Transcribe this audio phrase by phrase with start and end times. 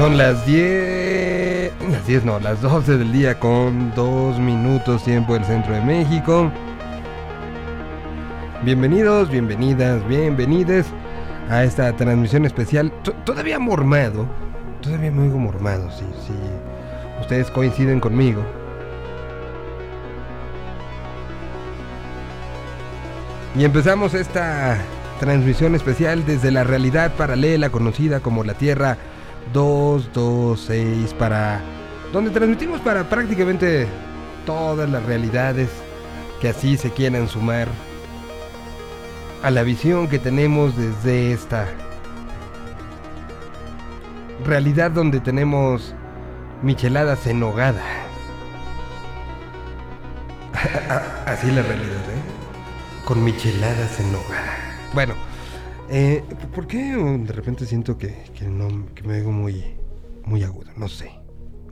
[0.00, 1.72] Son las 10.
[1.90, 6.50] Las 10 no, las 12 del día con 2 minutos tiempo del centro de México.
[8.62, 10.86] Bienvenidos, bienvenidas, bienvenides
[11.50, 12.90] a esta transmisión especial.
[13.26, 14.26] Todavía mormado.
[14.80, 16.32] Todavía me oigo mormado, si, si
[17.20, 18.42] ustedes coinciden conmigo.
[23.54, 24.78] Y empezamos esta
[25.18, 28.96] transmisión especial desde la realidad paralela conocida como la Tierra
[29.52, 31.60] 226 para
[32.12, 33.86] donde transmitimos para prácticamente
[34.46, 35.68] todas las realidades
[36.40, 37.68] que así se quieran sumar
[39.42, 41.68] a la visión que tenemos desde esta
[44.44, 45.94] realidad donde tenemos
[46.62, 47.82] micheladas en nogada.
[51.26, 53.04] Así la realidad, ¿eh?
[53.04, 54.56] Con micheladas en nogada.
[54.92, 55.14] Bueno,
[55.90, 56.22] eh,
[56.54, 59.76] ¿por qué de repente siento que, que no, que me oigo muy,
[60.24, 60.70] muy agudo?
[60.76, 61.10] No sé,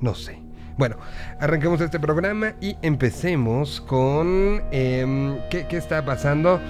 [0.01, 0.43] no sé.
[0.77, 0.97] Bueno,
[1.41, 4.63] arranquemos este programa y empecemos con...
[4.71, 6.61] em, ¿qué, ¿Qué está pasando?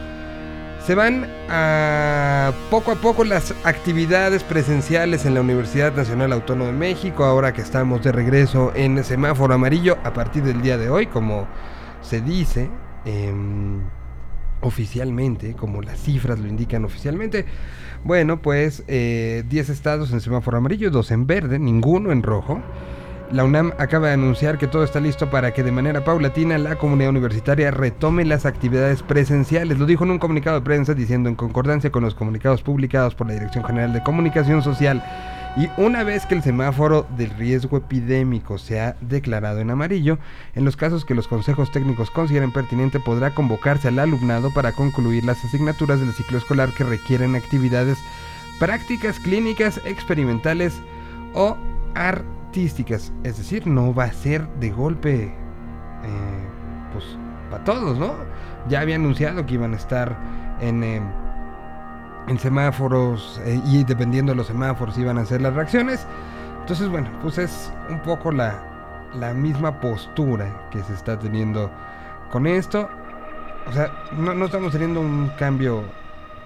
[0.86, 6.77] Se van a poco a poco las actividades presenciales en la Universidad Nacional Autónoma de
[6.78, 11.06] México, ahora que estamos de regreso en semáforo amarillo a partir del día de hoy,
[11.06, 11.47] como
[12.01, 12.70] se dice
[13.05, 13.83] em,
[14.61, 17.47] oficialmente, como las cifras lo indican oficialmente.
[18.05, 22.62] Bueno, pues eh, 10 estados en semáforo amarillo, 2 en verde, ninguno en rojo.
[23.31, 26.77] La UNAM acaba de anunciar que todo está listo para que de manera paulatina la
[26.77, 29.79] comunidad universitaria retome las actividades presenciales.
[29.79, 33.27] Lo dijo en un comunicado de prensa diciendo en concordancia con los comunicados publicados por
[33.27, 35.05] la Dirección General de Comunicación Social
[35.59, 40.19] y una vez que el semáforo del riesgo epidémico se ha declarado en amarillo,
[40.55, 45.25] en los casos que los consejos técnicos consideren pertinente podrá convocarse al alumnado para concluir
[45.25, 47.98] las asignaturas del ciclo escolar que requieren actividades
[48.61, 50.81] prácticas clínicas, experimentales
[51.34, 51.56] o
[51.97, 53.13] artísticas.
[53.25, 55.33] Es decir, no va a ser de golpe, eh,
[56.92, 57.05] pues,
[57.51, 58.14] para todos, ¿no?
[58.69, 60.17] Ya había anunciado que iban a estar
[60.61, 61.02] en, eh,
[62.28, 66.06] en semáforos eh, y dependiendo de los semáforos iban a hacer las reacciones.
[66.61, 71.70] Entonces, bueno, pues es un poco la, la misma postura que se está teniendo
[72.30, 72.89] con esto.
[73.66, 75.84] O sea, no, no estamos teniendo un cambio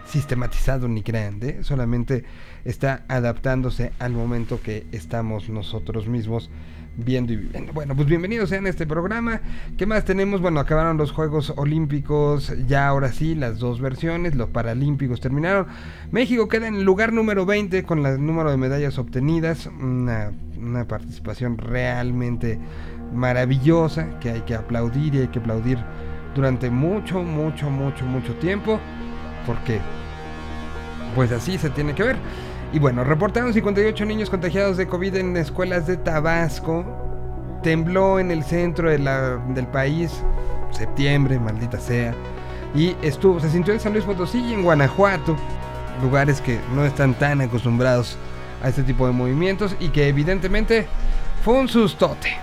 [0.04, 2.24] sistematizado ni grande, solamente
[2.64, 6.50] está adaptándose al momento que estamos nosotros mismos
[6.96, 7.72] viendo y viviendo.
[7.72, 9.40] Bueno, pues bienvenidos sean a este programa.
[9.76, 10.40] ¿Qué más tenemos?
[10.40, 15.66] Bueno, acabaron los Juegos Olímpicos, ya ahora sí, las dos versiones, los Paralímpicos terminaron.
[16.10, 20.86] México queda en el lugar número 20 con el número de medallas obtenidas, una, una
[20.86, 22.58] participación realmente
[23.14, 25.78] maravillosa que hay que aplaudir y hay que aplaudir
[26.34, 28.80] durante mucho, mucho, mucho, mucho tiempo,
[29.46, 29.80] porque
[31.14, 32.16] pues así se tiene que ver.
[32.72, 36.84] Y bueno, reportaron 58 niños contagiados de COVID en escuelas de Tabasco.
[37.62, 40.10] Tembló en el centro del país,
[40.70, 42.14] septiembre, maldita sea.
[42.74, 45.36] Y estuvo, se sintió en San Luis Potosí y en Guanajuato,
[46.02, 48.16] lugares que no están tan acostumbrados
[48.62, 50.86] a este tipo de movimientos y que evidentemente
[51.44, 52.38] fue un sustote.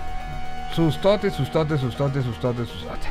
[0.72, 3.08] Sustote, sustote, sustote, sustote, sustote.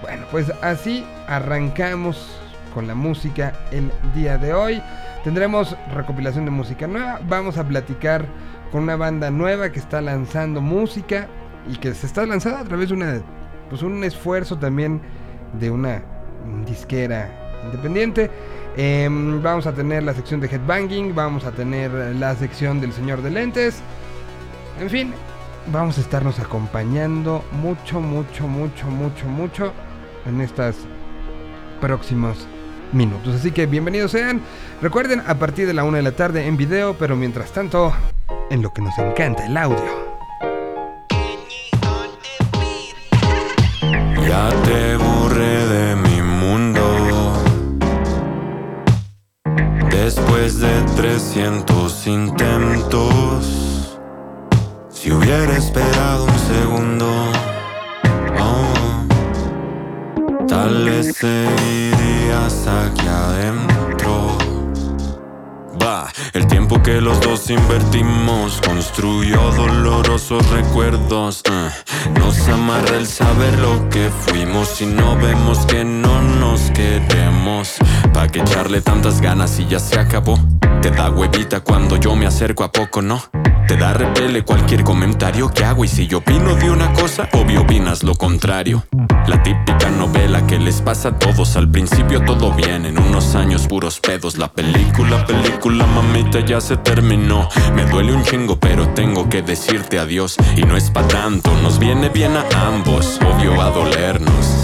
[0.00, 2.40] Bueno, pues así arrancamos
[2.74, 4.82] con la música el día de hoy.
[5.22, 7.20] Tendremos recopilación de música nueva.
[7.26, 8.26] Vamos a platicar
[8.70, 11.28] con una banda nueva que está lanzando música
[11.72, 13.22] y que se está lanzando a través de una,
[13.70, 15.00] pues un esfuerzo también
[15.58, 16.02] de una
[16.66, 17.30] disquera
[17.64, 18.30] independiente.
[18.76, 23.22] Em, vamos a tener la sección de headbanging, vamos a tener la sección del señor
[23.22, 23.80] de lentes.
[24.80, 25.14] En fin,
[25.68, 29.72] vamos a estarnos acompañando mucho, mucho, mucho, mucho, mucho
[30.26, 30.76] en estas
[31.80, 32.48] próximos
[32.94, 33.34] minutos.
[33.34, 34.40] Así que bienvenidos sean.
[34.80, 37.92] Recuerden, a partir de la una de la tarde en video, pero mientras tanto,
[38.50, 40.14] en lo que nos encanta, el audio.
[44.26, 47.32] Ya te borré de mi mundo.
[49.90, 53.98] Después de 300 intentos,
[54.88, 57.33] si hubiera esperado un segundo,
[60.64, 64.38] tal vez seguirías aquí adentro.
[65.82, 71.42] Va, el tiempo que los dos invertimos construyó dolorosos recuerdos.
[71.50, 71.70] eh.
[72.18, 77.74] Nos amarra el saber lo que fuimos y no vemos que no nos queremos.
[78.14, 80.38] Pa' que echarle tantas ganas y ya se acabó.
[80.82, 83.22] Te da huevita cuando yo me acerco a poco, ¿no?
[83.66, 87.62] Te da repele cualquier comentario que hago y si yo opino de una cosa, obvio
[87.62, 88.84] opinas lo contrario.
[89.26, 93.66] La típica novela que les pasa a todos, al principio todo bien, en unos años
[93.66, 94.36] puros pedos.
[94.36, 97.48] La película, película, mamita ya se terminó.
[97.74, 100.36] Me duele un chingo, pero tengo que decirte adiós.
[100.56, 104.63] Y no es pa' tanto, nos viene bien a ambos, obvio a dolernos.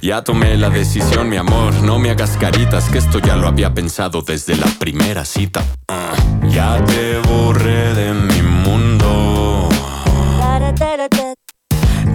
[0.00, 3.74] Ya tomé la decisión, mi amor, no me hagas caritas, que esto ya lo había
[3.74, 5.64] pensado desde la primera cita.
[5.88, 6.12] Ah,
[6.48, 9.68] ya te borré de mi mundo.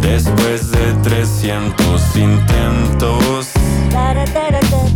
[0.02, 3.48] Después de 300 intentos,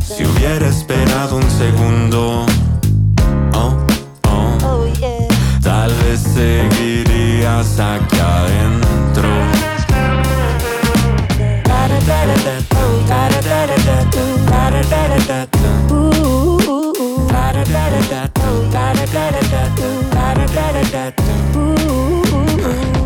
[0.04, 2.46] si hubiera esperado un segundo,
[3.54, 3.78] oh,
[4.28, 4.86] oh, oh
[5.62, 9.51] tal vez seguirías aquí adentro.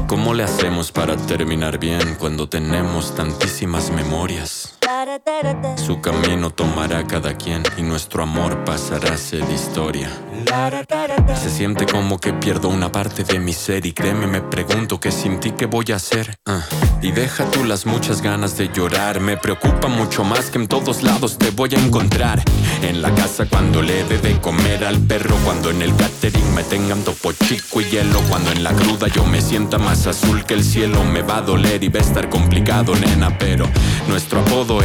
[0.08, 4.75] ¿Cómo le hacemos para terminar bien cuando tenemos tantísimas memorias?
[5.78, 10.10] Su camino tomará cada quien y nuestro amor pasará a ser historia.
[11.40, 15.12] Se siente como que pierdo una parte de mi ser y créeme, me pregunto que
[15.12, 16.40] sin ti qué voy a hacer.
[16.48, 16.64] Ah,
[17.04, 21.04] y deja tú las muchas ganas de llorar, me preocupa mucho más que en todos
[21.04, 22.44] lados te voy a encontrar.
[22.82, 26.64] En la casa cuando le dé de comer al perro, cuando en el catering me
[26.64, 30.56] tengan topo chico y hielo, cuando en la cruda yo me sienta más azul que
[30.56, 33.68] el cielo, me va a doler y va a estar complicado, nena, pero
[34.08, 34.82] nuestro apodo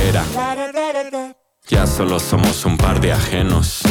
[1.68, 3.82] Ya solo somos un par de ajenos.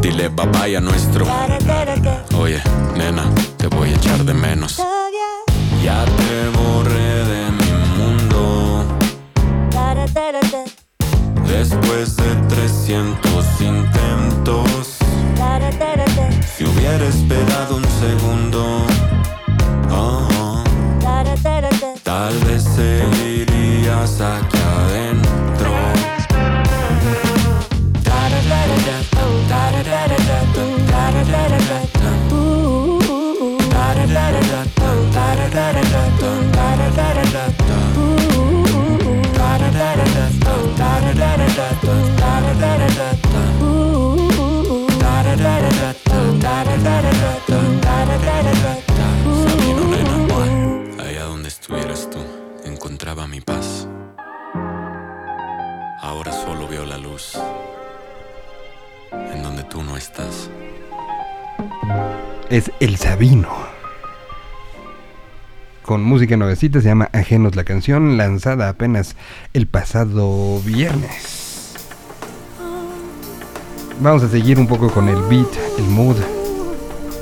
[0.00, 1.26] Dile bye a nuestro.
[2.36, 2.60] Oye,
[2.96, 3.24] nena,
[3.56, 4.82] te voy a echar de menos.
[5.82, 8.84] Ya te borré de mi mundo.
[11.46, 14.98] Después de 300 intentos.
[16.56, 18.86] Si hubiera esperado un segundo.
[19.90, 20.64] Oh,
[22.02, 25.07] tal vez seguirías aquí adentro.
[51.00, 52.18] Allá donde estuvieras tú,
[52.64, 53.86] encontraba mi paz.
[56.00, 57.38] Ahora solo veo la luz
[59.12, 60.50] en donde tú no estás.
[62.50, 63.50] Es El Sabino.
[65.82, 69.16] Con música nuevecita, se llama Ajenos la canción, lanzada apenas
[69.54, 71.76] el pasado viernes.
[74.00, 76.37] Vamos a seguir un poco con el beat, el mood.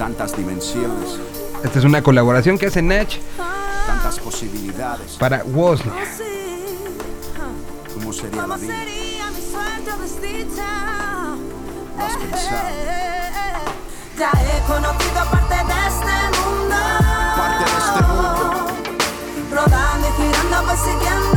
[0.07, 1.19] Tantas dimensiones,
[1.65, 3.13] Esta es una colaboración que hace Nach
[3.89, 5.15] tantas posibilidades.
[5.19, 5.95] para Wozniak.
[7.93, 8.75] ¿Cómo sería la ¿Cómo vida?
[11.99, 12.69] ¿Lo has pensado?
[14.17, 16.77] Ya he conocido parte de este mundo.
[17.37, 18.67] Parte de este mundo.
[19.51, 21.36] Rodando y girando, voy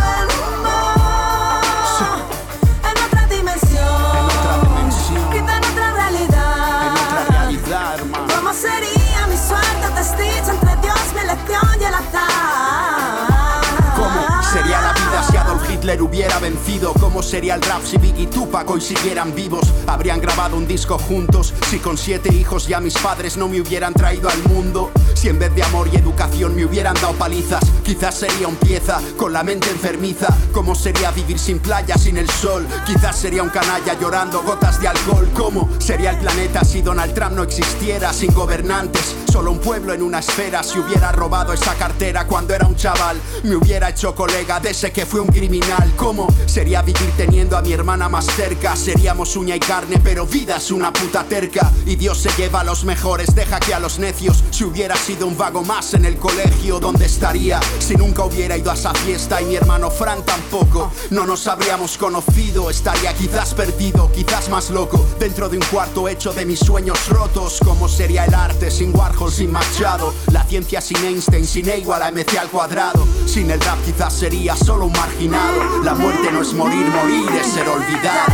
[15.90, 16.94] Hubiera vencido?
[16.94, 19.68] ¿Cómo sería el rap si Biggie y Tupac hoy siguieran vivos?
[19.88, 21.52] ¿Habrían grabado un disco juntos?
[21.72, 24.92] Si con siete hijos ya mis padres no me hubieran traído al mundo?
[25.20, 29.02] Si en vez de amor y educación me hubieran dado palizas, quizás sería un pieza
[29.18, 30.28] con la mente enfermiza.
[30.54, 32.66] ¿Cómo sería vivir sin playa, sin el sol?
[32.86, 35.30] Quizás sería un canalla llorando gotas de alcohol.
[35.34, 38.14] ¿Cómo sería el planeta si Donald Trump no existiera?
[38.14, 40.64] Sin gobernantes, solo un pueblo en una esfera.
[40.64, 44.94] Si hubiera robado esa cartera cuando era un chaval, me hubiera hecho colega de ese
[44.94, 45.92] que fue un criminal.
[45.98, 48.74] ¿Cómo sería vivir teniendo a mi hermana más cerca?
[48.78, 51.70] Seríamos uña y carne, pero vida es una puta terca.
[51.86, 54.46] Y Dios se lleva a los mejores, deja que a los necios.
[54.52, 57.60] Si hubiera sido un vago más en el colegio, ¿dónde estaría?
[57.80, 61.98] Si nunca hubiera ido a esa fiesta y mi hermano Fran tampoco, no nos habríamos
[61.98, 62.70] conocido.
[62.70, 67.60] Estaría quizás perdido, quizás más loco, dentro de un cuarto hecho de mis sueños rotos.
[67.66, 70.14] ¿Cómo sería el arte sin Warhol, sin Machado?
[70.32, 73.08] La ciencia sin Einstein, sin E igual a MC al cuadrado.
[73.26, 75.84] Sin el rap quizás sería solo un marginado.
[75.84, 78.32] La muerte no es morir, morir es ser olvidado.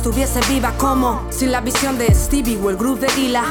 [0.00, 3.42] Estuviese viva como sin la visión de Stevie o el grupo de.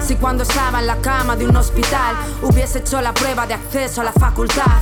[0.00, 4.00] Si cuando estaba en la cama de un hospital hubiese hecho la prueba de acceso
[4.00, 4.80] a la facultad.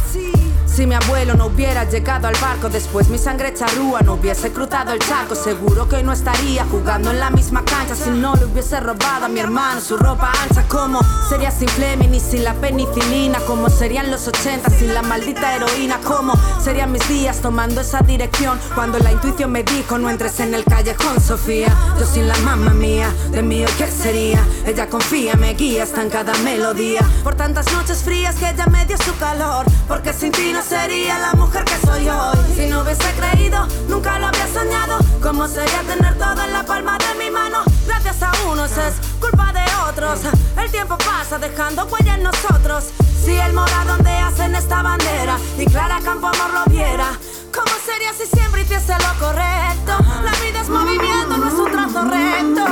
[0.76, 4.92] Si mi abuelo no hubiera llegado al barco, después mi sangre charrúa no hubiese cruzado
[4.92, 8.78] el charco, seguro que no estaría jugando en la misma cancha si no le hubiese
[8.80, 10.68] robado a mi hermano su ropa ancha.
[10.68, 15.56] Como sería sin Fleming y sin la penicilina, como serían los 80 sin la maldita
[15.56, 20.40] heroína, como serían mis días tomando esa dirección cuando la intuición me dijo no entres
[20.40, 21.74] en el callejón, Sofía.
[21.98, 24.46] Yo sin la mamá mía, de mí qué sería.
[24.66, 27.00] Ella confía, me guía hasta en cada melodía.
[27.24, 31.18] Por tantas noches frías que ella me dio su calor, porque sin ti no sería
[31.18, 32.38] la mujer que soy hoy.
[32.54, 34.98] Si no hubiese creído, nunca lo habría soñado.
[35.22, 37.58] ¿Cómo sería tener todo en la palma de mi mano?
[37.86, 40.20] Gracias a unos es culpa de otros.
[40.56, 42.84] El tiempo pasa dejando huella en nosotros.
[43.24, 47.12] Si el mora donde hacen esta bandera y Clara Campo Amor lo viera.
[47.54, 49.92] ¿Cómo sería si siempre hiciese lo correcto?
[50.24, 52.64] La vida es movimiento, no es un trazo recto.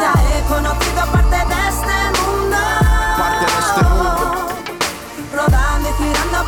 [0.00, 2.83] Ya he conocido parte de este mundo.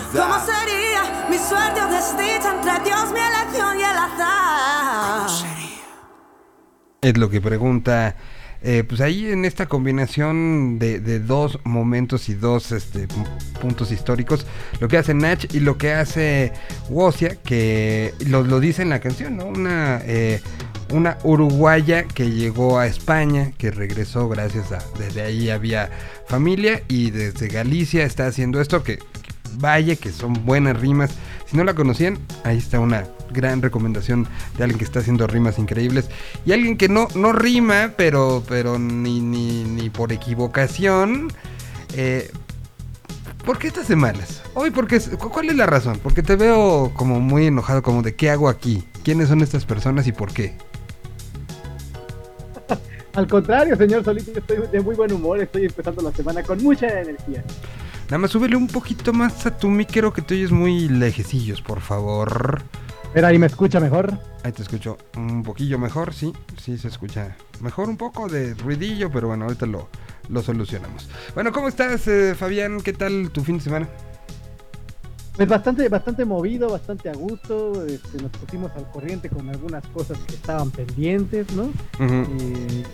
[0.00, 0.26] realidad.
[0.26, 5.30] ¿Cómo sería mi suerte o desdicha entre Dios, mi elección y el azar?
[7.02, 8.16] Es lo que pregunta.
[8.64, 13.06] eh, pues ahí en esta combinación de, de dos momentos y dos este,
[13.60, 14.46] puntos históricos,
[14.80, 16.50] lo que hace Nach y lo que hace
[16.88, 19.44] Wosia, que lo, lo dice en la canción, ¿no?
[19.44, 20.40] Una, eh,
[20.90, 24.78] una uruguaya que llegó a España, que regresó gracias a...
[24.98, 25.90] Desde ahí había
[26.26, 28.98] familia y desde Galicia está haciendo esto que...
[29.58, 31.10] Vaya que son buenas rimas.
[31.46, 35.58] Si no la conocían, ahí está una gran recomendación de alguien que está haciendo rimas
[35.58, 36.08] increíbles.
[36.46, 41.32] Y alguien que no, no rima, pero, pero ni, ni, ni por equivocación.
[41.96, 42.30] Eh,
[43.44, 44.42] ¿Por qué estás de malas?
[44.54, 46.00] Hoy, porque, cu- ¿cuál es la razón?
[46.02, 50.06] Porque te veo como muy enojado, como de qué hago aquí, quiénes son estas personas
[50.06, 50.56] y por qué.
[53.14, 56.86] Al contrario, señor Solito, estoy de muy buen humor, estoy empezando la semana con mucha
[57.00, 57.44] energía.
[58.04, 61.80] Nada más súbele un poquito más a tu micro que te oyes muy lejecillos, por
[61.80, 62.62] favor.
[63.14, 64.18] Pero ahí me escucha mejor.
[64.42, 69.10] Ahí te escucho un poquillo mejor, sí, sí se escucha mejor un poco de ruidillo,
[69.10, 69.88] pero bueno, ahorita lo,
[70.28, 71.08] lo solucionamos.
[71.34, 72.80] Bueno, ¿cómo estás, eh, Fabián?
[72.82, 73.88] ¿Qué tal tu fin de semana?
[75.36, 77.84] Pues bastante, bastante movido, bastante a gusto.
[77.86, 81.70] este, nos pusimos al corriente con algunas cosas que estaban pendientes, ¿no?
[81.98, 82.84] Eh,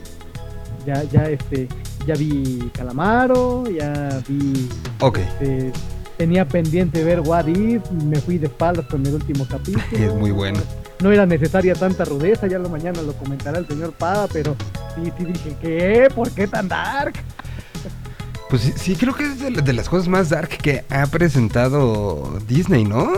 [0.87, 1.69] ya, ya, este,
[2.07, 4.69] ya vi Calamaro, ya vi.
[5.01, 5.73] Ok, este,
[6.17, 9.83] tenía pendiente ver What If, me fui de espaldas con el último capítulo.
[9.93, 10.61] Es muy bueno.
[11.03, 14.55] No era necesaria tanta rudeza, ya lo mañana lo comentará el señor Pada, pero
[14.95, 16.09] sí, sí dije, ¿qué?
[16.15, 17.15] ¿Por qué tan dark?
[18.51, 21.07] pues sí, sí, creo que es de, la- de las cosas más dark que ha
[21.07, 23.13] presentado Disney, ¿no?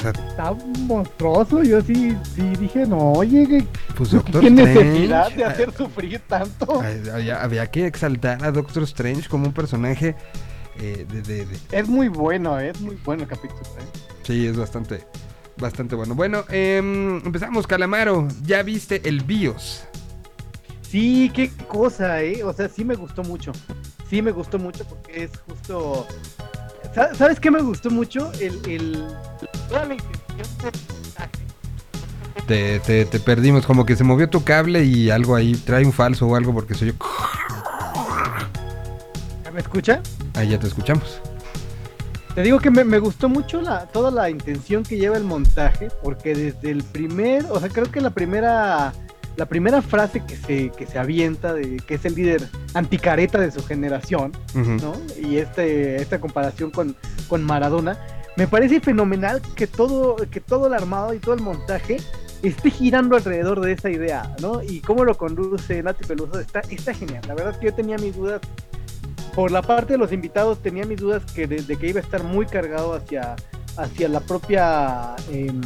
[0.00, 3.64] O sea, Está monstruoso, yo sí, sí dije, no, oye, ¿qué,
[3.94, 4.74] pues Doctor qué Strange.
[4.84, 6.80] necesidad de hacer sufrir tanto?
[7.12, 10.16] Había, había que exaltar a Doctor Strange como un personaje
[10.78, 13.60] eh, de, de- de- Es muy bueno, es muy bueno el capítulo.
[13.60, 13.98] ¿eh?
[14.22, 15.04] Sí, es bastante,
[15.58, 16.14] bastante bueno.
[16.14, 18.26] Bueno, em, empezamos, Calamaro.
[18.44, 19.84] ¿Ya viste el BIOS?
[20.80, 22.42] Sí, qué cosa, ¿eh?
[22.42, 23.52] O sea, sí me gustó mucho.
[24.08, 26.06] Sí me gustó mucho porque es justo...
[26.94, 28.32] Sa- ¿Sabes qué me gustó mucho?
[28.40, 28.58] El...
[28.66, 29.04] el...
[29.70, 30.72] Toda la intención del
[31.02, 31.30] mensaje.
[32.46, 35.92] Te, te- te perdimos, como que se movió tu cable y algo ahí, trae un
[35.92, 36.94] falso o algo porque soy yo.
[39.52, 40.00] ¿Me escucha?
[40.34, 41.20] Ahí ya te escuchamos.
[42.34, 45.88] Te digo que me, me gustó mucho la, toda la intención que lleva el montaje,
[46.02, 48.92] porque desde el primer, o sea, creo que la primera,
[49.36, 53.50] la primera frase que se, que se avienta de que es el líder anticareta de
[53.50, 54.32] su generación.
[54.54, 54.92] ¿no?
[55.20, 56.96] Y este, esta comparación con,
[57.28, 57.98] con Maradona,
[58.40, 61.98] me parece fenomenal que todo, que todo el armado y todo el montaje
[62.42, 64.62] esté girando alrededor de esa idea, ¿no?
[64.62, 66.62] Y cómo lo conduce Nati Peluso está,
[66.94, 67.22] genial.
[67.28, 68.40] La verdad es que yo tenía mis dudas
[69.34, 72.02] por la parte de los invitados tenía mis dudas que de, de que iba a
[72.02, 73.36] estar muy cargado hacia,
[73.76, 75.60] hacia la propia em,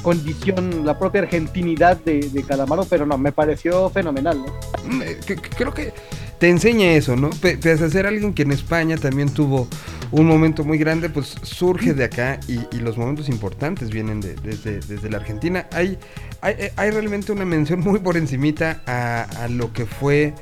[0.00, 4.38] condición, la propia argentinidad de, de Calamaro, pero no, me pareció fenomenal.
[4.38, 4.88] ¿no?
[4.88, 5.18] Mm, eh,
[5.56, 5.92] Creo que
[6.38, 7.30] te enseña eso, ¿no?
[7.30, 9.68] Pe- Pese a ser alguien que en España también tuvo
[10.10, 15.10] un momento muy grande, pues surge de acá y, los momentos importantes vienen de, desde,
[15.10, 15.66] la Argentina.
[15.72, 15.98] Hay,
[16.40, 20.34] hay, realmente una mención muy por encimita a, lo que fue,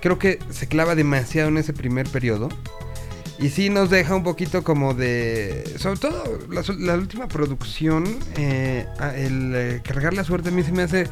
[0.00, 2.48] creo que se clava demasiado en ese primer periodo.
[3.40, 5.74] Y sí nos deja un poquito como de...
[5.78, 8.04] Sobre todo la, última producción,
[8.36, 11.06] eh, el eh, cargar la suerte a mí se me hace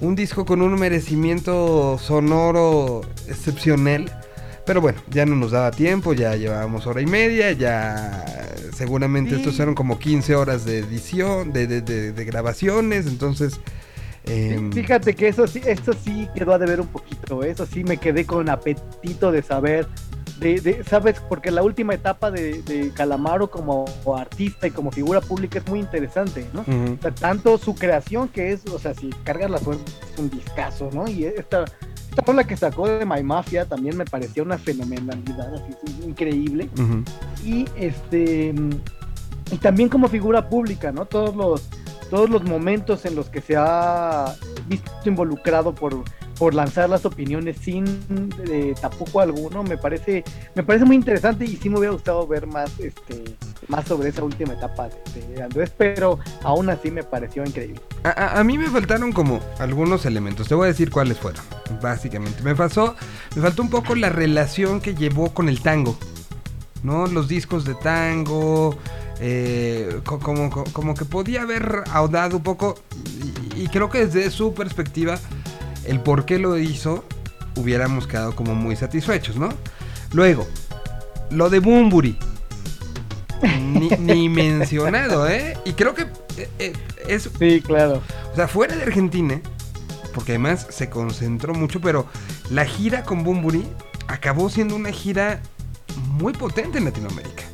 [0.00, 4.10] un disco con un merecimiento sonoro excepcional
[4.70, 8.24] pero bueno, ya no nos daba tiempo, ya llevábamos hora y media, ya
[8.72, 13.58] seguramente estos eran como 15 horas de edición, de, de, grabaciones, entonces...
[14.26, 17.50] Em, fíjate que eso sí, esto sí quedó a deber un poquito, ¿eh?
[17.50, 19.88] eso sí me quedé con apetito de saber
[20.40, 21.20] de, ¿sabes?
[21.28, 23.84] Porque la última etapa de, Calamaro como
[24.16, 26.64] artista y como figura pública es muy interesante, ¿no?
[27.12, 31.08] tanto su creación que es, o sea, si cargas la suerte es un discazo, ¿no?
[31.08, 31.64] Y esta,
[32.08, 35.74] esta fue la que sacó de My Mafia también me parecía una fenomenalidad, así,
[36.06, 36.68] increíble.
[37.44, 38.54] Y este
[39.52, 41.04] y también como figura pública, ¿no?
[41.06, 41.68] Todos los
[42.10, 44.34] todos los momentos en los que se ha
[44.66, 46.02] visto involucrado por,
[46.36, 47.84] por lanzar las opiniones sin
[48.50, 50.24] eh, tapujo alguno, me parece,
[50.54, 53.36] me parece muy interesante y sí me hubiera gustado ver más, este,
[53.68, 57.80] más sobre esa última etapa de, Andrés, pero aún así me pareció increíble.
[58.02, 61.42] A, mí me faltaron como algunos elementos, te voy a decir cuáles fueron,
[61.80, 62.42] básicamente.
[62.42, 62.96] Me pasó,
[63.36, 65.96] me faltó un poco la relación que llevó con el tango,
[66.82, 67.06] ¿no?
[67.06, 68.76] Los discos de tango,
[69.20, 72.76] eh, como, como, que podía haber audado un poco,
[73.56, 75.18] y, creo que desde su perspectiva,
[75.84, 77.04] el por qué lo hizo,
[77.56, 79.50] hubiéramos quedado como muy satisfechos, ¿no?
[80.12, 80.46] Luego,
[81.30, 82.18] lo de Bumburi
[83.98, 85.56] ni, mencionado, ¿eh?
[85.64, 86.02] Y creo que
[86.36, 86.72] eh, eh,
[87.06, 87.30] es...
[87.38, 88.02] Sí, claro.
[88.32, 89.40] O sea, fuera de Argentina,
[90.14, 92.06] porque además se concentró mucho, pero
[92.50, 93.66] la gira con Bumburi
[94.08, 95.40] acabó siendo una gira
[95.96, 97.44] muy potente en Latinoamérica.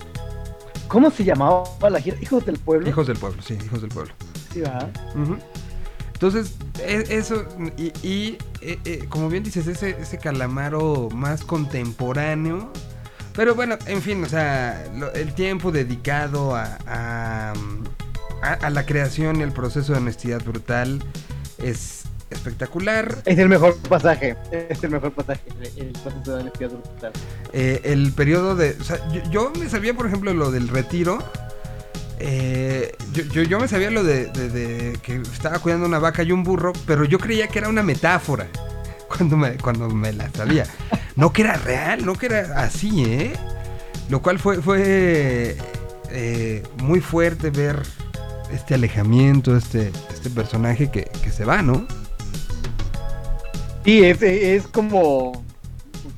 [0.88, 2.16] ¿Cómo se llamaba la gira?
[2.20, 2.88] Hijos del Pueblo.
[2.88, 4.12] Hijos del Pueblo, sí, Hijos del Pueblo.
[4.52, 4.88] Sí, va.
[6.12, 7.44] Entonces, e, eso,
[7.76, 12.72] y, eh, como bien dices, ese, ese calamaro más contemporáneo
[13.36, 14.82] pero bueno, en fin, o sea,
[15.14, 17.52] el tiempo dedicado a,
[18.42, 21.02] a, la creación y el proceso de honestidad brutal
[21.58, 21.95] es
[22.30, 23.22] espectacular.
[23.24, 25.42] Es el mejor pasaje, es el mejor pasaje,
[25.76, 27.12] el proceso de honestidad brutal.
[27.52, 28.76] Eh, el periodo de...
[28.80, 28.98] O sea,
[29.30, 31.18] yo, me sabía, por ejemplo, lo del retiro.
[32.18, 36.44] Eh, yo, yo, me sabía lo de, de, que estaba cuidando una vaca y un
[36.44, 38.46] burro, pero yo creía que era una metáfora
[39.08, 40.66] cuando me, cuando me la sabía.
[41.14, 43.32] No que era real, no que era así, ¿eh?
[44.08, 45.56] Lo cual fue, fue
[46.10, 47.82] eh, muy fuerte ver
[48.52, 51.86] este alejamiento, este, este personaje que, se va, ¿no?
[53.86, 55.44] Sí, es, es como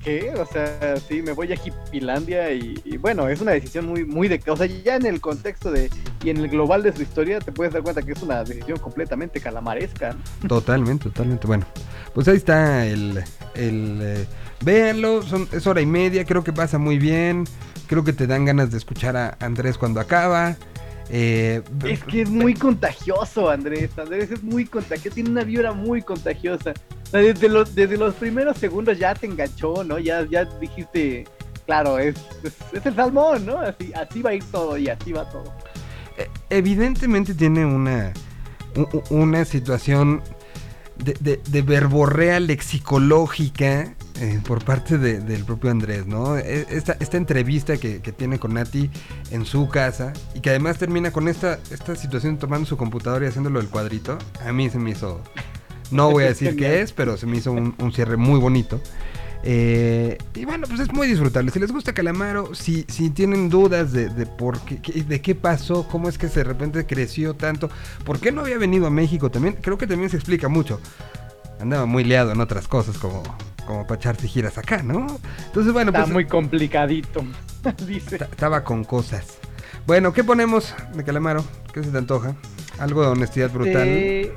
[0.02, 0.32] ¿qué?
[0.38, 4.40] O sea, sí, me voy a Hipilandia y, bueno, es una decisión muy, muy de...
[4.48, 5.90] O sea, ya en el contexto de...
[6.24, 8.78] Y en el global de su historia te puedes dar cuenta que es una decisión
[8.78, 10.16] completamente calamaresca.
[10.48, 11.46] Totalmente, totalmente.
[11.46, 11.66] Bueno,
[12.14, 13.22] pues ahí está el...
[13.54, 14.26] el eh,
[14.64, 17.44] véanlo, son, es hora y media, creo que pasa muy bien.
[17.86, 20.56] Creo que te dan ganas de escuchar a Andrés cuando acaba.
[21.10, 23.90] Eh, es que es muy contagioso, Andrés.
[23.98, 26.74] Andrés es muy contagioso, tiene una vibra muy contagiosa.
[27.12, 29.98] Desde los, desde los primeros segundos ya te enganchó, ¿no?
[29.98, 31.24] Ya, ya dijiste,
[31.64, 33.58] claro, es, es, el salmón, ¿no?
[33.58, 35.52] Así, así va a ir todo y así va todo.
[36.18, 38.12] E, evidentemente tiene una,
[39.08, 40.22] una situación
[40.96, 46.36] de, de, verborrea lexicológica eh, por parte del propio Andrés, ¿no?
[46.36, 48.90] E, esta, esta entrevista que, tiene con Nati
[49.30, 53.28] en su casa y que además termina con esta, esta situación tomando su computadora y
[53.28, 55.22] haciéndolo del cuadrito, a mí se me hizo,
[55.92, 58.80] no voy a decir qué es, pero se me hizo un, cierre muy bonito.
[59.44, 61.52] Eh, y bueno, pues es muy disfrutable.
[61.52, 65.86] Si les gusta Calamaro, si, si tienen dudas de, de por qué, de qué pasó,
[65.86, 67.70] cómo es que de repente creció tanto,
[68.04, 70.80] por qué no había venido a México también, creo que también se explica mucho.
[71.60, 73.22] Andaba muy liado en otras cosas como
[73.68, 75.06] como para echarse giras acá, ¿no?
[75.44, 77.22] Entonces, bueno, Está pues, muy complicadito,
[77.86, 78.16] dice.
[78.16, 79.36] Estaba con cosas.
[79.86, 81.44] Bueno, ¿qué ponemos de Calamaro?
[81.74, 82.34] ¿Qué se te antoja?
[82.78, 84.32] ¿Algo de honestidad brutal?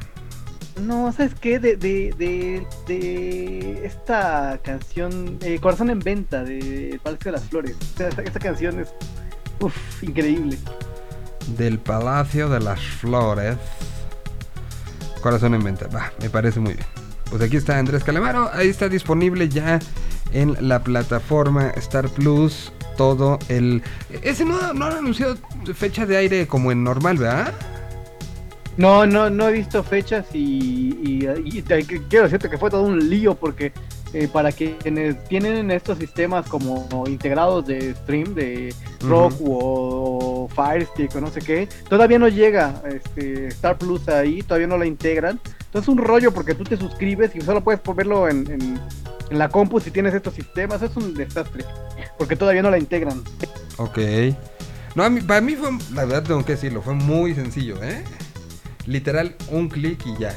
[0.82, 1.60] No, ¿sabes qué?
[1.60, 7.78] De, de, de, de esta canción, eh, Corazón en Venta, de Palacio de las Flores.
[7.98, 8.94] esta, canción es
[9.62, 10.58] uf, increíble.
[11.58, 13.56] Del Palacio de las Flores.
[15.22, 17.01] Corazón en Venta, va, me parece muy bien
[17.32, 18.52] pues aquí está Andrés Calamaro.
[18.54, 19.80] Ahí está disponible ya
[20.34, 22.72] en la plataforma Star Plus.
[22.98, 23.82] Todo el.
[24.22, 25.38] Ese no, no han anunciado
[25.74, 27.54] fecha de aire como en normal, ¿verdad?
[28.78, 31.20] No, no, no he visto fechas y,
[32.10, 33.74] quiero decirte que fue todo un lío porque
[34.14, 41.22] eh, para quienes tienen estos sistemas como integrados de stream, de Rock o, Firestick o
[41.22, 45.40] no sé qué, todavía no llega este, Star Plus ahí, todavía no la integran.
[45.72, 48.80] Entonces es un rollo porque tú te suscribes y solo puedes verlo en, en,
[49.30, 50.82] la compu si tienes estos sistemas.
[50.82, 51.64] Es un desastre
[52.18, 53.24] porque todavía no la integran.
[53.78, 53.98] Ok.
[54.96, 58.04] No, a mí, para mí fue, la verdad tengo que decirlo, fue muy sencillo, ¿eh?
[58.86, 60.36] Literal, un clic y ya.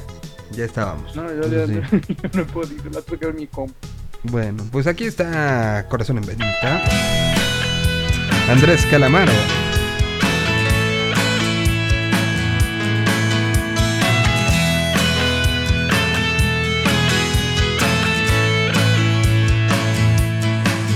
[0.53, 1.17] Ya estábamos.
[1.17, 1.67] No, yo, yo,
[2.33, 3.75] no he podido, la tuve que ver mi comp.
[4.23, 6.81] Bueno, pues aquí está Corazón en Venita.
[8.49, 9.33] Andrés Calamaro.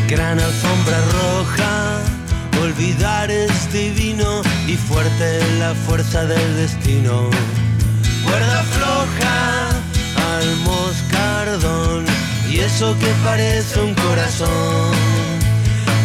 [0.09, 2.01] Gran alfombra roja,
[2.63, 7.31] olvidar es divino y fuerte la fuerza del destino
[8.29, 9.69] cuerda floja
[10.33, 12.05] al moscardón
[12.51, 14.93] y eso que parece un corazón.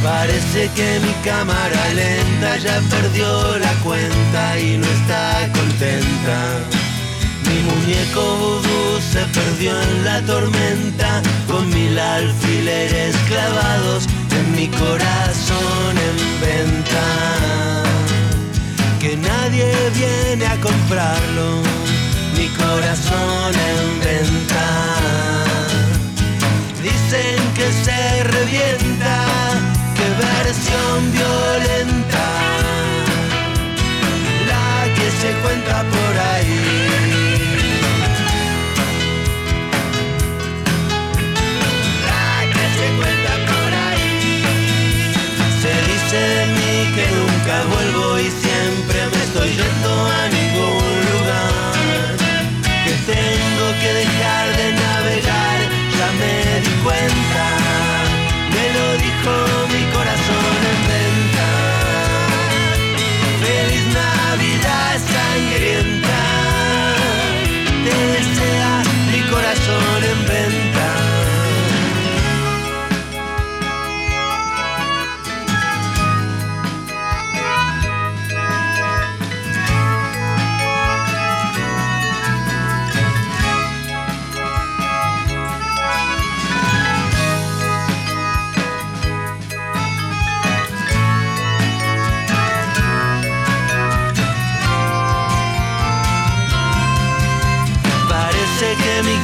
[0.04, 6.83] Parece que mi cámara lenta ya perdió la cuenta y no está contenta.
[7.54, 15.94] Mi muñeco vudú se perdió en la tormenta con mil alfileres clavados en mi corazón
[16.10, 17.06] en venta.
[19.00, 21.62] Que nadie viene a comprarlo
[22.36, 24.66] mi corazón en venta.
[26.82, 29.26] Dicen que se revienta,
[29.96, 32.26] qué versión violenta,
[34.50, 36.73] la que se cuenta por ahí.
[46.13, 50.33] De mí que nunca vuelvo y siempre me estoy yendo a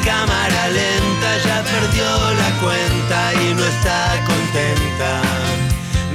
[0.04, 5.22] cámara lenta ya perdió la cuenta y no está contenta.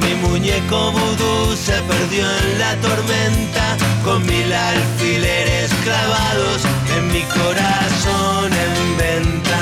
[0.03, 6.63] Mi muñeco vudú se perdió en la tormenta con mil alfileres clavados
[6.97, 9.61] en mi corazón en venta.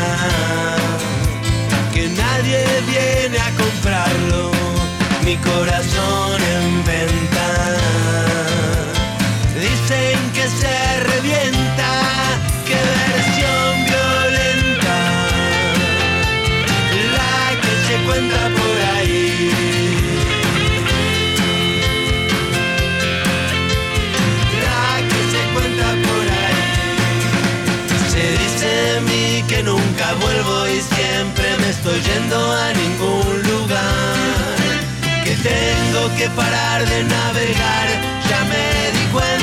[1.95, 4.51] Que nadie viene a comprarlo,
[5.25, 7.47] mi corazón en venta.
[9.55, 10.32] Dicen
[31.83, 34.57] estoy yendo a ningún lugar.
[35.25, 37.89] Que tengo que parar de navegar,
[38.29, 39.42] ya me di cuenta.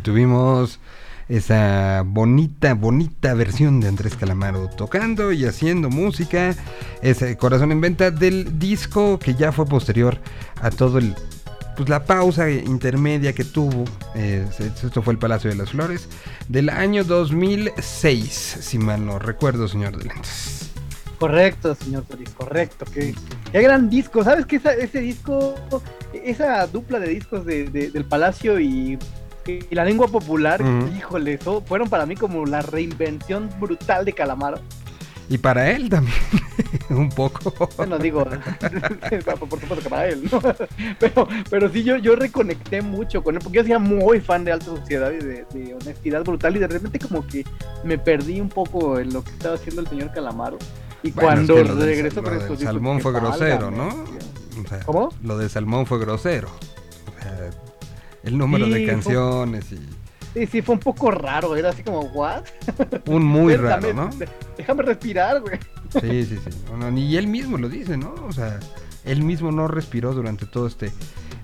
[0.00, 0.80] Tuvimos
[1.28, 6.56] esa bonita, bonita versión de Andrés Calamaro tocando y haciendo música,
[7.02, 10.18] ese Corazón en Venta del disco que ya fue posterior
[10.60, 11.14] a todo el
[11.76, 13.84] pues la pausa intermedia que tuvo,
[14.14, 16.08] eh, esto fue el Palacio de las Flores,
[16.48, 20.70] del año 2006, si mal no recuerdo, señor de Lentes.
[21.18, 22.86] Correcto, señor Solís, correcto.
[22.92, 23.14] Qué,
[23.52, 24.24] qué gran disco.
[24.24, 25.54] ¿Sabes que ese disco,
[26.12, 28.98] esa dupla de discos del Palacio y
[29.46, 30.62] y la lengua popular,
[30.96, 34.60] híjole, fueron para mí como la reinvención brutal de Calamaro.
[35.30, 36.18] Y para él también,
[36.90, 37.52] un poco.
[37.76, 38.24] Bueno, digo,
[39.48, 40.40] por supuesto que para él, ¿no?
[40.98, 44.50] Pero, pero sí, yo, yo reconecté mucho con él, porque yo era muy fan de
[44.50, 47.44] Alta Sociedad y de, honestidad brutal, y de repente como que
[47.84, 50.58] me perdí un poco en lo que estaba haciendo el señor Calamaro.
[51.04, 54.04] Y cuando regresó con estos Salmón fue grosero, ¿no?
[54.84, 55.10] ¿Cómo?
[55.22, 56.48] Lo de Salmón fue grosero.
[56.48, 57.50] O sea,
[58.22, 59.78] el número de canciones y...
[60.34, 62.44] Sí, sí, fue un poco raro, era así como, ¿what?
[63.06, 64.10] Un muy raro, ¿no?
[64.56, 65.58] Déjame respirar, güey.
[66.00, 66.50] Sí, sí, sí.
[66.96, 68.14] y él mismo lo dice, ¿no?
[68.28, 68.60] O sea,
[69.04, 70.92] él mismo no respiró durante todo este,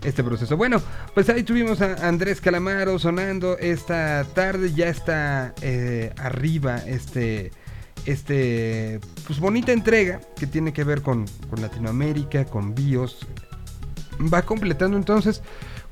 [0.05, 0.57] este proceso.
[0.57, 0.81] Bueno,
[1.15, 7.51] pues ahí tuvimos a Andrés Calamaro sonando esta tarde, ya está eh, arriba este,
[8.05, 13.27] este, pues bonita entrega que tiene que ver con, con Latinoamérica, con BIOS.
[14.33, 15.43] Va completando entonces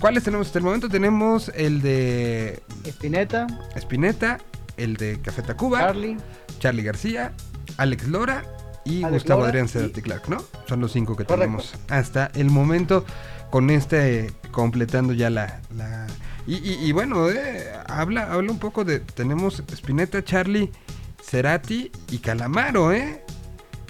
[0.04, 0.90] ¿Cuáles tenemos hasta el momento?
[0.90, 2.62] Tenemos el de.
[2.84, 3.46] Espineta.
[3.74, 4.36] Espineta,
[4.76, 5.78] el de Café Tacuba.
[5.78, 6.18] Charlie.
[6.58, 7.32] Charlie García,
[7.78, 8.44] Alex Lora
[8.84, 10.44] y Gustavo Adrián Cerati Clark, ¿no?
[10.68, 13.06] Son los cinco que tenemos hasta el momento
[13.48, 15.62] con este completando ya la...
[16.46, 19.00] Y, bueno, eh, habla, habla un poco de...
[19.00, 20.70] Tenemos Spinetta, Charlie,
[21.22, 23.24] Cerati y Calamaro, ¿eh?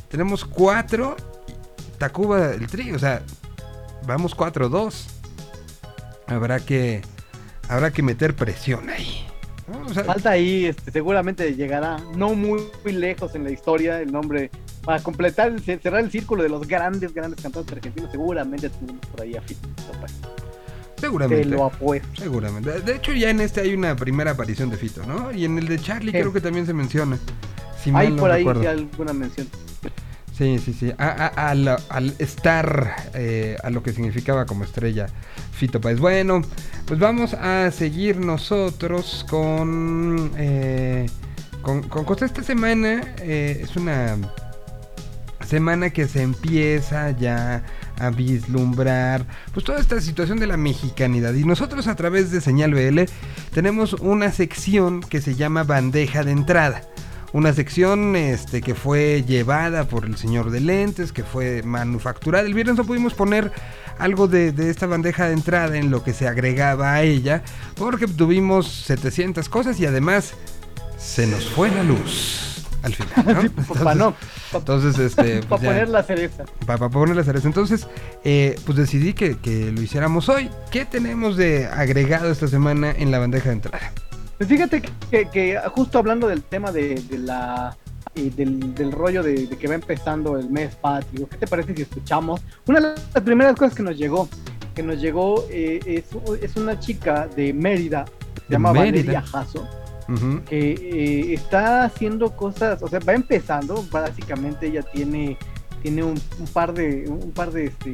[0.08, 1.16] Tenemos cuatro,
[1.98, 3.20] Tacuba el tri, o sea,
[4.06, 5.08] vamos cuatro, dos
[6.26, 7.02] habrá que
[7.68, 9.26] habrá que meter presión ahí.
[10.04, 14.50] Falta ahí, este, seguramente llegará no muy, lejos en la historia el nombre
[14.84, 18.10] para completar, cerrar el círculo de los grandes, grandes cantantes argentinos.
[18.10, 19.66] Seguramente tenemos por ahí a Fito.
[20.96, 21.44] Seguramente.
[21.44, 22.08] Te lo apuesto.
[22.20, 22.80] Seguramente.
[22.80, 25.32] De hecho, ya en este hay una primera aparición de Fito, ¿no?
[25.32, 27.18] Y en el de Charlie creo que también se menciona.
[27.94, 29.48] hay por ahí alguna mención.
[30.36, 30.92] Sí, sí, sí.
[30.98, 35.06] al estar, eh, a lo que significaba como estrella
[35.52, 36.00] Fito Páez.
[36.00, 36.42] Bueno,
[36.86, 41.06] pues vamos a seguir nosotros con, eh,
[41.62, 42.32] con, con cosas.
[42.32, 44.16] Esta semana eh, es una
[45.46, 47.62] semana que se empieza ya
[48.00, 52.74] a vislumbrar pues toda esta situación de la mexicanidad y nosotros a través de Señal
[52.74, 53.02] BL
[53.52, 56.82] tenemos una sección que se llama bandeja de entrada
[57.34, 62.46] una sección este, que fue llevada por el señor de lentes, que fue manufacturada.
[62.46, 63.50] El viernes no pudimos poner
[63.98, 67.42] algo de, esta bandeja de entrada en lo que se agregaba a ella,
[67.74, 70.34] porque tuvimos 700 cosas y además
[70.96, 73.98] se nos fue la luz al final.
[73.98, 74.14] ¿no?
[74.52, 76.44] entonces, este, para pues poner la cereza.
[76.64, 77.48] Para, poner la cereza.
[77.48, 77.88] Entonces,
[78.22, 80.50] eh, pues decidí que, que lo hiciéramos hoy.
[80.70, 83.92] ¿Qué tenemos de agregado esta semana en la bandeja de entrada?
[84.46, 84.82] Pues fíjate
[85.32, 87.74] que, justo hablando del tema de, la
[88.14, 92.42] del, rollo de, que va empezando el mes patrio, ¿qué te parece si escuchamos?
[92.66, 94.28] Una de las primeras cosas que nos llegó,
[94.74, 96.04] que nos llegó eh,
[96.42, 98.04] es, una chica de Mérida,
[98.46, 99.66] se llama Valeria Jasso,
[100.46, 105.38] que eh, está haciendo cosas, o sea, va empezando, básicamente ella tiene
[105.84, 106.18] tiene un,
[106.54, 107.92] par de, un par de, este,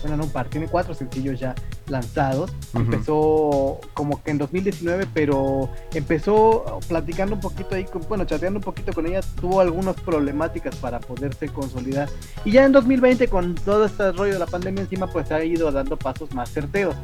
[0.00, 1.54] bueno, no un par, tiene cuatro sencillos ya
[1.86, 2.50] lanzados.
[2.74, 8.64] Empezó como que en 2019, pero empezó platicando un poquito ahí, con, bueno, chateando un
[8.64, 12.08] poquito con ella, tuvo algunas problemáticas para poderse consolidar.
[12.46, 15.70] Y ya en 2020, con todo este rollo de la pandemia encima, pues ha ido
[15.70, 16.96] dando pasos más certeros.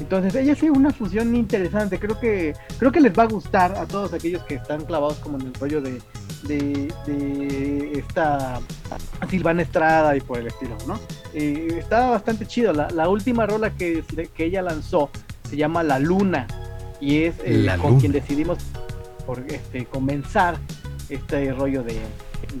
[0.00, 1.98] Entonces, ella hace una fusión interesante.
[1.98, 5.38] Creo que, creo que les va a gustar a todos aquellos que están clavados como
[5.38, 6.00] en el rollo de,
[6.42, 8.60] de, esta
[9.30, 10.98] Silvana Estrada y por el estilo, ¿no?
[11.32, 12.72] Eh, está bastante chido.
[12.72, 14.02] La, última rola que,
[14.34, 15.10] que, ella lanzó
[15.48, 16.46] se llama La Luna
[17.00, 18.58] y es eh, con quien decidimos
[19.26, 20.58] por, este, comenzar
[21.08, 22.00] este rollo de,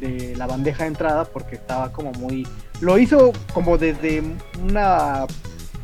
[0.00, 2.46] de la bandeja de entrada porque estaba como muy...
[2.80, 4.22] Lo hizo como desde
[4.62, 5.26] una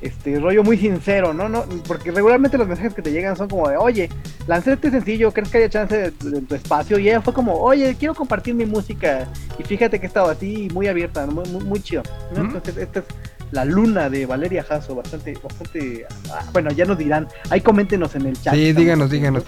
[0.00, 1.48] este rollo muy sincero, ¿no?
[1.48, 4.08] no Porque regularmente los mensajes que te llegan son como de, oye,
[4.46, 6.98] lancé este sencillo, ¿crees que haya chance de, tu espacio?
[6.98, 9.28] Y ella fue como, oye, quiero compartir mi música.
[9.58, 12.02] Y fíjate que he estado así, muy abierta, muy, muy, chido.
[12.34, 13.04] Entonces, esta es
[13.52, 18.26] la luna de Valeria Jasso, bastante, bastante, ah, bueno, ya nos dirán, ahí coméntenos en
[18.26, 18.54] el chat.
[18.54, 19.44] Sí, díganos, díganos.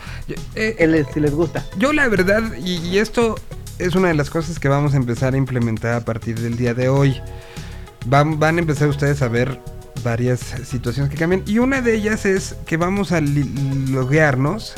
[0.54, 1.64] Eh, si les gusta.
[1.78, 3.36] Yo la verdad, y esto
[3.78, 6.74] es una de las cosas que vamos a empezar a implementar a partir del día
[6.74, 7.20] de hoy.
[8.06, 9.60] Van, van a empezar ustedes a ver
[10.02, 11.42] varias situaciones que cambian.
[11.46, 14.74] Y una de ellas es que vamos a loguearnos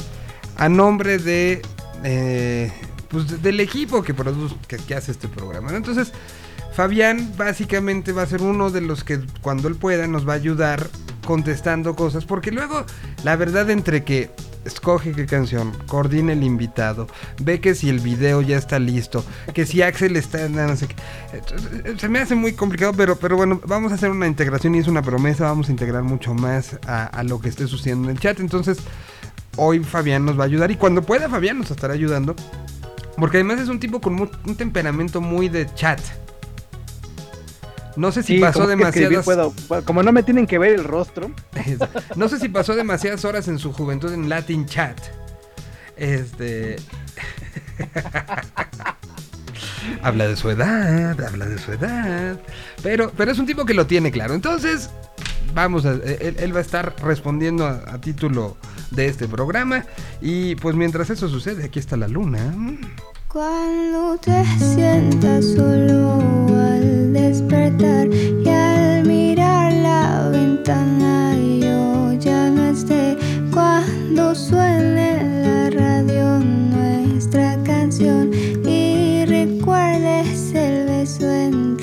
[0.57, 1.63] a nombre de
[2.05, 2.73] eh,
[3.09, 5.75] pues, del equipo que produce, que, hace este programa.
[5.75, 6.13] Entonces,
[6.75, 10.37] Fabián básicamente va a ser uno de los que cuando él pueda nos va a
[10.37, 10.89] ayudar
[11.25, 12.85] contestando cosas, porque luego
[13.23, 14.31] la verdad entre que
[14.65, 17.07] escoge qué canción, coordina el invitado,
[17.41, 20.97] ve que si el video ya está listo, que si Axel está, no sé qué.
[21.99, 24.89] Se me hace muy complicado, pero, pero bueno, vamos a hacer una integración y es
[24.89, 28.21] una promesa, vamos a integrar mucho más a, a lo que esté sucediendo en el
[28.21, 28.41] chat.
[28.41, 28.79] Entonces,
[29.57, 32.35] hoy Fabián nos va a ayudar y cuando pueda Fabián nos estará ayudando.
[33.17, 36.01] Porque además es un tipo con un temperamento muy de chat.
[37.97, 39.27] No sé si pasó demasiadas.
[39.85, 41.31] como no me tienen que ver el rostro.
[42.17, 44.99] no sé si pasó demasiadas horas en su juventud en Latin Chat.
[45.97, 46.77] Este.
[50.03, 52.39] habla de su edad, habla de su edad.
[52.83, 54.35] Pero, pero es un tipo que lo tiene claro.
[54.35, 54.91] Entonces,
[55.55, 55.93] vamos a.
[55.93, 58.57] Él, va a estar respondiendo a título
[58.91, 59.85] de este programa.
[60.21, 62.53] Y pues mientras eso sucede, aquí está la luna.
[63.35, 66.21] Cuando te sientas solo
[66.57, 73.19] al despertar y al mirar la ventana yo ya no esté.
[73.53, 78.31] Cuando suene la radio nuestra canción
[78.65, 81.74] y recuerdes el beso entre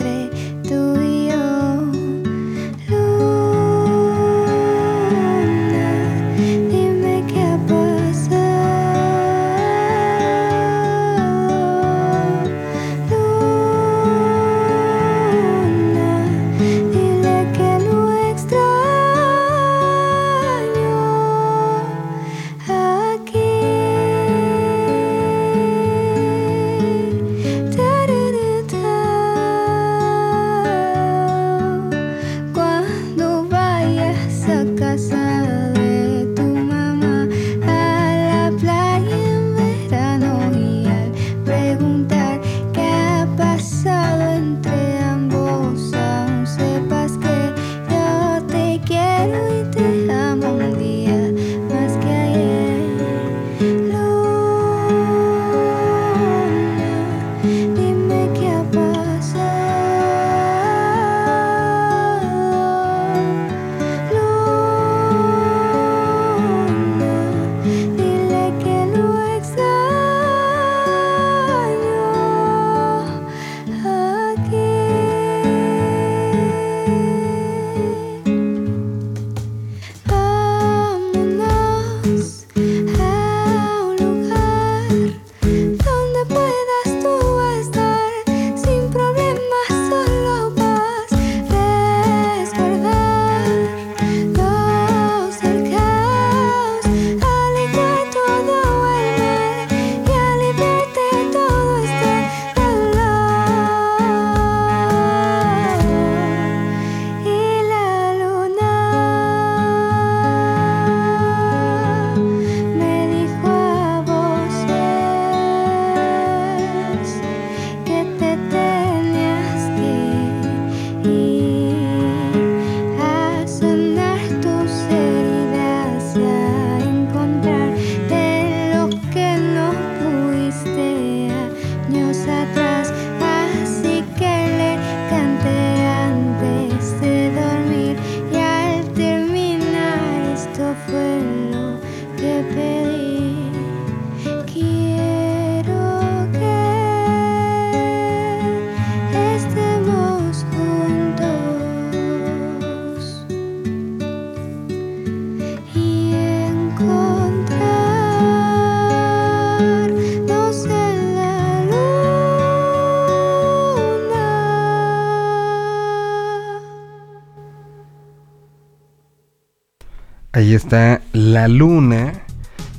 [170.52, 172.12] Ahí está La Luna,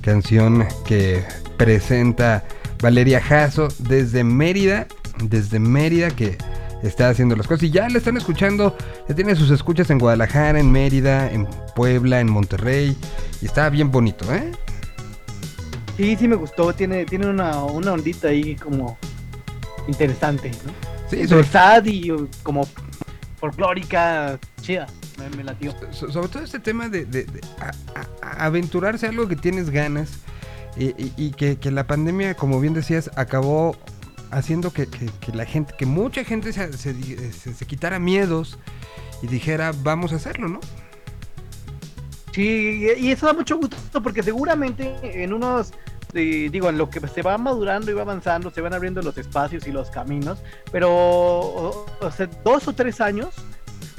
[0.03, 1.25] canción que
[1.57, 2.45] presenta
[2.83, 4.87] Valeria Jasso desde Mérida,
[5.25, 6.37] desde Mérida que
[6.83, 8.77] está haciendo las cosas y ya la están escuchando,
[9.09, 12.95] ya tiene sus escuchas en Guadalajara, en Mérida, en Puebla, en Monterrey
[13.41, 14.53] y está bien bonito, ¿eh?
[15.97, 18.99] Sí, sí me gustó, tiene, tiene una, una ondita ahí como
[19.89, 20.75] interesante, ¿no?
[21.09, 21.47] Sí, sobre...
[21.91, 22.13] y
[22.43, 22.69] como
[23.39, 24.87] folclórica, chida
[25.31, 25.75] me, latió.
[25.93, 27.27] sobre todo este tema de,
[28.21, 30.11] aventurarse a algo que tienes ganas
[30.77, 33.77] y, que, la pandemia, como bien decías, acabó
[34.31, 34.89] haciendo que,
[35.35, 38.59] la gente, que mucha gente se, se, quitara miedos
[39.23, 40.61] y dijera, vamos a hacerlo, ¿no?
[42.33, 45.75] Sí, y eso da mucho gusto porque seguramente en unos
[46.13, 49.67] digo, en lo que se va madurando y va avanzando, se van abriendo los espacios
[49.67, 51.87] y los caminos, pero o,
[52.45, 53.31] dos o tres años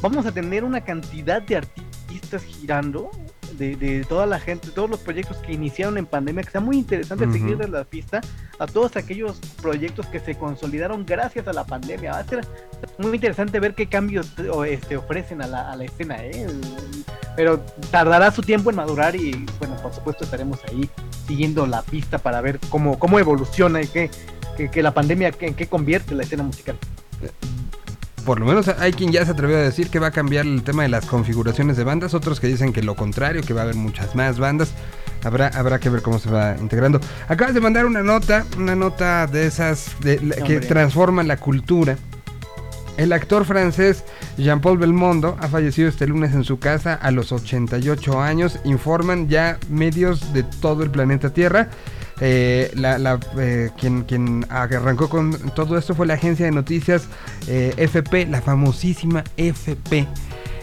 [0.04, 3.10] vamos a tener una cantidad de artistas girando
[3.58, 7.32] de, toda la gente, todos los proyectos que iniciaron en pandemia, que sea muy interesante
[7.32, 8.20] seguir de la pista
[8.60, 12.12] a todos aquellos proyectos que se consolidaron gracias a la pandemia.
[12.12, 12.45] Va a ser
[12.97, 14.34] muy interesante ver qué cambios
[14.68, 16.47] este, ofrecen a la, a la escena, ¿eh?
[17.38, 20.89] pero tardará su tiempo en madurar y bueno, por supuesto estaremos ahí
[21.28, 24.12] siguiendo la pista para ver cómo, cómo evoluciona y qué,
[24.70, 26.76] que, la pandemia en qué convierte la escena musical
[28.26, 30.63] por lo menos hay quien ya se atrevió a decir que va a cambiar el
[30.63, 33.63] tema de las configuraciones de bandas, otros que dicen que lo contrario, que va a
[33.63, 34.74] haber muchas más bandas.
[35.24, 36.99] Habrá, habrá que ver cómo se va integrando.
[37.28, 41.97] Acabas de mandar una nota, una nota de esas que transforman la cultura.
[42.97, 44.03] El actor francés
[44.38, 49.57] Jean-Paul Belmondo ha fallecido este lunes en su casa a los 88 años, informan ya
[49.69, 51.69] medios de todo el planeta Tierra.
[52.26, 57.09] Eh, la, eh, quien, quien arrancó con todo esto fue la agencia de noticias
[57.49, 60.07] eh, FP, la famosísima FP.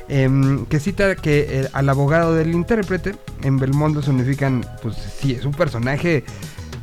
[0.08, 5.44] Em, que cita que al abogado del intérprete en Belmondo se unifican, pues sí, es
[5.44, 6.24] un personaje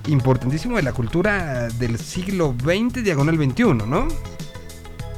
[0.07, 4.07] importantísimo de la cultura del siglo XX, diagonal XXI, ¿no?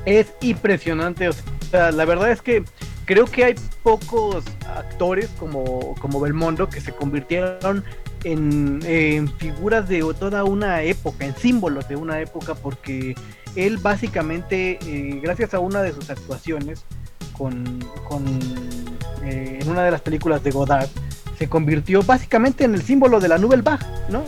[0.06, 1.34] Es impresionante, o
[1.70, 2.64] sea, la verdad es que
[3.04, 4.46] creo que hay pocos
[4.76, 7.84] actores como, como Belmondo que se convirtieron
[8.24, 13.16] en, figuras de toda una época, en símbolos de una época, porque
[13.56, 16.86] él básicamente, eh, gracias a una de sus actuaciones
[17.38, 17.80] con,
[19.24, 20.90] eh, en una de las películas de Godard,
[21.38, 24.26] se convirtió básicamente en el símbolo de la Nouvelle Vague, ¿no?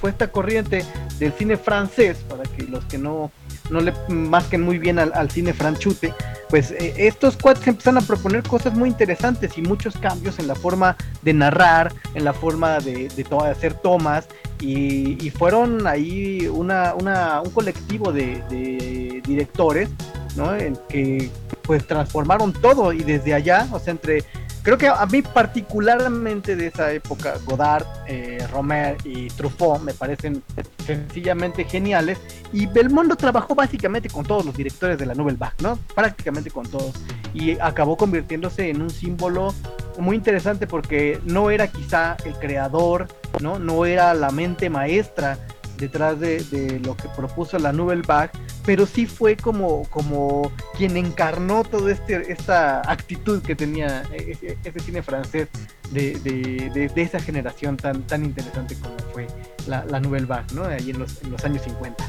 [0.00, 0.84] fue esta corriente
[1.20, 3.30] del cine francés, para que los que no,
[3.70, 6.14] no le masquen muy bien al, cine franchute,
[6.48, 10.54] pues eh, estos cuates empezaron a proponer cosas muy interesantes y muchos cambios en la
[10.54, 13.08] forma de narrar, en la forma de,
[13.50, 14.26] hacer tomas,
[14.60, 19.88] y, fueron ahí una, un colectivo de, directores,
[20.36, 20.50] ¿no?
[20.88, 21.30] Que
[21.62, 24.24] pues transformaron todo y desde allá, o sea, entre
[24.62, 30.42] Creo que a mí particularmente de esa época, Godard, eh, Romer y Truffaut me parecen
[30.84, 32.18] sencillamente geniales.
[32.52, 35.78] Y Belmondo trabajó básicamente con todos los directores de la Nouvelle Vague, ¿no?
[35.94, 36.92] Prácticamente con todos.
[37.32, 39.54] Y acabó convirtiéndose en un símbolo
[39.98, 43.08] muy interesante porque no era quizá el creador,
[43.40, 43.58] ¿no?
[43.58, 45.38] No era la mente maestra
[45.78, 48.30] detrás de, lo que propuso la Nouvelle Vague,
[48.64, 54.58] pero sí fue como, como quien encarnó toda este, esta actitud que tenía e, e,
[54.64, 55.48] ese, cine francés
[55.90, 59.26] de, esa generación tan, tan interesante como fue
[59.66, 60.64] la, Nouvelle Vague, ¿no?
[60.64, 62.04] Ahí en los, en los años 50.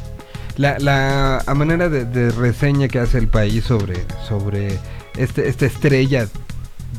[0.58, 4.78] La, la manera de, reseña que hace el país sobre, sobre
[5.16, 6.28] este, esta estrella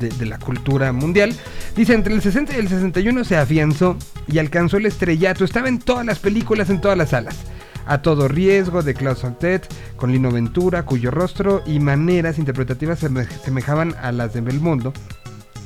[0.00, 1.34] de, la cultura mundial.
[1.76, 3.96] Dice, entre el 60 y el 61 se afianzó
[4.26, 5.44] y alcanzó el estrellato.
[5.44, 7.36] Estaba en todas las películas, en todas las salas.
[7.86, 13.08] A todo riesgo de Klaus Santet, con Lino Ventura, cuyo rostro y maneras interpretativas se
[13.44, 14.92] semejaban a las de Belmondo.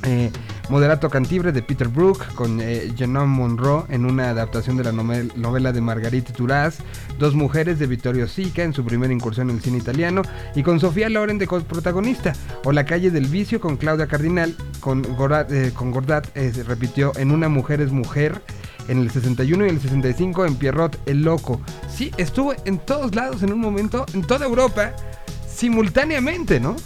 [0.05, 0.31] Eh,
[0.71, 2.91] Moderato Cantibre de Peter Brook con eh,
[3.27, 6.79] Monroe en una adaptación de la novela de Margarita Duras,
[7.19, 10.23] Dos mujeres de Vittorio Sica en su primera incursión en el cine italiano
[10.55, 12.33] y con Sofía Loren de protagonista,
[12.65, 17.13] o La calle del vicio con Claudia Cardinal, con Gordat, eh, Gordat eh, se repitió
[17.17, 18.43] en Una mujer es mujer
[18.89, 21.61] en el 61 y el 65 en Pierrot el Loco.
[21.89, 24.93] Sí, estuvo en todos lados en un momento, en toda Europa,
[25.47, 26.77] simultáneamente, ¿no?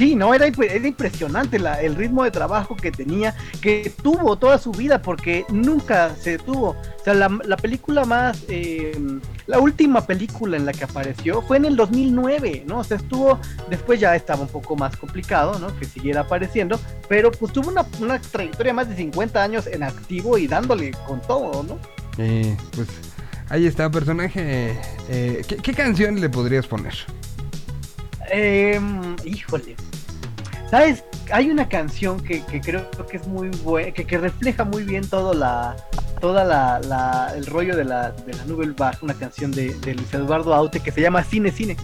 [0.00, 4.72] Sí, no, era, era impresionante el ritmo de trabajo que tenía, que tuvo toda su
[4.72, 6.70] vida, porque nunca se detuvo.
[6.70, 8.98] O sea, la, película más, eh,
[9.46, 12.78] la última película en la que apareció fue en el 2009, ¿no?
[12.78, 13.38] O sea, estuvo,
[13.68, 15.66] después ya estaba un poco más complicado, ¿no?
[15.78, 20.46] Que siguiera apareciendo, pero pues tuvo una, trayectoria más de 50 años en activo y
[20.46, 21.78] dándole con todo, ¿no?
[22.16, 22.88] Eh, pues
[23.50, 24.80] ahí está, personaje.
[25.10, 26.94] Eh, ¿qué, canción le podrías poner?
[28.32, 28.80] Eh,
[29.26, 29.76] híjole,
[30.70, 31.04] ¿Sabes?
[31.32, 35.76] Hay una canción que, creo que es muy buena, que, refleja muy bien todo la,
[36.20, 40.54] toda la, el rollo de la, de la Nouvelle Vague, una canción de, Luis Eduardo
[40.54, 41.76] Aute que se llama Cine Cine.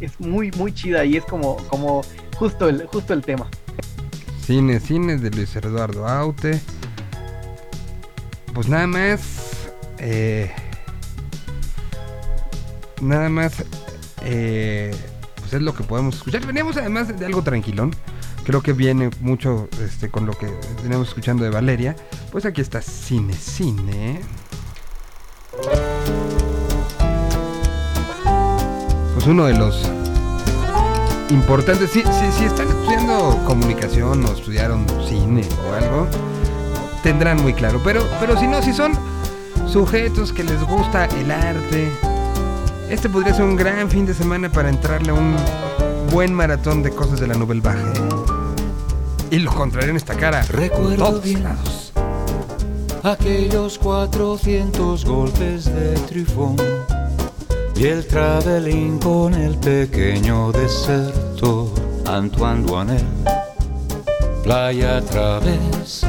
[0.00, 2.02] Es muy, muy chida y es como, como
[2.36, 3.46] justo, el, justo el tema.
[4.44, 6.60] Cine Cine de Luis Eduardo Aute.
[8.54, 9.20] Pues nada más.
[9.98, 10.50] Eh,
[13.00, 13.64] nada más.
[14.22, 14.92] Eh,
[15.52, 16.46] es lo que podemos escuchar.
[16.46, 17.94] Veníamos además de algo tranquilón.
[18.44, 20.46] Creo que viene mucho este, con lo que
[20.82, 21.96] veníamos escuchando de Valeria.
[22.32, 24.20] Pues aquí está Cine Cine.
[29.14, 29.88] Pues uno de los
[31.30, 31.90] importantes.
[31.90, 36.06] Si, si, si están estudiando comunicación o estudiaron cine o algo,
[37.02, 37.80] tendrán muy claro.
[37.84, 38.92] Pero, pero si no, si son
[39.66, 41.90] sujetos que les gusta el arte,
[42.90, 45.36] este podría ser un gran fin de semana para entrarle a un
[46.10, 47.92] buen maratón de cosas de la Nouvelle Vague.
[49.30, 50.42] Y lo contrario en esta cara.
[50.42, 51.44] Recuerdo todos bien.
[51.44, 51.92] lados.
[53.04, 56.56] aquellos 400 golpes de trifón
[57.76, 61.68] y el traveling con el pequeño desertor
[62.06, 63.06] Antoine Duanel.
[64.42, 66.04] Playa a través,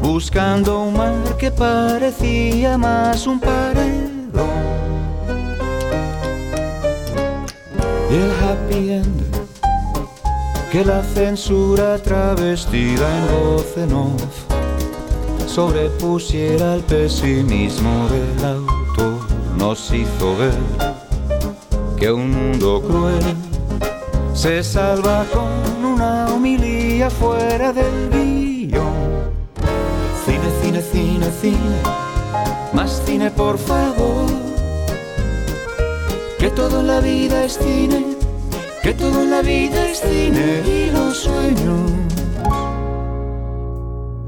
[0.00, 4.87] buscando un mar que parecía más un paredón.
[8.10, 9.36] El happy end
[10.72, 19.18] que la censura travestida en voz en sobrepusiera el pesimismo del autor
[19.56, 20.58] nos hizo ver
[21.98, 23.36] que un mundo cruel
[24.34, 28.92] se salva con una homilía fuera del guion.
[30.24, 31.82] Cine, cine, cine, cine,
[32.72, 34.27] más cine por favor.
[36.48, 38.16] Que todo en la vida es cine,
[38.82, 41.90] que todo en la vida es cine y los sueños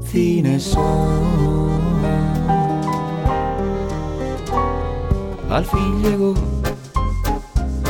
[0.03, 2.03] cine son.
[5.49, 6.35] Al fin llegó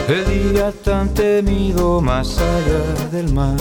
[0.07, 3.57] el día tan temido más allá del mar,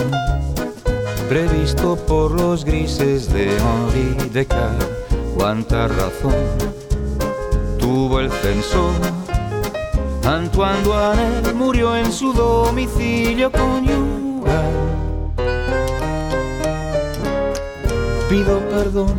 [1.28, 4.46] previsto por los grises de Henri.
[5.36, 6.36] Cuánta razón
[7.76, 9.19] tuvo el censor.
[10.24, 14.20] Antoine Duanel murió en su domicilio conyugal.
[18.30, 19.16] pido perdón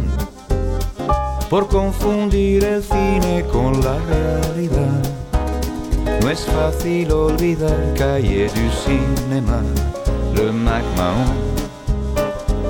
[1.50, 5.02] por confundir el cine con la realidad.
[6.22, 9.62] No es fácil olvidar Calle du Cinéma,
[10.34, 11.36] le MacMahon.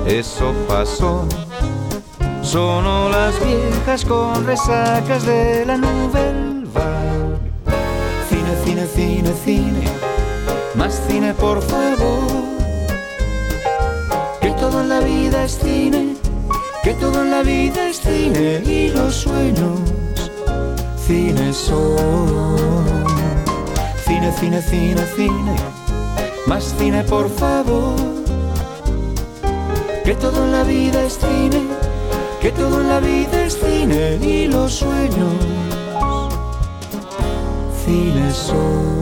[0.04, 1.28] Eso pasó.
[2.42, 6.51] Sonó las viejas con resacas de la Vague.
[8.72, 9.84] Cine, cine, cine,
[10.74, 12.42] más cine por favor.
[14.40, 16.16] Que todo en la vida es cine,
[16.82, 18.62] que todo en la vida es cine.
[18.64, 19.78] Y los sueños
[21.06, 22.86] cine son.
[24.06, 25.56] Cine, cine, cine, cine,
[26.46, 27.94] más cine por favor.
[30.02, 31.60] Que todo en la vida es cine,
[32.40, 34.16] que todo en la vida es cine.
[34.22, 35.71] Y los sueños
[37.92, 39.01] cine son.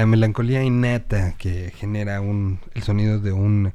[0.00, 3.74] La melancolía innata que genera un, el sonido de un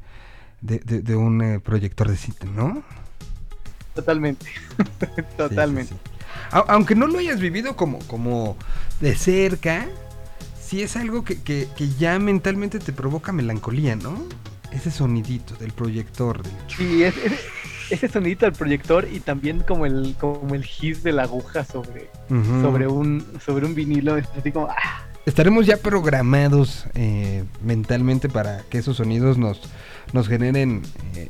[0.59, 2.81] de, de- de un eh, proyector de cine, ¿no?
[3.93, 4.47] Totalmente.
[5.37, 5.93] Totalmente.
[5.93, 6.11] sí, sí.
[6.51, 8.57] A- aunque no lo hayas vivido como, como
[9.01, 9.85] de cerca,
[10.59, 14.25] sí es algo que, que- que ya mentalmente te provoca melancolía, ¿no?
[14.71, 16.41] Ese sonidito del proyector.
[16.41, 17.39] del Sí, es- es-
[17.91, 22.09] ese sonidito del proyector y también como el como el hiss de la aguja sobre,
[22.63, 28.61] sobre un sobre un vinilo, es así como ah, Estaremos ya programados eh, mentalmente para
[28.69, 29.59] que esos sonidos nos,
[30.13, 30.83] nos generen
[31.15, 31.27] eh,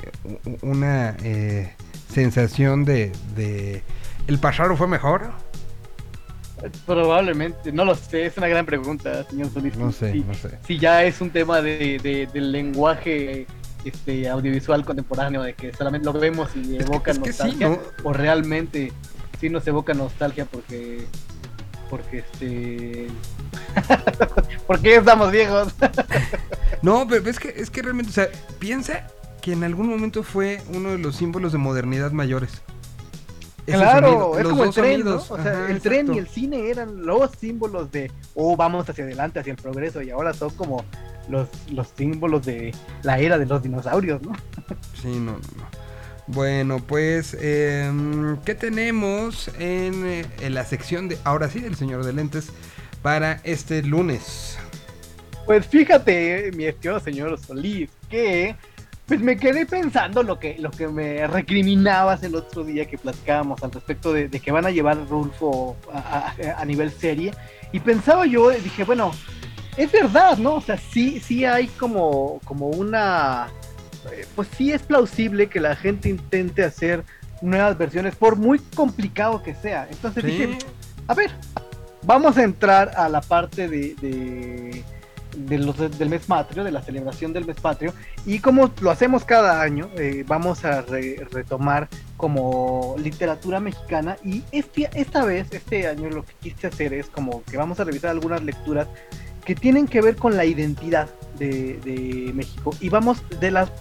[0.62, 1.74] una eh,
[2.14, 3.84] sensación de, de
[4.28, 5.32] el pasado fue mejor.
[6.86, 9.78] probablemente, no lo sé, es una gran pregunta, señor Solís.
[9.78, 10.58] No sé, Sí, no sé.
[10.68, 13.48] si ya es un tema de, de- del lenguaje
[13.86, 17.40] este audiovisual contemporáneo de que solamente lo vemos y Es que- evoca es que sí,
[17.44, 17.80] nostalgia ¿no?
[18.04, 18.92] o realmente
[19.40, 21.06] sí nos evoca nostalgia porque
[21.90, 23.08] porque este
[24.68, 25.74] porque ya estamos viejos
[26.82, 28.30] No, pero es que, es que realmente, o sea,
[28.60, 29.08] piensa
[29.42, 32.62] que en algún momento fue uno de los símbolos de modernidad mayores.
[33.66, 35.30] Claro sonido, es los como el tren sonidos.
[35.32, 35.36] ¿no?
[35.36, 39.04] o sea Ajá, el tren y el cine eran los símbolos de oh vamos hacia
[39.04, 40.86] adelante hacia el progreso y ahora son como
[41.28, 44.34] los los símbolos de la era de los dinosaurios no
[45.02, 45.75] Sí, no, no.
[46.28, 52.04] Bueno, pues, em, ¿qué tenemos en, eh, en la sección de ahora sí del señor
[52.04, 52.52] de lentes
[53.02, 54.58] para este lunes?
[55.46, 58.56] Pues fíjate, mi estimado señor Solís, que
[59.06, 63.62] pues me quedé pensando lo que, lo que me recriminabas el otro día que platicábamos
[63.62, 67.32] al respecto de, que van a llevar Rulfo a, a- nivel serie.
[67.72, 69.12] Y pensaba yo, dije, bueno,
[69.78, 70.56] es verdad, ¿no?
[70.56, 73.75] O sea, sí, sí hay como, como una eh,
[74.36, 77.04] pues sí es plausible que la gente intente hacer
[77.42, 79.88] nuevas versiones, por muy complicado que sea.
[79.90, 80.58] Entonces dije,
[81.08, 81.32] a ver,
[82.04, 84.84] vamos a entrar a la parte de,
[85.36, 87.94] de, los, del mes patrio, de la celebración del mes patrio,
[88.26, 91.88] y como lo hacemos cada año, eh, vamos a retomar
[92.18, 97.44] como literatura mexicana, y este, esta vez, este año, lo que quise hacer es como
[97.44, 98.88] que vamos a revisar algunas lecturas
[99.44, 101.08] que tienen que ver con la identidad
[101.38, 103.72] de, de México, y vamos de las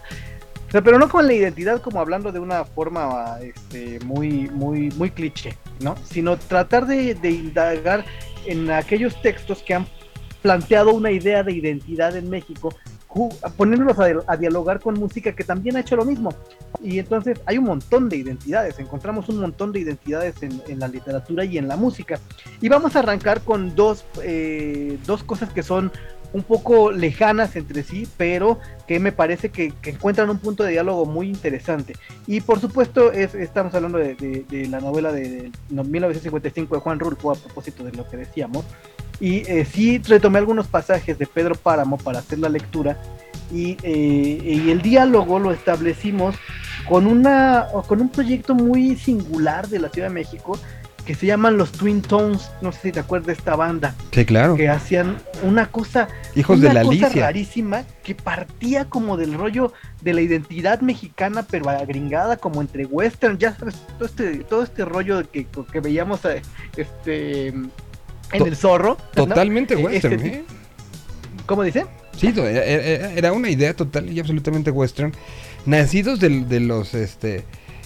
[0.83, 5.57] pero no con la identidad como hablando de una forma este, muy, muy, muy cliché,
[5.81, 5.95] ¿no?
[6.05, 8.05] Sino tratar de, indagar
[8.47, 9.87] en aquellos textos que han
[10.43, 12.75] planteado una idea de identidad en México,
[13.57, 13.97] poniéndolos
[14.27, 16.35] a, dialogar con música que también ha hecho lo mismo.
[16.83, 21.45] Y entonces hay un montón de identidades, encontramos un montón de identidades en, la literatura
[21.45, 22.19] y en la música.
[22.61, 25.93] Y vamos a arrancar con dos, eh, dos cosas que son
[26.35, 28.59] un poco lejanas entre sí, pero
[28.89, 31.95] que me parece que, encuentran un punto de diálogo muy interesante.
[32.27, 37.37] Y por supuesto, es, estamos hablando de, la novela de, 1955 de Juan Rulfo, a
[37.37, 38.65] propósito de lo que decíamos.
[39.21, 42.99] Y eh, sí retomé algunos pasajes de Pedro Páramo para hacer la lectura.
[43.53, 46.35] Y, eh, y el diálogo lo establecimos
[46.89, 50.59] con, una, con un proyecto muy singular de la Ciudad de México
[51.05, 53.95] que se llaman los Twin Tones, no sé si te acuerdas de esta banda.
[54.11, 54.57] Sí, claro.
[54.57, 60.15] Que hacían una cosa, Hijos de la cosa rarísima que partía como del rollo de
[60.15, 65.31] la identidad mexicana, pero agringada como entre western, ya sabes, todo este, todo este rollo
[65.31, 66.43] que, que veíamos eh,
[66.77, 67.71] este en
[68.33, 68.97] el zorro.
[69.15, 70.45] Totalmente western, este ¿eh?
[71.47, 71.85] ¿Cómo dice?
[72.17, 75.13] Sí, era una idea total y absolutamente western.
[75.67, 77.45] Nacidos de los este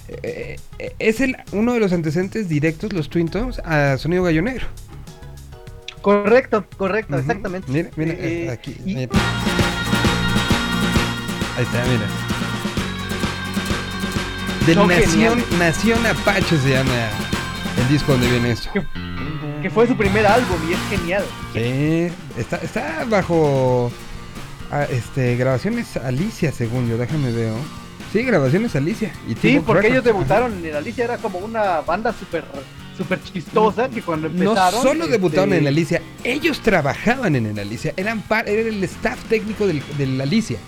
[0.08, 4.42] eh, eh, es el, uno de los antecedentes directos, los Twin Tones, a Sonido Gallo
[4.42, 4.66] Negro.
[6.00, 7.70] Correcto, correcto, exactamente.
[7.70, 8.76] Mira, mira, eh, aquí.
[8.86, 9.08] Ahí
[11.62, 12.06] está, mira.
[14.66, 17.10] De Nación, Nación Apache se llama
[17.78, 18.70] el disco donde viene esto.
[19.62, 21.24] Que, fue su primer álbum y es genial.
[21.52, 23.90] Sí, está, está bajo
[24.70, 27.52] ah, este, grabaciones Alicia, según yo, déjame ver.
[28.12, 29.12] Sí, grabaciones Alicia.
[29.28, 32.44] Y sí, porque ellos debutaron en Alicia, era como una banda súper
[32.96, 34.74] super chistosa que cuando empezaron...
[34.74, 39.22] No solo debutaron en Alicia, ellos trabajaban en el Alicia, eran par, era el staff
[39.28, 40.58] técnico del, del Alicia.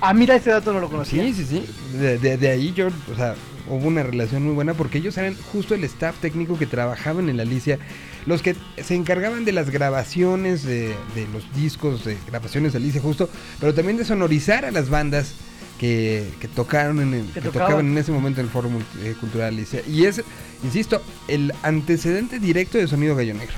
[0.00, 1.22] Ah, mira, ese dato no lo conocía.
[1.22, 1.96] Sí, sí, sí.
[1.96, 3.36] De, de, ahí yo, o sea,
[3.68, 7.36] hubo una relación muy buena porque ellos eran justo el staff técnico que trabajaban en
[7.36, 7.78] la Alicia,
[8.26, 13.00] los que se encargaban de las grabaciones de, de los discos, de grabaciones de Alicia
[13.00, 15.34] justo, pero también de sonorizar a las bandas
[15.78, 18.70] que, tocaron en el, que, tocaban en ese momento en el Foro
[19.02, 19.82] eh, Cultural Alicia.
[19.86, 20.22] Y es,
[20.62, 23.54] insisto, el antecedente directo de Sonido Gallo Negro.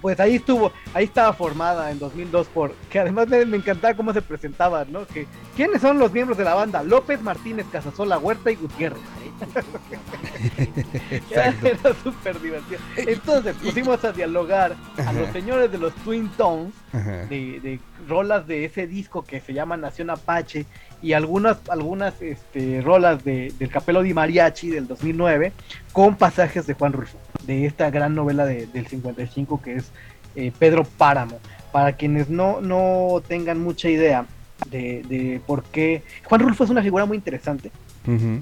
[0.00, 4.22] Pues ahí estuvo, ahí estaba formada en 2002 por, que además me, encantaba cómo se
[4.22, 5.04] presentaban, ¿no?
[5.06, 5.26] Que,
[5.56, 6.84] ¿Quiénes son los miembros de la banda?
[6.84, 9.00] López, Martínez, Casasola, Huerta y Gutiérrez.
[11.30, 12.80] Era súper divertido.
[12.96, 18.86] Entonces pusimos a dialogar a los señores de los Twin Tones, de, rolas de ese
[18.86, 20.66] disco que se llama Nación Apache,
[21.00, 25.52] y algunas, algunas este, rolas de, del Capelo di Mariachi del 2009,
[25.92, 29.92] con pasajes de Juan Rulfo, de esta gran novela del 55 que es
[30.34, 31.38] eh, Pedro Páramo.
[31.72, 34.26] Para quienes no, no tengan mucha idea
[34.70, 36.02] de, de por qué.
[36.24, 37.70] Juan Rulfo es una figura muy interesante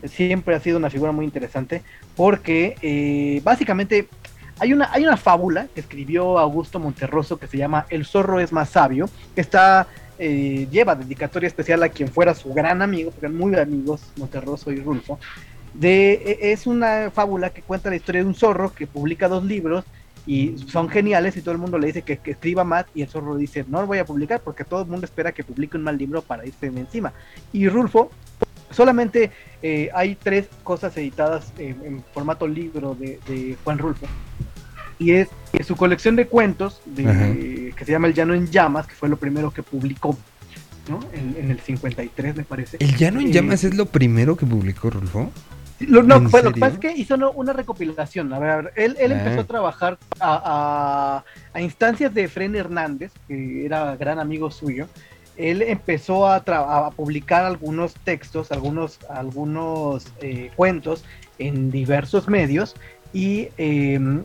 [0.05, 1.83] Siempre ha sido una figura muy interesante
[2.15, 4.09] porque eh, básicamente
[4.59, 8.53] hay una, hay una fábula que escribió Augusto Monterroso que se llama El zorro es
[8.53, 9.87] más sabio, que está,
[10.19, 14.73] eh, lleva dedicatoria especial a quien fuera su gran amigo, porque eran muy amigos Monterroso
[14.73, 15.19] y Rulfo.
[15.83, 19.85] E, es una fábula que cuenta la historia de un zorro que publica dos libros
[20.27, 23.37] y son geniales y todo el mundo le dice que, escriba más y el zorro
[23.37, 25.97] dice no lo voy a publicar porque todo el mundo espera que publique un mal
[25.97, 27.13] libro para irse encima
[27.53, 28.11] y Rulfo
[28.71, 29.31] Solamente
[29.63, 34.07] eh, hay tres cosas editadas en formato libro de, Juan Rulfo.
[34.99, 35.29] Y es,
[35.65, 39.51] su colección de cuentos que se llama El Llano en Llamas, que fue lo primero
[39.51, 40.17] que publicó
[40.89, 41.01] ¿no?
[41.13, 42.77] en, el 53, me parece.
[42.81, 45.31] ¿El Llano en Llamas eh, es lo primero que publicó Rulfo?
[45.81, 48.33] Lo, no, pues, lo que pasa es que hizo una recopilación.
[48.33, 49.47] A ver, él, él empezó a ah.
[49.47, 54.89] trabajar a, a, instancias de Fren Hernández, que era gran amigo suyo,
[55.37, 56.43] él empezó a,
[56.91, 61.05] publicar algunos textos, algunos, algunos eh, cuentos
[61.39, 62.75] en diversos medios
[63.13, 64.25] y em,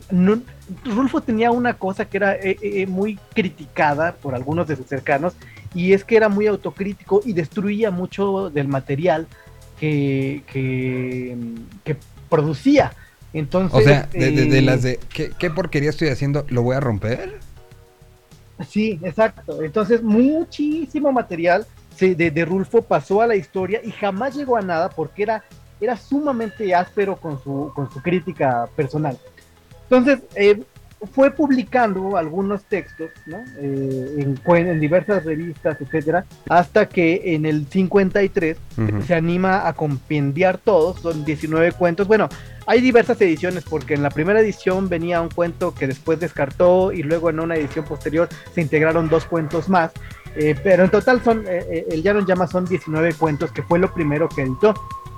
[0.84, 5.34] Rulfo tenía una cosa que era eh, eh, muy criticada por algunos de sus cercanos
[5.74, 9.26] y es que era muy autocrítico y destruía mucho del material
[9.78, 11.96] que, que,
[12.28, 12.92] producía.
[13.32, 16.46] Entonces, o sea, de, las de ¿qué, ¿qué porquería estoy haciendo?
[16.48, 17.40] ¿Lo voy a romper?
[18.68, 19.62] Sí, exacto.
[19.62, 21.66] Entonces, muchísimo material
[21.98, 25.44] de, Rulfo pasó a la historia y jamás llegó a nada porque era,
[25.80, 29.18] era sumamente áspero con su, con su crítica personal.
[29.84, 30.62] Entonces, eh,
[31.12, 33.10] fue publicando algunos textos
[33.60, 38.56] eh, en, diversas revistas, etcétera, hasta que en el 53
[39.06, 42.06] se anima a compendiar todos, son 19 cuentos.
[42.06, 42.28] Bueno,
[42.66, 47.02] hay diversas ediciones porque en la primera edición venía un cuento que después descartó y
[47.02, 49.92] luego en una edición posterior se integraron dos cuentos más.
[50.34, 53.92] Eh, pero en total son, eh, el Llano Llama son 19 cuentos, que fue lo
[53.92, 54.74] primero que editó.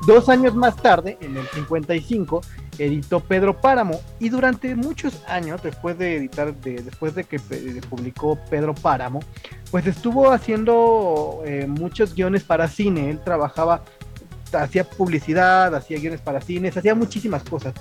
[0.06, 2.42] Dos años más tarde, en el 55,
[2.78, 7.38] editó Pedro Páramo y durante muchos años después de editar, después de que
[7.88, 9.20] publicó Pedro Páramo,
[9.70, 13.08] pues estuvo haciendo eh, muchos guiones para cine.
[13.08, 13.82] Él trabajaba,
[14.54, 17.74] hacía publicidad, hacía guiones para cines, hacía muchísimas cosas.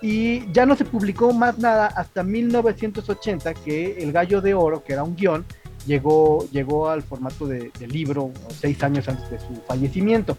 [0.00, 4.92] Y ya no se publicó más nada hasta 1980 que El Gallo de Oro, que
[4.92, 5.44] era un guion,
[5.86, 10.38] llegó, llegó al formato de, libro seis años antes de su fallecimiento.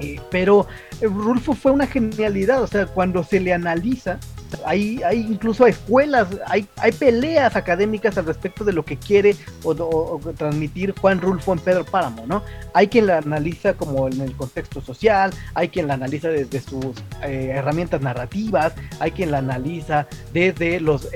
[0.00, 0.66] Eh, pero
[1.00, 4.18] eh, Rulfo fue una genialidad, o sea, cuando se le analiza,
[4.64, 10.20] hay, hay incluso escuelas, hay, hay peleas académicas al respecto de lo que quiere o,
[10.36, 12.42] transmitir Juan Rulfo en Pedro Páramo, ¿no?
[12.74, 16.96] Hay quien la analiza como en el contexto social, hay quien la analiza desde sus
[17.22, 21.08] eh, herramientas narrativas, hay quien la analiza desde los,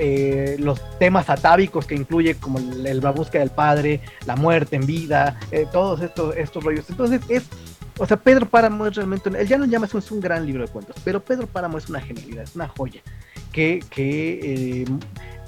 [0.59, 5.39] los temas atávicos que incluye como la búsqueda del padre, la muerte en vida,
[5.71, 6.89] todos estos, estos rollos.
[6.89, 7.43] Entonces es
[7.97, 10.67] o sea, Pedro Páramo es realmente, él ya no llama es un gran libro de
[10.67, 13.01] cuentos, pero Pedro Páramo es una genialidad, es una joya,
[13.51, 14.85] que, que eh,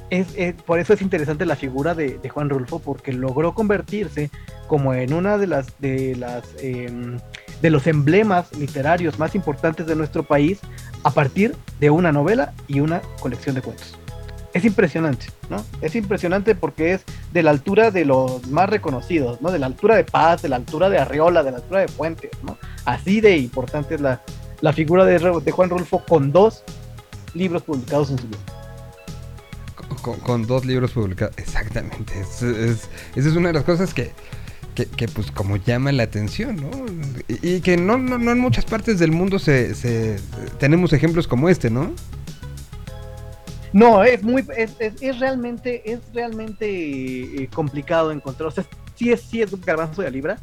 [0.10, 4.30] es, por eso es interesante la figura de, Juan Rulfo, porque logró convertirse
[4.68, 7.18] como en una de las, de las, em,
[7.62, 10.60] de los emblemas literarios más importantes de nuestro país
[11.04, 13.98] a partir de una novela y una colección de cuentos
[14.58, 15.64] es impresionante, ¿no?
[15.82, 19.51] Es impresionante porque es de la altura de los más reconocidos, ¿no?
[19.51, 22.32] De la altura de Paz, de la altura de Arreola, de la altura de Fuentes,
[22.43, 22.58] ¿no?
[22.86, 24.22] Así de importante es la,
[24.74, 26.64] figura de, Juan Rulfo con dos
[27.34, 28.39] libros publicados en su vida.
[30.24, 32.14] Con, dos libros publicados, exactamente.
[32.20, 32.49] esa
[33.16, 34.12] es una de las cosas que,
[34.86, 36.70] que, pues como llama la atención, ¿no?
[37.28, 40.18] Y, que no, no, no, en muchas partes del mundo se, se,
[40.60, 41.91] tenemos ejemplos como este, ¿no?
[43.74, 48.47] No, es muy, es, es, realmente, es realmente eh, complicado encontrar.
[48.47, 48.65] O sea,
[48.95, 50.38] sí es, sí es un garbanzo de libra.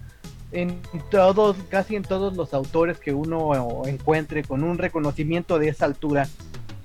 [0.52, 5.84] En todos, casi en todos los autores que uno encuentre con un reconocimiento de esa
[5.86, 6.28] altura,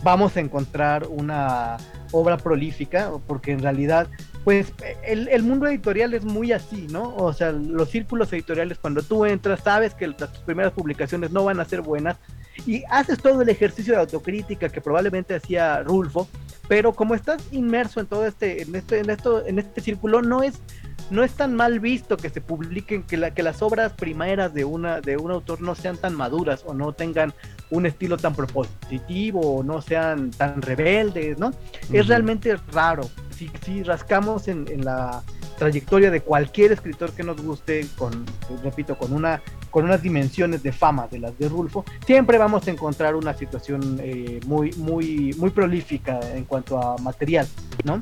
[0.03, 1.77] vamos a encontrar una
[2.11, 4.07] obra prolífica, porque en realidad,
[4.43, 4.73] pues
[5.05, 7.15] el, el, mundo editorial es muy así, ¿no?
[7.15, 11.59] O sea, los círculos editoriales, cuando tú entras, sabes que las, primeras publicaciones no van
[11.59, 12.17] a ser buenas,
[12.65, 16.27] y haces todo el ejercicio de autocrítica que probablemente hacía Rulfo,
[16.67, 20.43] pero como estás inmerso en todo este, en este, en esto, en este círculo, no
[20.43, 20.61] es,
[21.09, 24.65] no es tan mal visto que se publiquen, que, la, que las obras primeras de
[24.65, 27.33] una, de un autor no sean tan maduras o no tengan
[27.71, 31.51] un estilo tan propositivo o no sean tan rebeldes, ¿no?
[31.91, 33.09] Es realmente raro.
[33.35, 35.23] Si, si rascamos en, en la
[35.59, 38.25] trayectoria de cualquier escritor que nos guste, con,
[38.63, 42.71] repito, con una con unas dimensiones de fama de las de Rulfo, siempre vamos a
[42.71, 47.47] encontrar una situación eh, muy, muy, muy prolífica en cuanto a material,
[47.83, 47.99] ¿no?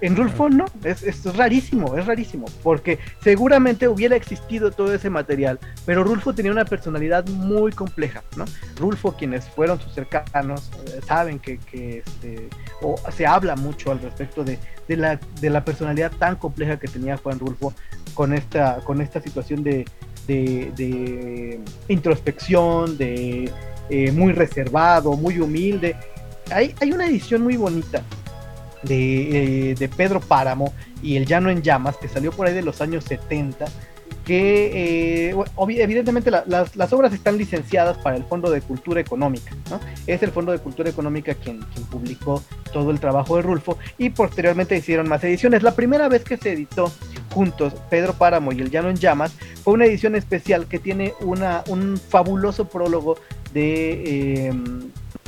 [0.00, 5.58] En Rulfo no, es, es, rarísimo, es rarísimo, porque seguramente hubiera existido todo ese material,
[5.86, 8.44] pero Rulfo tenía una personalidad muy compleja, ¿no?
[8.78, 12.48] Rulfo, quienes fueron sus cercanos, eh, saben que, que este,
[12.82, 16.88] o se habla mucho al respecto de, de, la, de la personalidad tan compleja que
[16.88, 17.72] tenía Juan Rulfo
[18.14, 19.84] con esta, con esta situación de,
[20.26, 23.50] de, introspección, de
[23.90, 25.96] eh, muy reservado, muy humilde.
[26.50, 28.02] Hay, hay una edición muy bonita
[28.88, 30.72] eh, de, Pedro Páramo
[31.02, 33.66] y El Llano en Llamas, que salió por ahí de los años 70,
[34.24, 39.54] que eh, evidentemente las, obras están licenciadas para el Fondo de Cultura Económica.
[40.06, 44.10] Es el Fondo de Cultura Económica quien, quien, publicó todo el trabajo de Rulfo y
[44.10, 45.62] posteriormente hicieron más ediciones.
[45.62, 46.90] La primera vez que se editó
[47.32, 51.62] juntos Pedro Páramo y El Llano en Llamas fue una edición especial que tiene una,
[51.68, 53.16] un fabuloso prólogo
[53.52, 54.48] de...
[54.48, 54.52] Eh,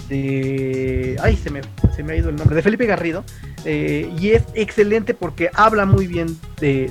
[0.08, 1.16] de.
[1.20, 1.60] Ay, se me,
[1.94, 2.54] se me ha ido el nombre.
[2.54, 3.24] De Felipe Garrido.
[3.68, 6.88] Eh, y es excelente porque habla muy bien de,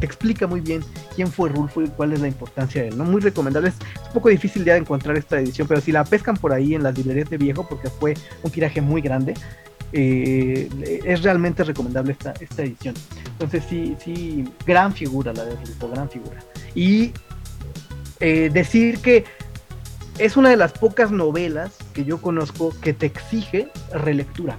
[0.00, 0.82] te explica muy bien
[1.14, 2.96] quién fue Rulfo y cuál es la importancia de él.
[2.96, 3.68] Muy recomendable.
[3.68, 3.74] Es,
[4.06, 6.82] un poco difícil ya de encontrar esta edición, pero si la pescan por ahí en
[6.82, 9.34] las librerías de viejo, porque fue un tiraje muy grande,
[9.92, 12.94] eh, es realmente recomendable esta, esta edición.
[13.32, 16.40] Entonces sí, sí, gran figura la de Rulfo, gran figura.
[16.74, 17.12] Y
[18.20, 19.26] eh, decir que
[20.16, 24.56] es una de las pocas novelas que yo conozco que te exige relectura.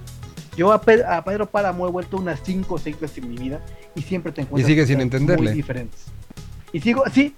[0.56, 3.60] Yo a, Pedro Páramo he vuelto unas 5 o 6 veces en mi vida
[3.94, 5.50] y siempre te encuentro y sigue sin entenderle.
[5.50, 6.06] muy diferentes.
[6.72, 7.34] Y sigo, así,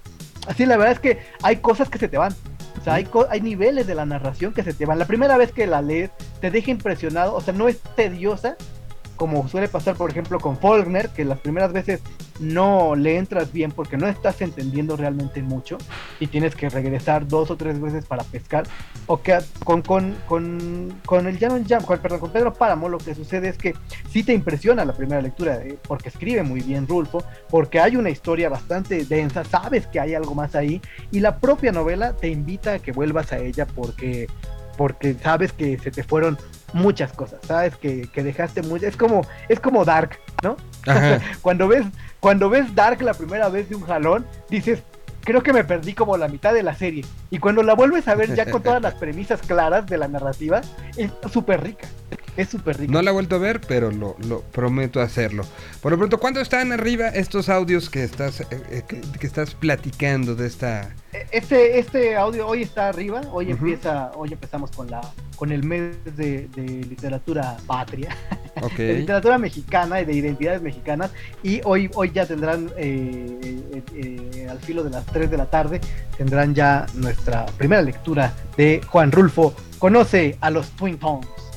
[0.47, 2.33] así la verdad es que hay cosas que se te van.
[2.79, 4.97] O sea, hay, hay niveles de la narración que se te van.
[4.99, 8.55] La primera vez que la lees te deja impresionado, o sea, no es tediosa,
[9.19, 12.01] como suele pasar, por ejemplo, con Faulkner, que las primeras veces
[12.39, 15.77] no le entras bien porque no estás entendiendo realmente mucho
[16.21, 18.63] y tienes que regresar dos o tres veces para pescar.
[19.07, 19.19] O
[19.65, 23.49] con, con, con, con el Jam Jam, con, perdón, con Pedro Páramo, lo que sucede
[23.49, 23.75] es que
[24.09, 28.09] sí te impresiona la primera lectura, eh, porque escribe muy bien Rulfo, porque hay una
[28.09, 32.75] historia bastante densa, sabes que hay algo más ahí, y la propia novela te invita
[32.75, 34.27] a que vuelvas a ella porque
[34.79, 36.37] porque sabes que se te fueron
[36.73, 40.57] muchas cosas, sabes que, que dejaste muy, es como, es como Dark, ¿no?
[41.41, 41.85] cuando ves,
[42.19, 44.83] cuando ves Dark la primera vez de un jalón, dices,
[45.23, 47.05] creo que me perdí como la mitad de la serie.
[47.29, 50.61] Y cuando la vuelves a ver ya con todas las premisas claras de la narrativa,
[50.97, 51.87] es súper rica.
[52.39, 52.93] Es súper rica.
[52.93, 55.43] No la he vuelto a ver, pero lo, lo, prometo hacerlo.
[55.81, 60.35] Por lo pronto, ¿cuándo están arriba estos audios que estás, eh, eh, que, estás platicando
[60.35, 60.95] de esta...
[61.11, 65.01] E, este, este audio hoy está arriba, hoy empieza, hoy empezamos con la
[65.35, 66.49] con el mes de,
[66.89, 68.15] literatura patria,
[68.77, 71.11] de literatura mexicana y de identidades mexicanas.
[71.43, 75.81] Y hoy, hoy ya tendrán, eh, al filo de las 3 de la tarde,
[76.17, 81.48] tendrán ya nuestra primera lectura de Juan Rulfo, Conoce a los Twin Tones.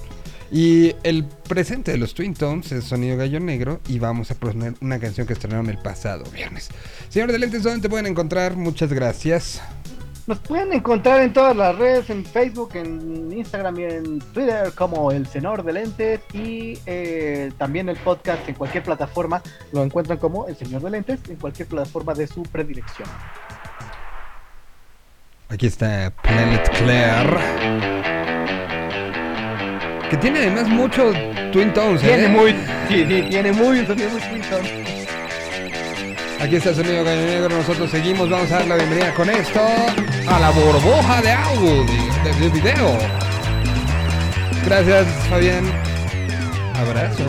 [0.52, 4.74] Y el presente de los Twin Tones es Sonido Gallo Negro y vamos a poner
[4.82, 6.68] una canción que estrenaron el pasado viernes.
[7.08, 8.54] Señor de Lentes, ¿dónde te pueden encontrar?
[8.54, 9.62] Muchas gracias.
[10.26, 15.10] Nos pueden encontrar en todas las redes, en Facebook, en Instagram y en Twitter como
[15.10, 19.42] El Señor de Lentes y eh, también el podcast en cualquier plataforma
[19.72, 23.08] lo encuentran como El Señor de Lentes en cualquier plataforma de su predilección.
[25.48, 28.11] Aquí está Planet Claire
[30.12, 31.10] que tiene además mucho
[31.52, 32.06] Twin Tones, ¿eh?
[32.08, 32.52] Tiene muy,
[32.86, 34.70] sí, sí, tiene muy, sonido muy Twin Tones.
[36.38, 39.60] Aquí está el sonido Gallo Negro, nosotros seguimos, vamos a dar la bienvenida con esto
[40.28, 41.86] a la burbuja de audio,
[42.24, 42.98] de, de video.
[44.66, 45.64] Gracias, Fabián.
[46.74, 47.24] Abrazo.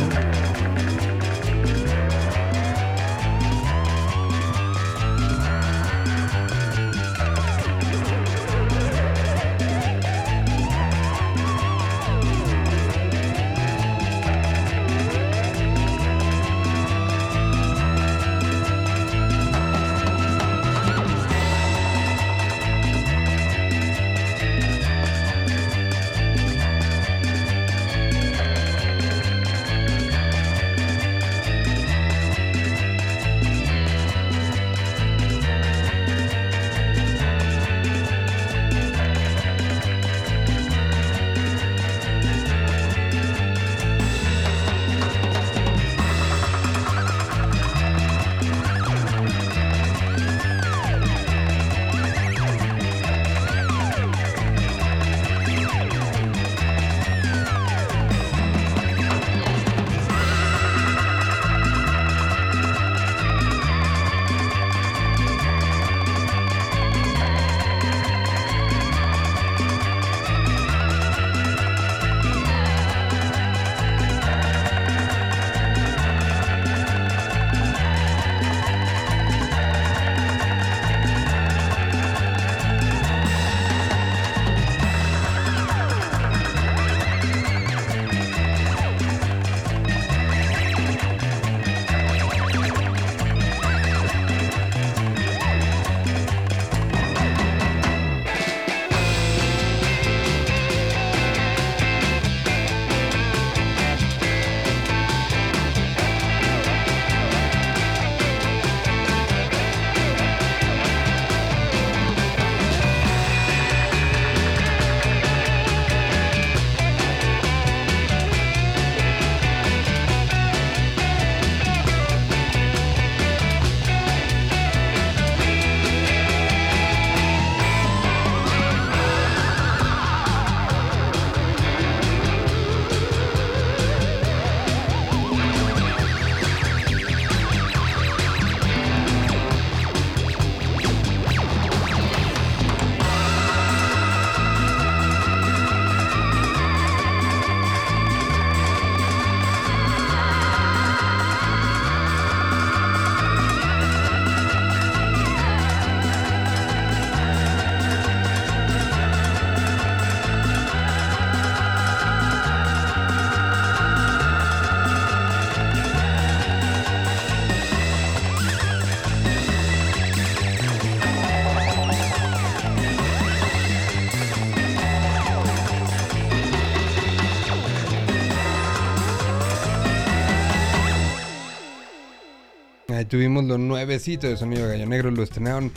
[183.05, 185.71] Tuvimos lo nuevecito de Sonido Gallo Negro, lo estrenaron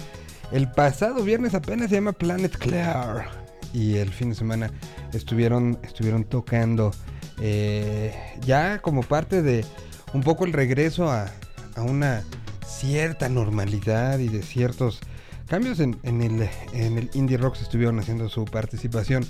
[0.53, 3.29] el pasado viernes apenas, se llama Planet Clear.
[3.73, 4.71] Y el fin de semana
[5.13, 6.93] estuvieron, estuvieron tocando
[7.41, 9.65] eh, ya como parte de
[10.15, 11.27] un poco el regreso a,
[11.75, 12.23] a una
[12.67, 15.01] cierta normalidad y de ciertos
[15.47, 19.27] cambios en, en, el, en el indie rock se estuvieron haciendo su participación.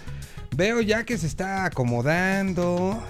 [0.54, 3.02] Veo ya que se está acomodando,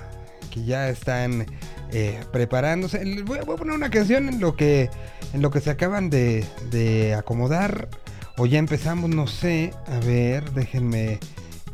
[0.50, 1.46] que ya están
[1.92, 3.22] eh, preparándose.
[3.24, 4.90] Voy, a poner una canción en lo que,
[5.32, 7.88] en lo que se acaban de, de acomodar.
[8.36, 9.72] O ya empezamos, no sé.
[9.86, 11.18] A ver, déjenme...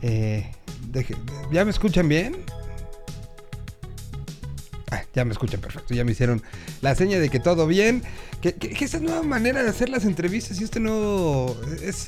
[0.02, 0.50] Eh,
[1.50, 2.44] ¿Ya me escuchan bien?
[4.90, 5.94] Ah, ya me escuchan perfecto.
[5.94, 6.42] Ya me hicieron
[6.82, 8.02] la seña de que todo bien.
[8.40, 11.56] Que, que, que esta nueva manera de hacer las entrevistas y este nuevo...
[11.82, 12.06] Es,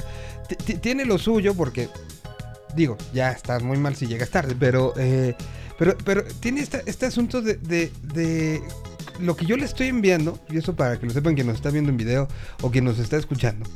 [0.81, 1.89] tiene lo suyo porque...
[2.77, 4.93] Digo, ya estás muy mal si llegas tarde, pero...
[4.97, 5.35] Eh,
[5.79, 8.63] pero, pero tiene esta, este asunto de, de, de,
[9.21, 11.71] lo que yo le estoy enviando, y eso para que lo sepan quien nos está
[11.71, 12.29] viendo en video
[12.63, 13.69] o quien nos está escuchando.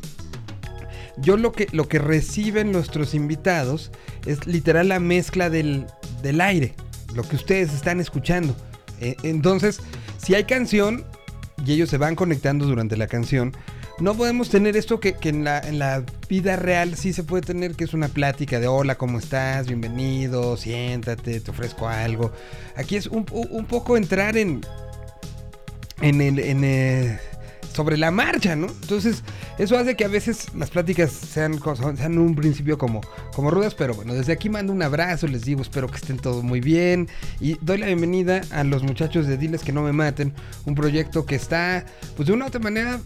[1.19, 3.91] Yo lo que, lo que reciben nuestros invitados
[4.27, 5.87] es literal la mezcla del,
[6.23, 6.75] del aire,
[7.15, 8.55] lo que ustedes están escuchando.
[9.01, 9.81] Eh, entonces,
[10.19, 11.05] si hay canción
[11.65, 13.53] y ellos se van conectando durante la canción,
[14.01, 17.43] no podemos tener esto que, que en, la, en, la, vida real sí se puede
[17.43, 19.67] tener, que es una plática de hola, ¿cómo estás?
[19.67, 22.33] Bienvenido, siéntate, te ofrezco algo.
[22.77, 24.61] Aquí es un, un poco entrar en,
[26.01, 26.39] en el...
[26.39, 27.19] En el
[27.79, 28.67] sobre la marcha, ¿no?
[28.67, 29.23] Entonces,
[29.57, 31.61] eso hace que a veces las pláticas sean,
[31.97, 33.01] sean un principio como,
[33.33, 36.43] como rudas, pero bueno, desde aquí mando un abrazo, les digo, espero que estén todos
[36.43, 40.35] muy bien y doy la bienvenida a los muchachos de Diles que no me maten,
[40.65, 41.85] un proyecto que está,
[42.17, 42.99] pues de una u otra manera,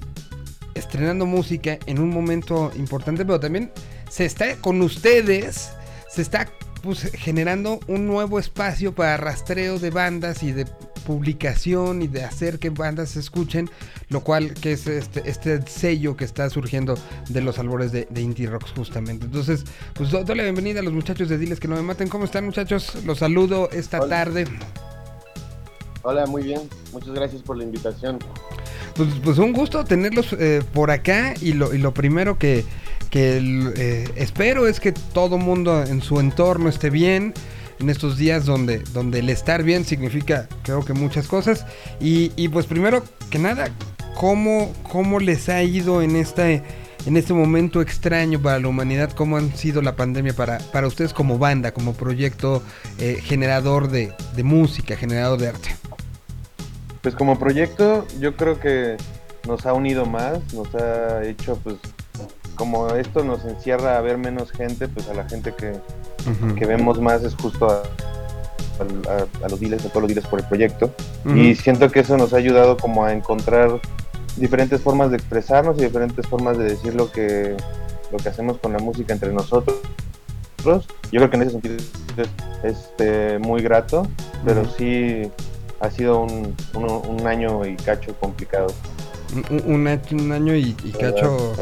[0.74, 3.72] estrenando música en un momento importante, pero también
[4.10, 5.70] se está con ustedes,
[6.08, 6.48] se está
[6.82, 10.66] pues, generando un nuevo espacio para rastreo de bandas y de
[11.02, 13.68] publicación y de hacer que bandas se escuchen,
[14.08, 16.94] lo cual que es este, este sello que está surgiendo
[17.28, 19.26] de los albores de, de Indie Rocks justamente.
[19.26, 19.64] Entonces,
[19.94, 22.08] pues doy la bienvenida a los muchachos de Diles que no me maten.
[22.08, 22.96] ¿Cómo están muchachos?
[23.04, 24.08] Los saludo esta Hola.
[24.08, 24.44] tarde.
[26.02, 26.60] Hola, muy bien.
[26.92, 28.18] Muchas gracias por la invitación.
[28.96, 32.64] Pues, pues un gusto tenerlos eh, por acá y lo, y lo primero que,
[33.10, 33.38] que
[33.76, 37.32] eh, espero es que todo mundo en su entorno esté bien
[37.78, 41.64] en estos días donde, donde el estar bien significa creo que muchas cosas
[42.00, 43.70] y, y pues primero que nada
[44.14, 46.62] cómo, cómo les ha ido en este
[47.06, 51.12] en este momento extraño para la humanidad, cómo han sido la pandemia para, para ustedes
[51.12, 52.62] como banda, como proyecto
[52.98, 55.81] eh, generador de, de música, generador de arte.
[57.02, 58.96] Pues como proyecto yo creo que
[59.46, 61.76] nos ha unido más, nos ha hecho pues
[62.54, 66.54] como esto nos encierra a ver menos gente, pues a la gente que, uh -huh.
[66.54, 67.82] que vemos más es justo a,
[68.78, 70.94] a, a, los dealers, a todos los dealers por el proyecto.
[71.24, 71.38] Uh -huh.
[71.38, 73.80] Y siento que eso nos ha ayudado como a encontrar
[74.36, 77.56] diferentes formas de expresarnos y diferentes formas de decir lo que,
[78.12, 79.76] lo que hacemos con la música entre nosotros.
[80.64, 82.30] Yo creo que en ese sentido es
[82.62, 84.06] este, muy grato,
[84.44, 84.76] pero uh -huh.
[84.76, 85.30] sí
[85.82, 88.68] ha sido un, un, un, año y cacho complicado.
[89.66, 89.86] Un,
[90.32, 91.54] año y, y cacho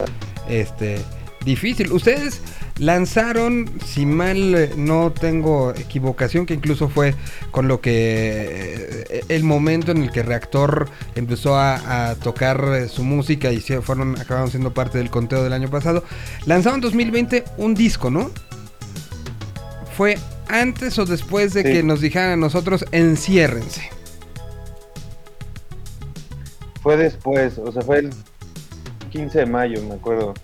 [0.48, 1.00] este
[1.44, 1.90] difícil.
[1.92, 2.42] Ustedes
[2.78, 7.14] lanzaron, si mal no tengo equivocación, que incluso fue
[7.50, 13.04] con lo que eh, el momento en el que Reactor empezó a, a tocar su
[13.04, 16.04] música y se fueron, acabaron siendo parte del conteo del año pasado.
[16.44, 18.30] Lanzaron en 2020 un disco, ¿no?
[19.96, 20.18] Fue
[20.48, 21.72] antes o después de sí.
[21.72, 23.99] que nos dijeran a nosotros enciérrense.
[26.82, 28.10] Fue después, o sea, fue el
[29.10, 30.34] 15 de mayo, me acuerdo.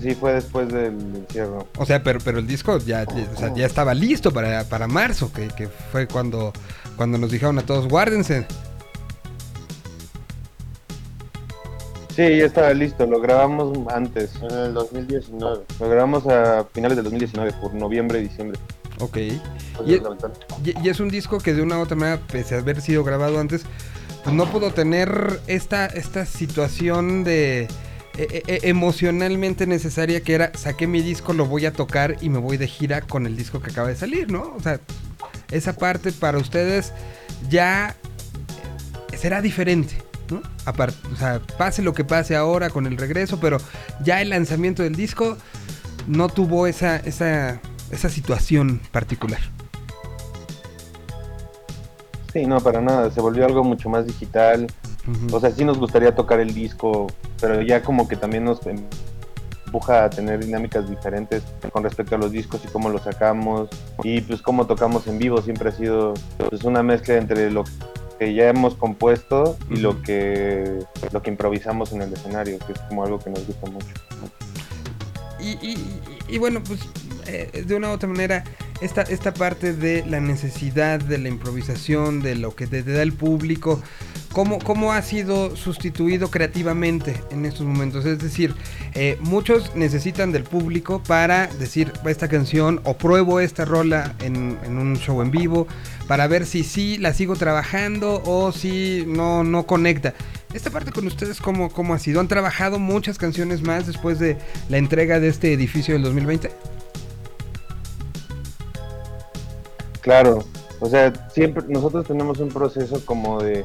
[0.00, 1.66] Sí, fue después del encierro.
[1.78, 4.86] O sea, pero, pero el disco ya, ya, o sea, ya estaba listo para, para
[4.86, 6.52] marzo, que, que, fue cuando,
[6.96, 8.46] cuando nos dijeron a todos, guárdense.
[12.14, 14.36] Sí, ya estaba listo, lo grabamos antes.
[14.36, 15.64] En el 2019.
[15.80, 18.58] Lo grabamos a finales del 2019, por noviembre y diciembre.
[19.00, 19.16] Ok.
[19.16, 19.32] Y,
[20.64, 23.40] y, es un disco que de una u otra manera, pese a haber sido grabado
[23.40, 23.64] antes,
[24.24, 27.68] pues no pudo tener esta, esta situación de
[28.16, 32.38] e e emocionalmente necesaria que era saqué mi disco, lo voy a tocar y me
[32.38, 34.54] voy de gira con el disco que acaba de salir, ¿no?
[34.56, 34.80] O sea,
[35.50, 36.92] esa parte para ustedes
[37.50, 37.96] ya
[39.16, 39.96] será diferente,
[40.30, 40.42] ¿no?
[40.64, 43.58] O sea, pase lo que pase ahora con el regreso, pero
[44.02, 45.36] ya el lanzamiento del disco
[46.06, 47.60] no tuvo esa, esa,
[47.90, 49.40] esa situación particular.
[52.34, 54.66] Sí, no, para nada, se volvió algo mucho más digital.
[55.06, 55.34] Uh -huh.
[55.34, 57.06] O sea, sí nos gustaría tocar el disco,
[57.40, 58.60] pero ya como que también nos
[59.64, 63.68] empuja a tener dinámicas diferentes con respecto a los discos y cómo los sacamos
[64.02, 66.14] y pues cómo tocamos en vivo siempre ha sido
[66.48, 67.64] pues una mezcla entre lo
[68.18, 70.78] que ya hemos compuesto y lo que
[71.12, 73.94] lo que improvisamos en el escenario, que es como algo que nos gusta mucho.
[76.28, 76.80] Y, bueno, pues
[77.26, 78.44] eh, de una u otra manera,
[78.80, 83.12] esta, esta parte de la necesidad de la improvisación, de lo que te, da el
[83.12, 83.80] público,
[84.32, 88.04] ¿cómo, ¿cómo, ha sido sustituido creativamente en estos momentos?
[88.04, 88.54] Es decir,
[88.94, 94.78] eh, muchos necesitan del público para decir esta canción o pruebo esta rola en, en,
[94.78, 95.66] un show en vivo
[96.06, 100.14] para ver si sí la sigo trabajando o si no, no conecta.
[100.52, 102.20] Esta parte con ustedes, ¿cómo, ¿cómo ha sido?
[102.20, 104.36] ¿Han trabajado muchas canciones más después de
[104.68, 106.73] la entrega de este edificio del 2020?
[110.04, 110.44] Claro,
[110.80, 113.64] o sea, siempre nosotros tenemos un proceso como de,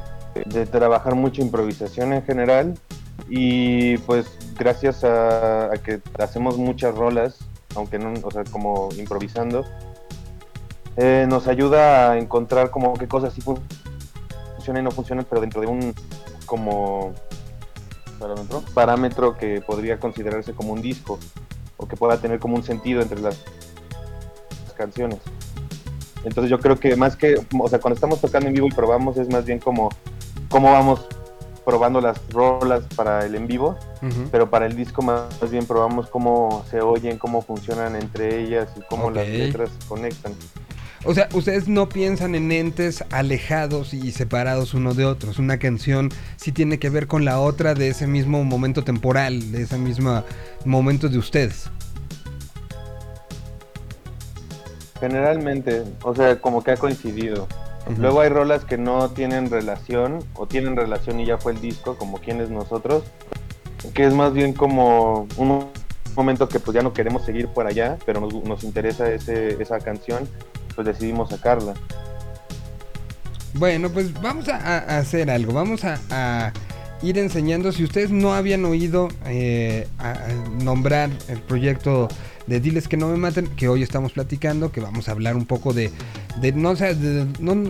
[0.70, 2.78] trabajar mucha improvisación en general
[3.28, 4.26] y pues
[4.58, 7.40] gracias a, que hacemos muchas rolas,
[7.76, 9.66] aunque no, o sea, como improvisando,
[10.96, 15.60] eh, nos ayuda a encontrar como qué cosas sí funcionan y no funcionan, pero dentro
[15.60, 15.94] de un
[16.46, 17.12] como
[18.72, 21.18] parámetro que podría considerarse como un disco
[21.76, 23.36] o que pueda tener como un sentido entre las
[24.74, 25.18] canciones.
[26.24, 29.16] Entonces yo creo que más que, o sea, cuando estamos tocando en vivo y probamos
[29.16, 29.90] es más bien como
[30.48, 31.06] cómo vamos
[31.64, 33.78] probando las rolas para el en vivo,
[34.32, 38.80] pero para el disco más, bien probamos cómo se oyen, cómo funcionan entre ellas y
[38.88, 40.32] cómo las letras se conectan.
[41.04, 45.38] O sea, ustedes no piensan en entes alejados y separados uno de otros.
[45.38, 49.62] Una canción sí tiene que ver con la otra de ese mismo momento temporal, de
[49.62, 50.24] ese mismo
[50.66, 51.70] momento de ustedes.
[55.00, 57.48] Generalmente, o sea, como que ha coincidido.
[57.98, 61.96] Luego hay rolas que no tienen relación o tienen relación y ya fue el disco,
[61.96, 63.02] como quienes nosotros,
[63.94, 65.66] que es más bien como un
[66.14, 69.78] momento que pues ya no queremos seguir por allá, pero nos, nos interesa ese, esa
[69.78, 70.28] canción
[70.74, 71.74] pues decidimos sacarla.
[73.54, 76.52] Bueno, pues vamos a, hacer algo, vamos a,
[77.02, 79.88] ir enseñando, si ustedes no habían oído eh,
[80.62, 82.08] nombrar el proyecto
[82.50, 85.46] de Diles que no me maten, que hoy estamos platicando, que vamos a hablar un
[85.46, 85.92] poco de,
[86.52, 86.74] no,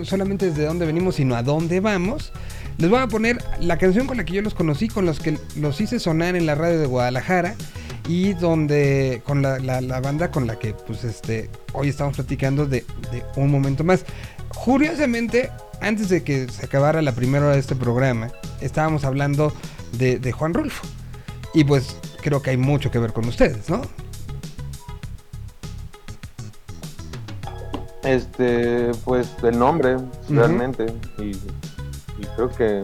[0.06, 2.32] solamente desde dónde venimos, sino a dónde vamos.
[2.78, 5.38] Les voy a poner la canción con la que yo los conocí, con los que
[5.56, 7.56] los hice sonar en la radio de Guadalajara
[8.08, 9.58] y donde con la,
[10.00, 12.82] banda con la que pues este hoy estamos platicando de,
[13.36, 14.06] un momento más.
[14.64, 15.50] Curiosamente,
[15.82, 19.52] antes de que se acabara la primera hora de este programa, estábamos hablando
[19.92, 20.86] de, Juan Rulfo.
[21.52, 23.82] Y pues creo que hay mucho que ver con ustedes, ¿no?
[28.10, 29.96] Este, pues el nombre,
[30.28, 30.86] realmente.
[31.18, 31.32] y,
[32.34, 32.80] creo que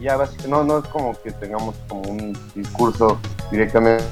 [0.00, 0.16] ya
[0.48, 3.18] no, no es como que tengamos como un discurso
[3.50, 4.04] directamente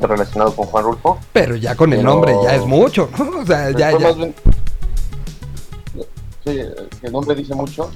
[0.00, 1.18] relacionado con Juan Rulfo.
[1.32, 3.10] Pero ya con el nombre ya es mucho,
[3.40, 4.14] O sea, ya, ya.
[6.44, 6.60] sí,
[7.02, 7.90] el nombre dice mucho.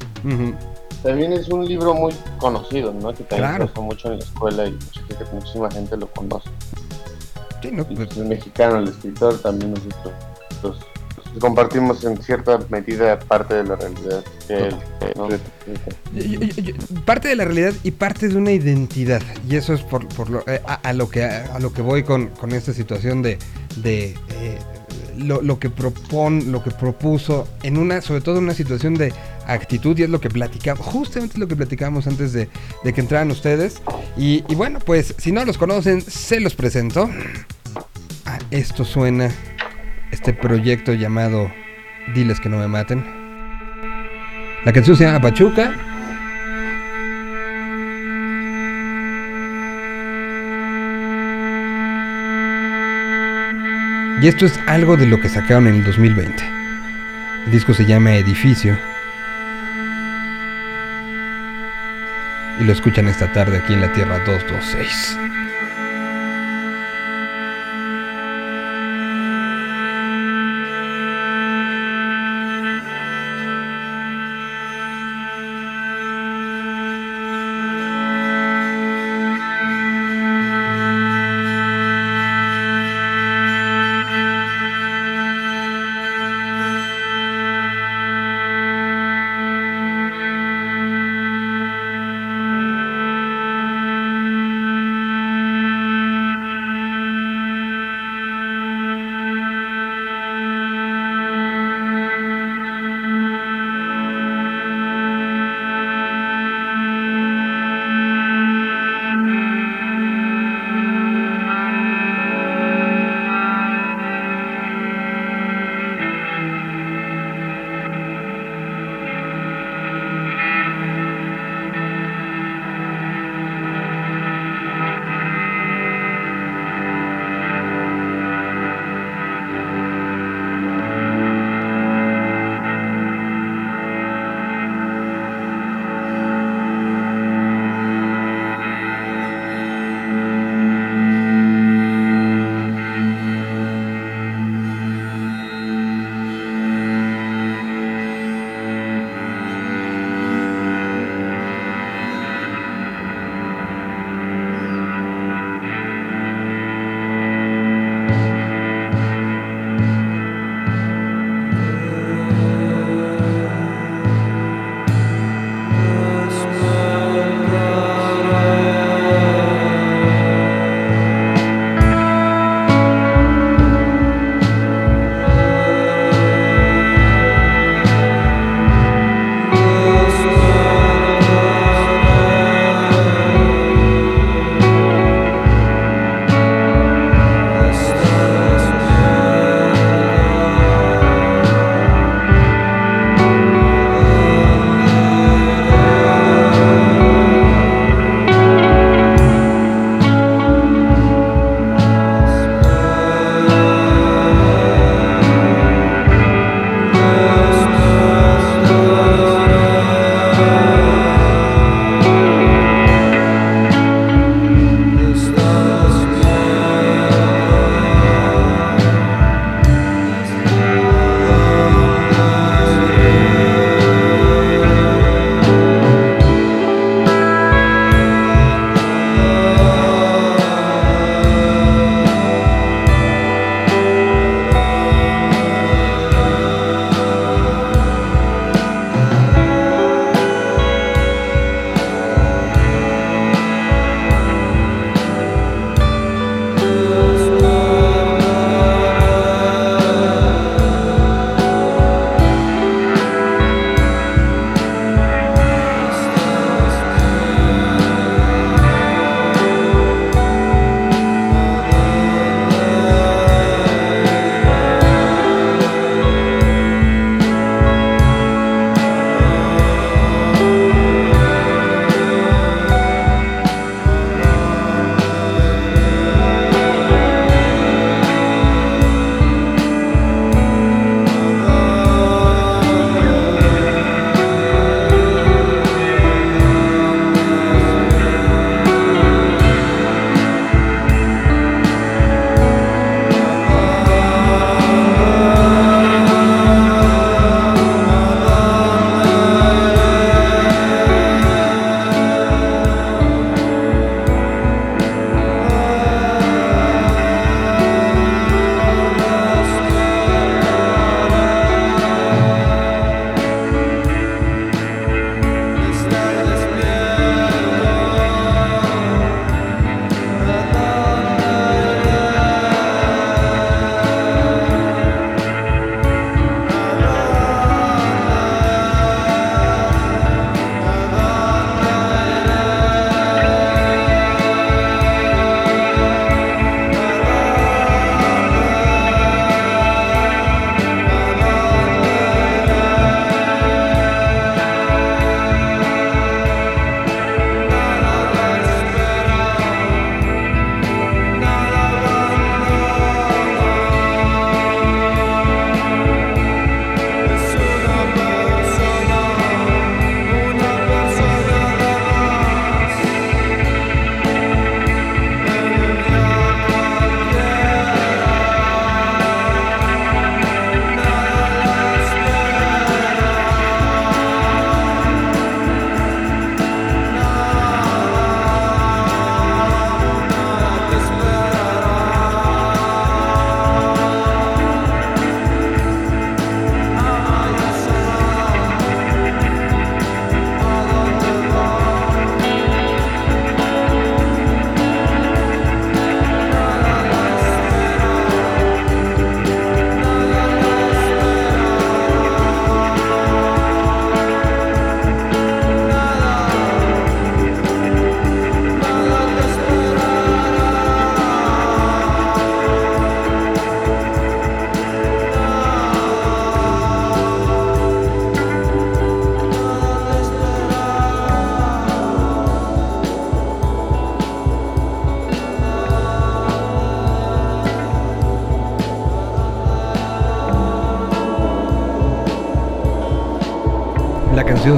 [1.04, 3.14] También es un libro muy conocido, ¿no?
[3.14, 3.70] Que también claro.
[3.72, 4.76] se mucho en la escuela y
[5.32, 6.50] muchísima gente lo conoce.
[7.62, 8.16] Sí, no, pues...
[8.16, 10.12] El mexicano, el escritor, también nosotros
[11.40, 14.24] compartimos en cierta medida parte de la realidad.
[17.04, 19.22] parte de la realidad y parte de una identidad.
[19.48, 22.28] Y eso es por, por lo, eh, a, lo que, a, lo que voy con,
[22.28, 23.38] con esta situación de,
[23.76, 24.58] de eh,
[25.16, 29.12] lo, lo, que propone, lo que propuso en una, sobre todo en una situación de
[29.46, 32.48] actitud y es lo que platicamos, justamente lo que platicamos antes de,
[32.84, 33.80] de que entraran ustedes.
[34.16, 37.08] Y, y, bueno, pues si no los conocen, se los presento.
[38.26, 39.30] Ah, esto suena
[40.10, 41.52] este proyecto llamado
[42.14, 43.04] Diles que no me maten.
[44.64, 45.72] La canción se llama Pachuca.
[54.20, 56.42] Y esto es algo de lo que sacaron en el 2020.
[57.46, 58.76] El disco se llama Edificio.
[62.60, 65.27] Y lo escuchan esta tarde aquí en la Tierra 226.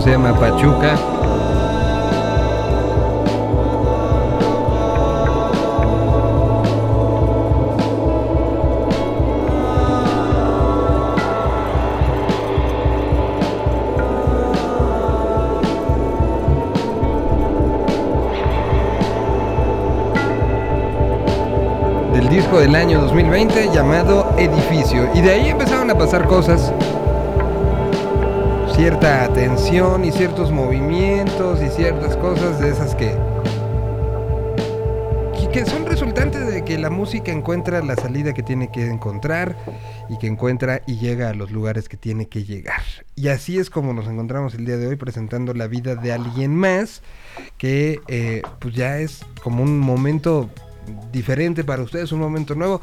[0.00, 0.96] Se llama Pachuca.
[22.12, 25.08] del disco del año 2020 llamado Edificio.
[25.14, 26.72] Y de ahí empezaron a pasar cosas.
[28.80, 33.14] Cierta atención y ciertos movimientos y ciertas cosas de esas que,
[35.52, 39.54] que- son resultantes de que la música encuentra la salida que tiene que encontrar
[40.08, 42.80] y que encuentra y llega a los lugares que tiene que llegar.
[43.16, 46.56] Y así es como nos encontramos el día de hoy presentando la vida de alguien
[46.56, 47.02] más
[47.58, 50.48] que eh, pues ya es como un momento
[51.12, 52.80] diferente para ustedes, un momento nuevo.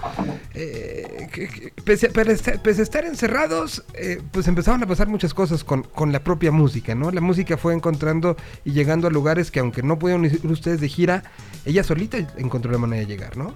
[0.54, 6.20] Eh, pese, a- estar- encerrados, eh, pues empezaron a pasar muchas cosas con, con la
[6.24, 7.10] propia música, ¿no?
[7.12, 8.36] La música fue encontrando
[8.66, 11.24] y llegando a lugares que aunque no pudieron ir ustedes de gira,
[11.66, 13.54] ella solita encontró la manera de llegar, ¿no?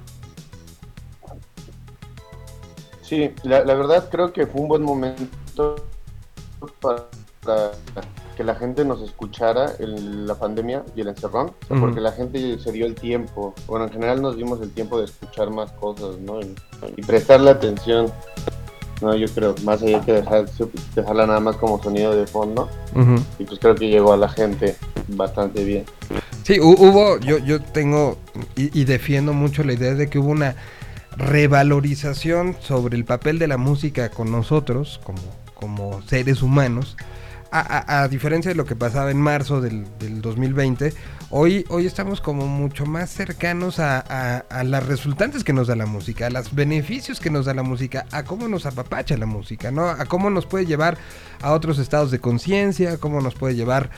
[3.01, 5.85] Sí, la verdad creo que fue un buen momento
[6.79, 7.71] para
[8.41, 11.85] que la gente nos escuchara en la pandemia y el encerrón, o sea, Ujú.
[11.85, 15.05] porque la gente se dio el tiempo, bueno, en general nos dimos el tiempo de
[15.05, 16.41] escuchar más cosas, ¿no?
[16.41, 16.55] Y,
[16.97, 18.11] y prestarle atención,
[18.99, 19.13] ¿no?
[19.15, 20.45] Yo creo, más allá que dejar,
[20.95, 23.15] dejarla nada más como sonido de fondo, Ujú.
[23.37, 24.75] y pues creo que llegó a la gente
[25.09, 25.85] bastante bien.
[26.41, 28.17] Sí, hu- hubo, yo, yo tengo
[28.55, 30.55] y, y defiendo mucho la idea de que hubo una
[31.15, 35.19] revalorización sobre el papel de la música con nosotros como,
[35.53, 36.97] como seres humanos.
[37.53, 40.93] A, a- a diferencia de lo que pasaba en marzo del, del 2020,
[41.31, 45.75] hoy, hoy estamos como mucho más cercanos a, a- a las resultantes que nos da
[45.75, 49.25] la música, a los beneficios que nos da la música, a cómo nos apapacha la
[49.25, 49.89] música, ¿no?
[49.89, 50.97] A cómo nos puede llevar
[51.41, 53.89] a otros estados de conciencia, cómo nos puede llevar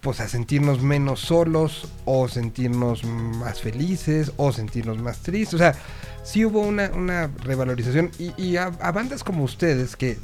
[0.00, 5.54] pues a sentirnos menos solos o sentirnos más felices o sentirnos más tristes.
[5.54, 5.74] O sea,
[6.22, 10.18] sí hubo una, una revalorización y, y a, a bandas como ustedes que,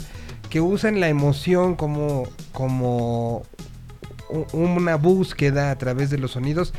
[0.50, 3.44] que usan la emoción como, como
[4.52, 6.74] una búsqueda a través de los sonidos,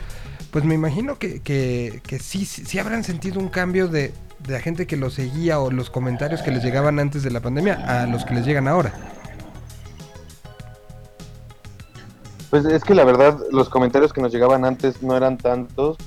[0.52, 4.14] pues me imagino que, que, que sí, sí, habrán sentido un cambio de,
[4.46, 7.40] de la gente que los seguía o los comentarios que les llegaban antes de la
[7.40, 8.94] pandemia a los que les llegan ahora.
[12.50, 15.98] Pues es que la verdad, los comentarios que nos llegaban antes no eran tantos.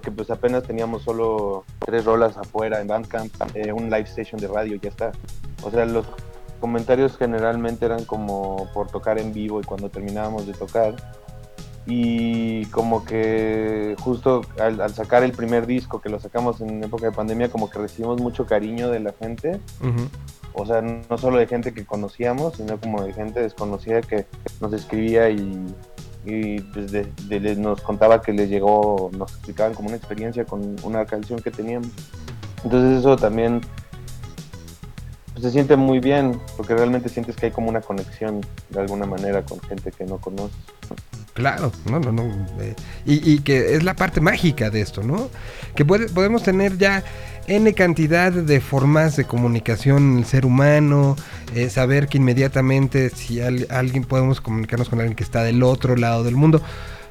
[0.00, 4.48] Porque pues apenas teníamos solo tres rolas afuera en Bandcamp, eh, un live station de
[4.48, 5.12] radio y ya está.
[5.62, 6.06] O sea, los
[6.58, 10.94] comentarios generalmente eran como por tocar en vivo y cuando terminábamos de tocar.
[11.84, 17.04] Y como que justo al, al sacar el primer disco, que lo sacamos en época
[17.04, 19.60] de pandemia, como que recibimos mucho cariño de la gente.
[19.80, 20.08] Ujú.
[20.54, 24.24] O sea, no solo de gente que conocíamos, sino como de gente desconocida que
[24.62, 25.74] nos escribía y,
[26.24, 30.76] y pues de- de- nos contaba que les llegó, nos explicaban como una experiencia con
[30.82, 31.88] una canción que teníamos.
[32.64, 33.60] Entonces eso también
[35.32, 39.06] pues, se siente muy bien, porque realmente sientes que hay como una conexión de alguna
[39.06, 40.56] manera con gente que no conoces.
[41.34, 42.24] Claro, no, no, no.
[42.60, 42.74] eh,
[43.06, 45.30] y, y que es la parte mágica de esto, ¿no?
[45.74, 47.04] Que puede- podemos tener ya
[47.46, 51.16] N cantidad de formas de comunicación en el ser humano,
[51.54, 55.96] eh, saber que inmediatamente si al- alguien podemos comunicarnos con alguien que está del otro
[55.96, 56.60] lado del mundo.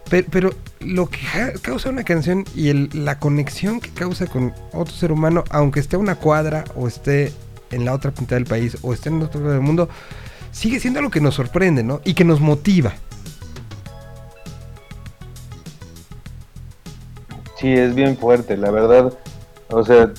[0.09, 1.19] Pero, lo que
[1.61, 5.97] causa una canción y el- la conexión que causa con otro ser humano, aunque esté
[5.97, 7.31] a una cuadra o esté
[7.71, 9.87] en la otra punta del país o esté en otro lado del mundo,
[10.51, 12.01] sigue siendo lo que nos sorprende, ¿no?
[12.05, 12.93] Y que nos motiva.
[17.59, 19.13] Sí, es bien fuerte, la verdad.
[19.69, 20.11] O sea,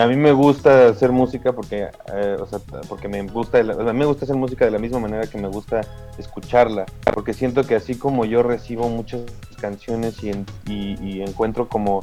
[0.00, 3.82] a mí me gusta hacer música porque, eh, o sea, porque me gusta, la- o
[3.82, 5.80] sea, me gusta hacer música de la misma manera que me gusta
[6.18, 6.84] escucharla,
[7.14, 9.22] porque siento que así como yo recibo muchas
[9.60, 12.00] canciones y, en- y- y encuentro como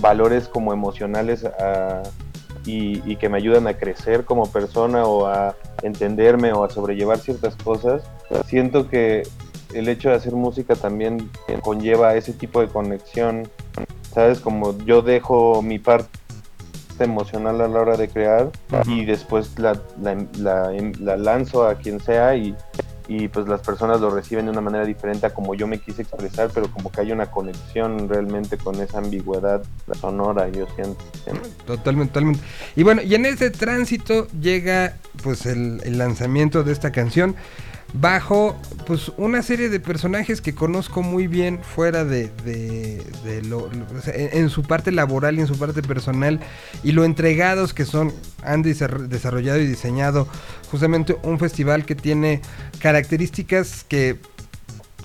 [0.00, 2.02] valores como emocionales a-
[2.64, 7.18] y, y que me ayudan a crecer como persona o a entenderme o a sobrellevar
[7.18, 8.02] ciertas cosas,
[8.46, 9.22] siento que
[9.74, 11.30] el hecho de hacer música también
[11.62, 13.48] conlleva ese tipo de conexión,
[14.12, 14.40] ¿sabes?
[14.40, 16.08] Como yo dejo mi parte
[17.00, 18.50] emocional a la hora de crear
[18.86, 20.70] y después la, la- la-
[21.00, 22.54] la lanzo a quien sea y,
[23.08, 26.02] y pues las personas lo reciben de una manera diferente a como yo me quise
[26.02, 29.62] expresar, pero como que hay una conexión realmente con esa ambigüedad
[30.00, 31.02] sonora, yo siento.
[31.66, 32.40] Totalmente, totalmente.
[32.76, 34.94] Y bueno, y en ese tránsito llega
[35.24, 37.34] pues el, el lanzamiento de esta canción
[37.94, 43.70] bajo pues una serie de personajes que conozco muy bien fuera de, de- de lo,
[44.14, 46.40] en su parte laboral y en su parte personal
[46.82, 48.12] y lo entregados que son
[48.42, 50.26] han desarrollado y diseñado
[50.70, 52.42] justamente un festival que tiene
[52.80, 54.18] características que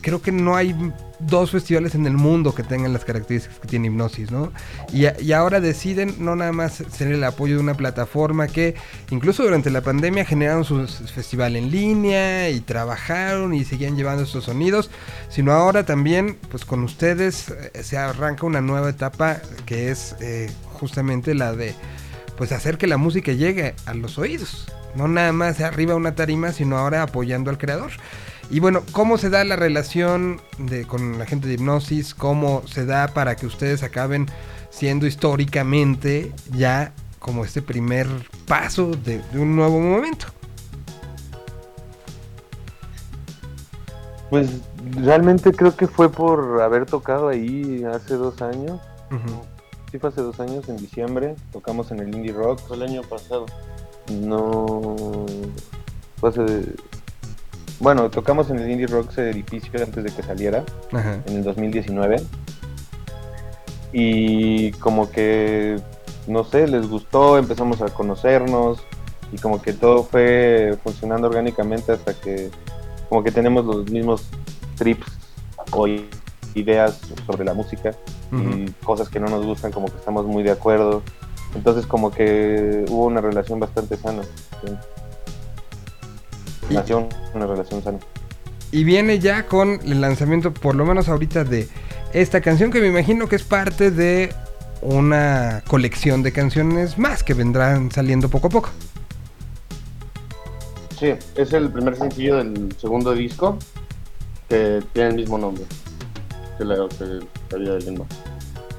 [0.02, 0.76] creo que no hay
[1.20, 4.52] dos festivales en el mundo que tengan las características que tiene Hipnosis, ¿no?
[4.94, 8.76] Y, ahora deciden no nada más ser el apoyo de una plataforma que
[9.10, 14.46] incluso durante la pandemia generaron su festival en línea y trabajaron y seguían llevando estos
[14.46, 14.90] sonidos,
[15.30, 20.50] sino ahora también, pues con ustedes eh, se arranca una nueva etapa que es eh,
[20.74, 21.76] justamente la de
[22.38, 24.68] pues hacer que la música llegue a los oídos.
[24.96, 27.92] No nada más arriba una tarima, sino ahora apoyando al creador.
[28.52, 32.16] Y bueno, ¿cómo se da la relación de, con la gente de hipnosis?
[32.16, 34.26] ¿Cómo se da para que ustedes acaben
[34.72, 38.08] siendo históricamente ya como este primer
[38.48, 40.26] paso de, un nuevo momento?
[44.32, 44.50] Pues
[44.96, 48.80] realmente creo que fue por haber tocado ahí hace dos años.
[49.92, 51.36] Sí, fue hace dos años, en diciembre.
[51.52, 52.62] Tocamos en el Indie Rock.
[52.72, 53.46] el año pasado.
[54.12, 55.26] No.
[56.20, 56.76] Fue hace
[57.80, 62.22] bueno, tocamos en el Indie Rocks edificio antes de que saliera, en el 2019.
[63.91, 65.80] Y como que,
[66.27, 68.80] no sé, les gustó, empezamos a conocernos
[69.31, 72.51] y como que todo fue funcionando orgánicamente hasta que
[73.07, 74.27] como que tenemos los mismos
[74.76, 75.07] trips
[75.72, 75.88] o
[76.56, 77.95] ideas sobre la música
[78.31, 81.01] y cosas que no nos gustan, como que estamos muy de acuerdo.
[81.56, 84.22] Entonces como que hubo una relación bastante sana
[87.34, 88.00] una relación sana.
[88.72, 91.68] Y viene ya con el lanzamiento, por lo menos ahorita, de
[92.14, 94.34] esta canción que me imagino que es parte de
[94.82, 98.70] una colección de canciones más que vendrán saliendo poco a poco.
[101.00, 103.58] Sí, es el primer sencillo del segundo disco
[104.48, 105.64] que tiene el mismo nombre
[106.58, 108.08] que la, vida de alguien más.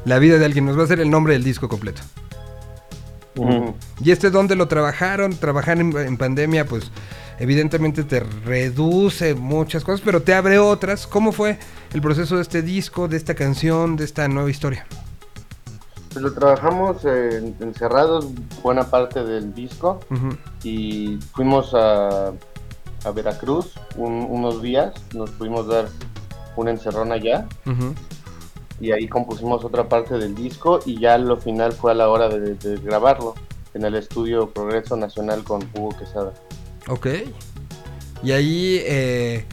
[0.05, 2.03] La vida de alguien nos va a ser el nombre del disco completo.
[4.05, 5.35] ¿Y este dónde lo trabajaron?
[5.35, 6.91] Trabajar en pandemia, pues
[7.41, 11.07] evidentemente te reduce muchas cosas, pero te abre otras.
[11.07, 11.59] ¿Cómo fue
[11.93, 14.87] el proceso de este disco, de esta canción, de esta nueva historia?
[16.12, 18.27] Pues lo trabajamos encerrados
[18.62, 20.01] buena parte del disco
[20.62, 22.33] y fuimos a,
[23.15, 25.89] Veracruz unos días, nos pudimos dar
[26.57, 27.47] un encerrón allá
[28.79, 32.29] y ahí compusimos otra parte del disco y ya lo final fue a la hora
[32.29, 33.35] de grabarlo
[33.73, 36.33] en el estudio Progreso Nacional con Hugo Quesada.
[36.89, 37.07] Ok.
[38.23, 39.44] Y ahí eh,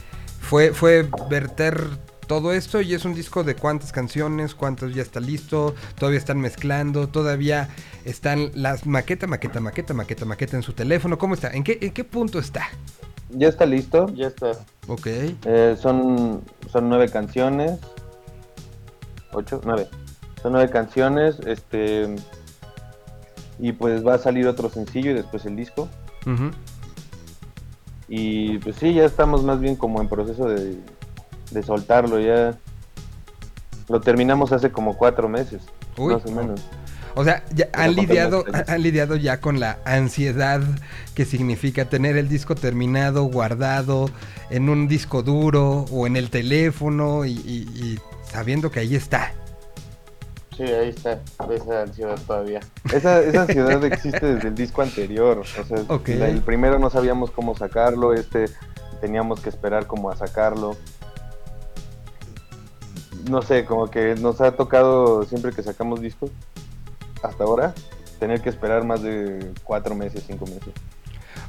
[0.41, 1.87] fue, fue verter
[2.27, 6.41] todo esto y es un disco de cuántas canciones, cuántos ya está listo, todavía están
[6.41, 7.69] mezclando, todavía
[8.03, 11.17] están las maqueta, maqueta, maqueta, maqueta, maqueta en su teléfono.
[11.17, 11.49] ¿Cómo está?
[11.49, 12.67] ¿En qué, en qué punto está?
[13.29, 14.07] Ya está listo.
[14.13, 14.51] Ya está.
[14.87, 15.07] Ok.
[15.07, 16.41] Eh, son,
[16.71, 17.79] son nueve canciones.
[19.31, 19.61] ¿Ocho?
[19.65, 19.89] Nueve.
[20.41, 21.39] Son nueve canciones.
[21.45, 22.15] Este.
[23.59, 25.89] Y pues va a salir otro sencillo y después el disco.
[28.07, 30.77] Y pues sí, ya estamos más bien como en proceso de,
[31.63, 32.57] soltarlo, ya
[33.89, 35.63] lo terminamos hace como cuatro meses,
[35.97, 36.61] más o menos.
[37.15, 40.61] O sea, ya han lidiado, han lidiado ya con la ansiedad
[41.15, 44.11] que significa tener el disco terminado, guardado
[44.51, 47.99] en un disco duro o en el teléfono y
[48.31, 49.33] sabiendo que ahí está.
[50.57, 51.21] Sí, ahí está,
[51.53, 52.61] esa ansiedad todavía.
[52.91, 55.37] Esa, esa ansiedad existe desde el disco anterior.
[55.37, 55.63] O sea,
[56.27, 58.45] el primero no sabíamos cómo sacarlo, este
[58.99, 60.75] teníamos que esperar como a sacarlo.
[63.29, 66.31] No sé, como que nos ha tocado siempre que sacamos discos,
[67.21, 67.75] hasta ahora,
[68.19, 70.73] tener que esperar más de cuatro meses, cinco meses.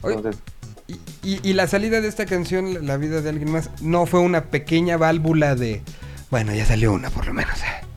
[0.02, 0.42] Entonces,
[1.22, 4.44] y, y, la salida de esta canción, La vida de alguien más, no fue una
[4.44, 5.82] pequeña válvula de,
[6.30, 7.58] bueno, ya salió una por lo menos.
[7.60, 7.87] ¿eh?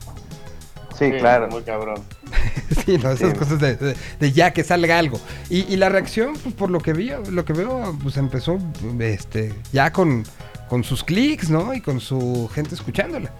[1.02, 1.48] Sí, claro.
[1.48, 1.96] Muy cabrón.
[2.84, 5.20] sí, no, esas cosas de, ya que salga algo.
[5.50, 8.58] Y, la reacción, pues por lo que vi, lo que veo, pues empezó
[9.00, 10.24] este, ya con,
[10.68, 11.74] con sus clics, ¿no?
[11.74, 13.32] Y con su gente escuchándola.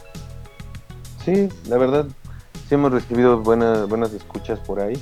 [1.25, 2.07] Sí, la verdad,
[2.69, 5.01] sí hemos recibido buenas, buenas escuchas por ahí.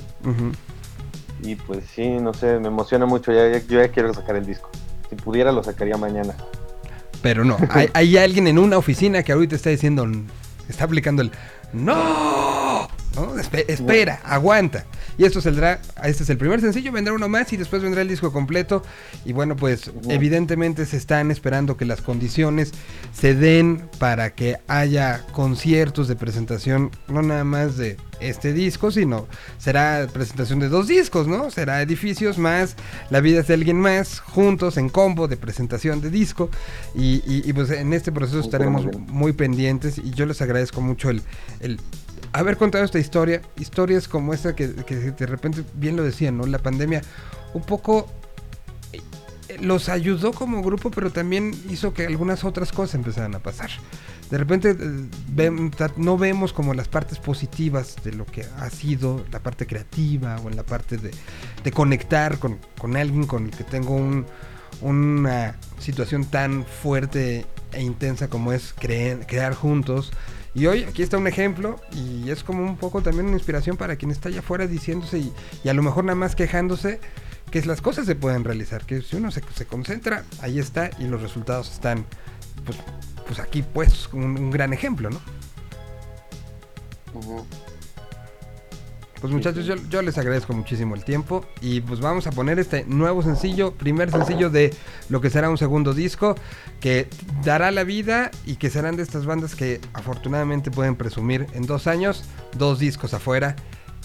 [1.41, 3.31] Y pues sí, no sé, me emociona mucho.
[3.31, 4.69] Ya, yo ya quiero sacar el disco.
[5.09, 6.35] Si pudiera, lo sacaría mañana.
[7.23, 10.07] Pero no, hay, hay alguien en una oficina que ahorita está diciendo,
[10.69, 11.31] está aplicando el
[11.73, 12.70] ¡No!
[13.67, 14.85] Espera, aguanta.
[15.17, 18.07] Y esto saldrá, este es el primer sencillo, vendrá uno más y después vendrá el
[18.07, 18.83] disco completo.
[19.25, 22.71] Y bueno, pues evidentemente se están esperando que las condiciones
[23.13, 29.27] se den para que haya conciertos de presentación, no nada más de este disco, sino
[29.57, 31.49] será presentación de dos discos, ¿no?
[31.49, 32.75] Será edificios más
[33.09, 36.49] La vida es de alguien más, juntos en combo de presentación de disco.
[36.95, 41.21] Y, pues en este proceso estaremos muy pendientes y yo les agradezco mucho el
[42.33, 46.45] haber contado esta historia, historias como esta que, que de repente, bien lo decían, ¿no?
[46.45, 47.01] La pandemia
[47.53, 48.07] un poco
[48.93, 53.69] eh, los ayudó como grupo, pero también hizo que algunas otras cosas empezaran a pasar.
[54.29, 59.39] De repente eh, no vemos como las partes positivas de lo que ha sido la
[59.39, 61.11] parte creativa o en la parte de,
[61.63, 64.25] de conectar con, con alguien con el que tengo un-
[64.79, 70.11] una situación tan fuerte e intensa como es creer- crear juntos.
[70.53, 73.95] Y hoy aquí está un ejemplo y es como un poco también una inspiración para
[73.95, 76.99] quien está allá afuera diciéndose y, a lo mejor nada más quejándose
[77.51, 81.05] que las cosas se pueden realizar, que si uno se, se concentra, ahí está y
[81.05, 82.05] los resultados están
[82.65, 82.77] pues,
[83.25, 85.19] pues aquí pues un, un gran ejemplo, ¿no?
[89.21, 92.85] Pues muchachos, yo, yo les agradezco muchísimo el tiempo y pues vamos a poner este
[92.85, 94.73] nuevo sencillo, primer sencillo de
[95.09, 96.33] lo que será un segundo disco
[96.79, 97.07] que
[97.43, 101.85] dará la vida y que serán de estas bandas que afortunadamente pueden presumir en dos
[101.85, 102.23] años,
[102.57, 103.55] dos discos afuera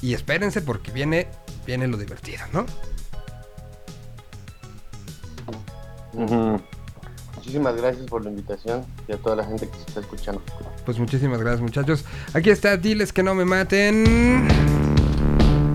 [0.03, 1.29] y espérense porque viene,
[1.67, 2.67] viene lo divertido, ¿no?
[7.37, 10.43] Muchísimas gracias por la invitación y a toda la gente que se está escuchando.
[10.85, 12.05] Pues muchísimas gracias muchachos.
[12.35, 14.76] Aquí está, diles que no me maten.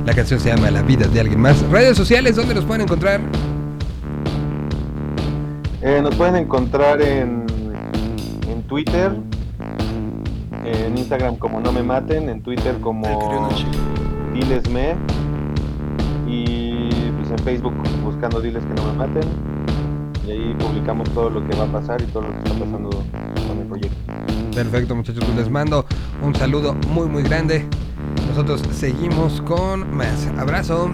[0.06, 1.62] La canción se llama La vida de alguien más.
[1.70, 3.22] Redes sociales, ¿dónde los pueden encontrar?
[5.82, 7.46] Eh, nos pueden encontrar en,
[8.48, 9.16] en Twitter,
[10.66, 13.50] en Instagram como No Me Maten, en Twitter como
[14.34, 14.96] Dilesme
[16.28, 17.74] y pues en Facebook
[18.04, 19.24] buscando Diles que no me maten.
[20.28, 22.90] Y ahí publicamos todo lo que va a pasar y todo lo que está pasando
[22.90, 23.98] con el proyecto.
[24.56, 25.86] Perfecto, muchachos, pues les mando
[26.22, 27.68] un saludo muy, muy grande.
[28.32, 30.26] Nosotros seguimos con más.
[30.38, 30.90] Abrazo.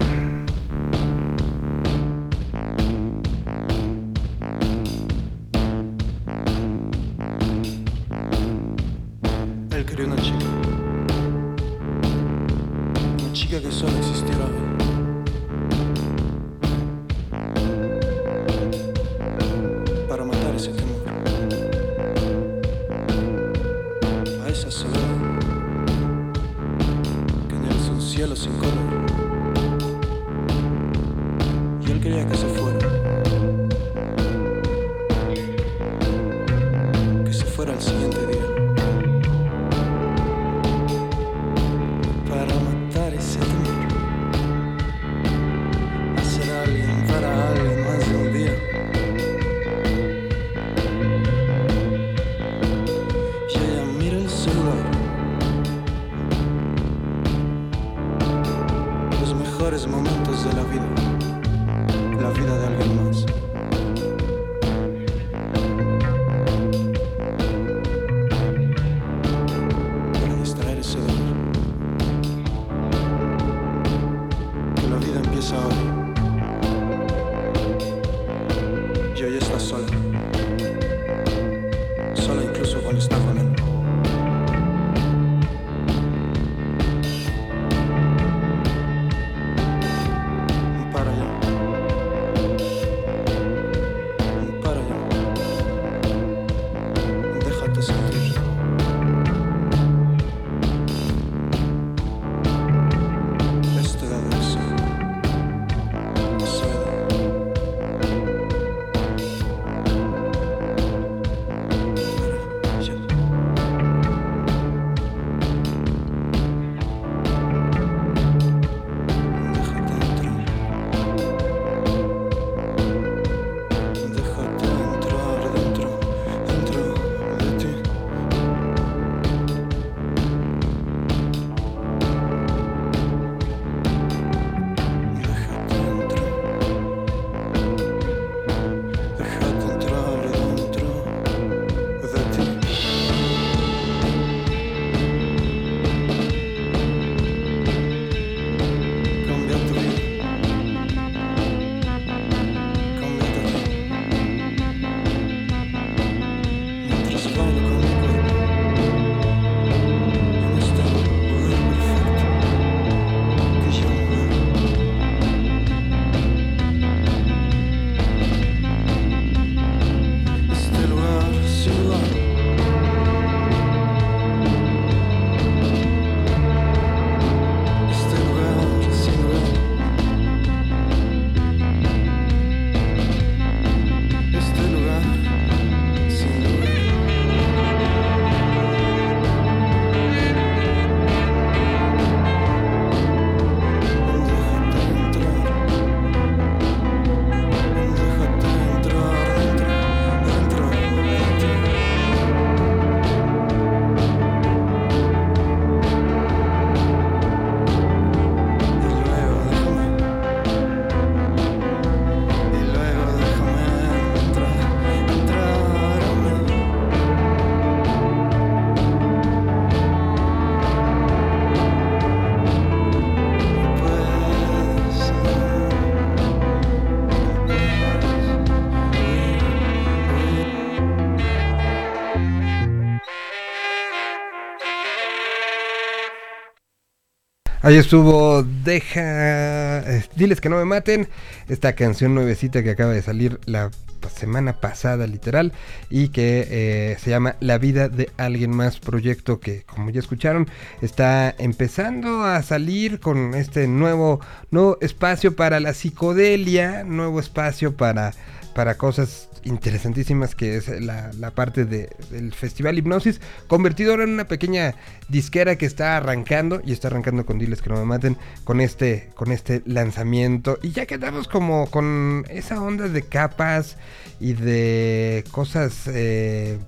[237.68, 239.80] Ahí estuvo Deja.
[239.80, 241.06] Eh, diles que no me maten.
[241.50, 243.70] Esta canción nuevecita que acaba de salir la
[244.16, 245.52] semana pasada, literal.
[245.90, 248.80] Y que eh, se llama La vida de alguien más.
[248.80, 250.48] Proyecto que, como ya escucharon,
[250.80, 254.20] está empezando a salir con este nuevo,
[254.50, 256.84] nuevo espacio para la psicodelia.
[256.84, 258.14] Nuevo espacio para,
[258.58, 264.74] para cosas interesantísimas que es la, parte del Festival Hipnosis, convertido ahora en una pequeña
[265.08, 269.10] disquera que está arrancando y está arrancando con Diles que no me maten con este,
[269.14, 270.58] con este lanzamiento.
[270.60, 273.76] Y ya quedamos como con esa onda de capas
[274.18, 276.58] y de cosas eh,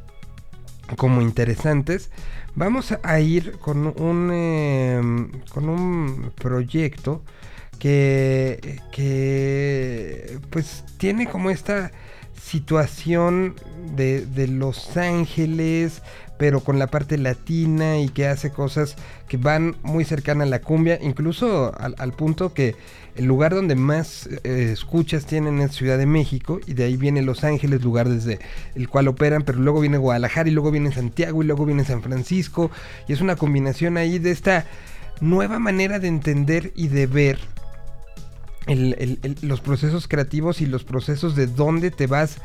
[0.96, 2.10] como interesantes.
[2.54, 7.24] Vamos a ir con un, em, con un proyecto
[7.80, 11.90] que, que pues tiene como esta
[12.40, 13.54] situación
[13.96, 16.02] de, Los Ángeles,
[16.38, 18.96] pero con la parte latina y que hace cosas
[19.28, 22.76] que van muy cercanas a la cumbia, incluso al, punto que
[23.16, 27.22] el lugar donde más eh, escuchas tienen es Ciudad de México y de ahí viene
[27.22, 28.40] Los Ángeles, lugar desde
[28.74, 32.02] el cual operan, pero luego viene Guadalajara y luego viene Santiago y luego viene San
[32.02, 32.70] Francisco
[33.08, 34.66] y es una combinación ahí de esta
[35.20, 37.38] nueva manera de entender y de ver
[39.42, 42.38] los procesos creativos y los procesos de dónde te vas,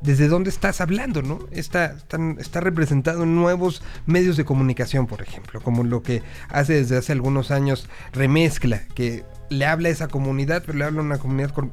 [0.00, 1.40] desde dónde estás hablando, ¿no?
[1.50, 1.96] Está,
[2.38, 7.12] está, representado en nuevos medios de comunicación, por ejemplo, como lo que hace desde hace
[7.12, 11.50] algunos años Remezcla, que le habla a esa comunidad, pero le habla a una comunidad
[11.50, 11.72] con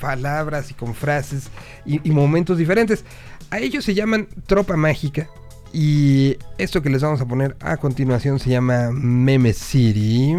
[0.00, 1.48] palabras y con frases
[1.84, 3.04] y, y momentos diferentes.
[3.50, 5.28] A ellos se llaman Tropa Mágica.
[5.72, 10.32] Y esto que les vamos a poner a continuación se llama Meme City.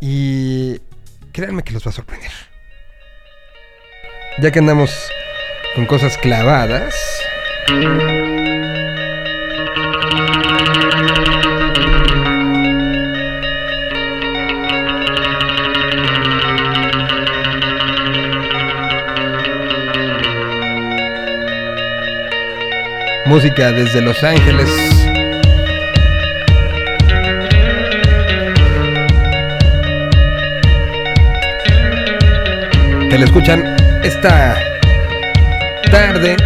[0.00, 0.80] Y
[1.32, 2.30] créanme que los va a sorprender.
[4.38, 4.90] Ya que andamos
[5.74, 6.94] con cosas clavadas.
[23.26, 25.09] Música desde Los Ángeles.
[33.10, 33.64] Que le escuchan
[34.04, 34.56] esta
[35.90, 36.36] tarde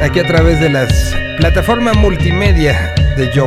[0.00, 3.44] aquí a través de las plataformas multimedia de Yo.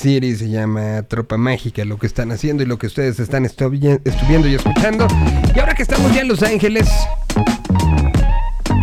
[0.00, 4.48] City se llama Tropa Mágica, lo que están haciendo y lo que ustedes están estuviendo
[4.48, 5.06] y escuchando.
[5.54, 6.88] Y ahora que estamos ya en Los Ángeles,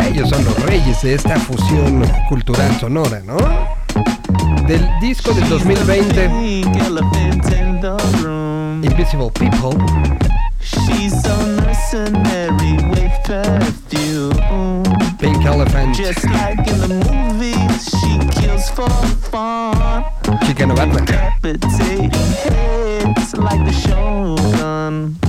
[0.08, 3.36] ellos son los reyes de esta fusión cultural sonora, ¿no?
[4.68, 6.26] Del disco del 2020,
[8.84, 9.76] Invisible People.
[10.62, 14.84] She's so mercenary with perfume.
[15.18, 15.96] Pink Elephant.
[15.96, 18.90] Just like in the movies, she kills for
[19.32, 20.17] fun.
[20.46, 21.06] Chica Batman.
[21.06, 25.27] Decapitating heads like the Shogun.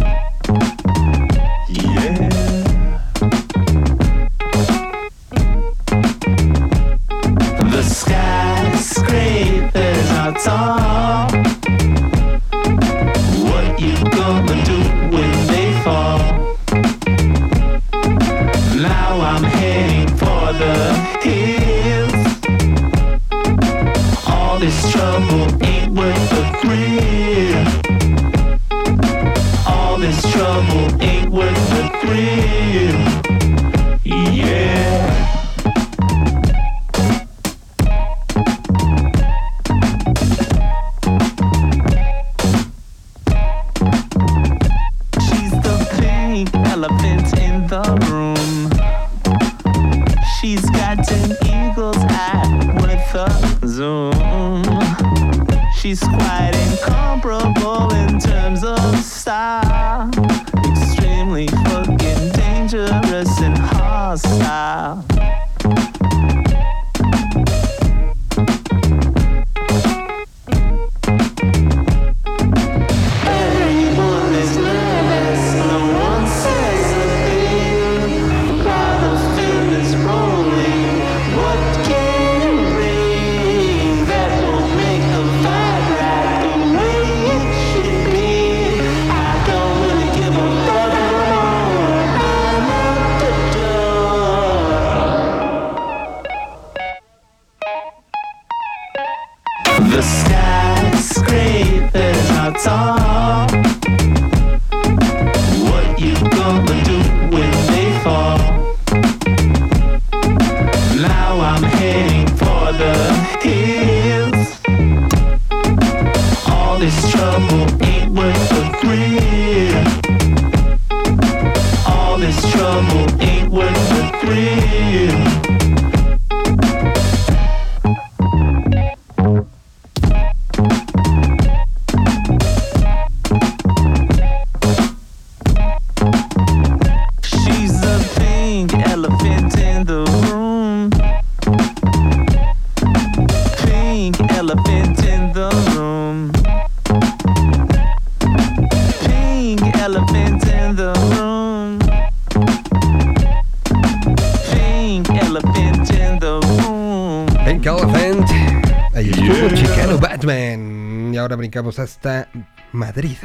[161.68, 162.28] Brincamos hasta
[162.72, 163.18] Madrid.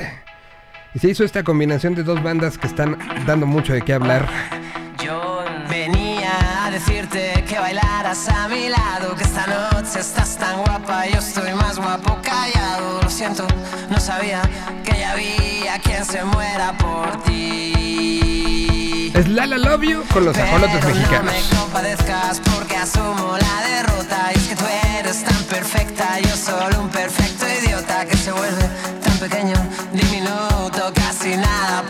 [0.93, 4.27] Y se hizo esta combinación de dos bandas que están dando mucho de qué hablar.
[5.03, 11.07] Yo venía a decirte que bailaras a mi lado, que esta noche estás tan guapa,
[11.07, 13.01] yo estoy más guapo callado.
[13.01, 13.47] Lo siento,
[13.89, 14.41] no sabía
[14.83, 19.11] que ya había quien se muera por ti.
[19.15, 21.25] Es Lala Love You con los ajolotes mexicanos.
[21.25, 24.31] No me compadezcas porque asumo la derrota.
[24.33, 24.65] Y es que tú
[24.97, 27.32] eres tan perfecta, yo solo un perfecto
[28.23, 28.69] se vuelve
[29.03, 29.55] tan pequeño,
[29.91, 31.83] diminuto, casi nada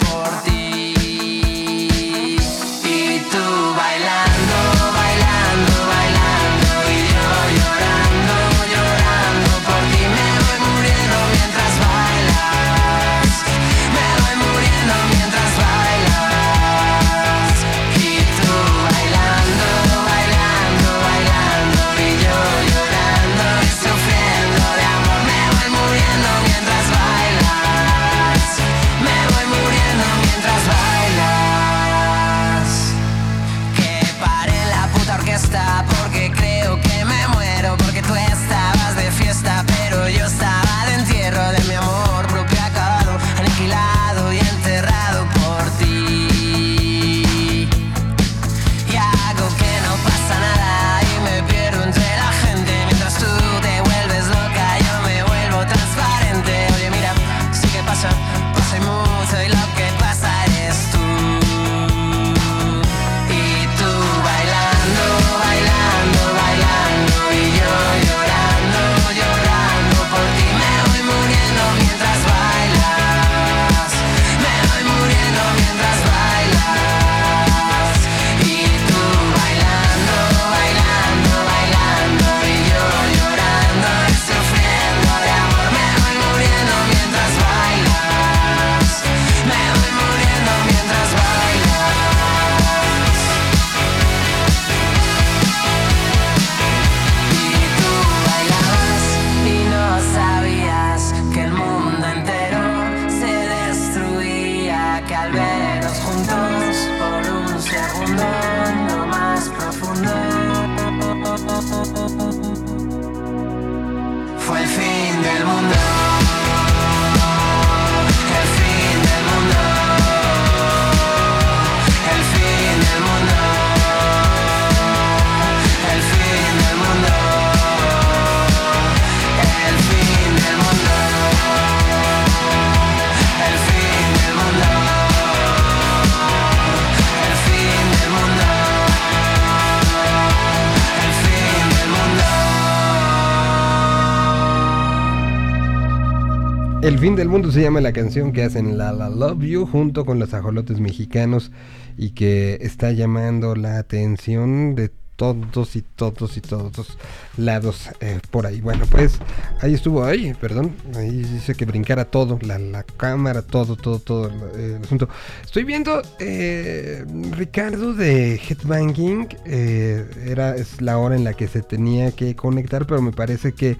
[147.04, 150.20] fin del mundo se llama la canción que hacen La La Love You junto con
[150.20, 151.52] los ajolotes mexicanos
[151.98, 156.98] y que está llamando la atención de todos y todos y todos
[157.36, 158.62] lados eh, por ahí.
[158.62, 159.20] Bueno, pues
[159.60, 164.32] ahí estuvo, ay, perdón, ahí dice que brincara todo, la, la cámara, todo, todo, todo
[164.56, 165.10] el asunto.
[165.44, 171.64] Estoy viendo, eh, Ricardo de Headbanging, eh, era, es la hora en la que se
[171.64, 173.76] tenía que conectar, pero me parece que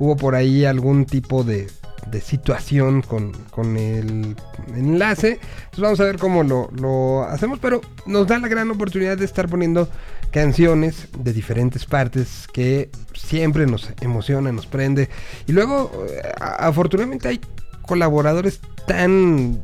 [0.00, 1.68] hubo por ahí algún tipo de
[2.10, 4.36] de situación con, con el
[4.74, 5.40] enlace.
[5.64, 9.24] Entonces vamos a ver cómo lo, lo hacemos, pero nos da la gran oportunidad de
[9.24, 9.88] estar poniendo
[10.30, 15.08] canciones de diferentes partes que siempre nos emociona, nos prende.
[15.46, 17.40] Y luego, eh, afortunadamente hay
[17.82, 19.62] colaboradores tan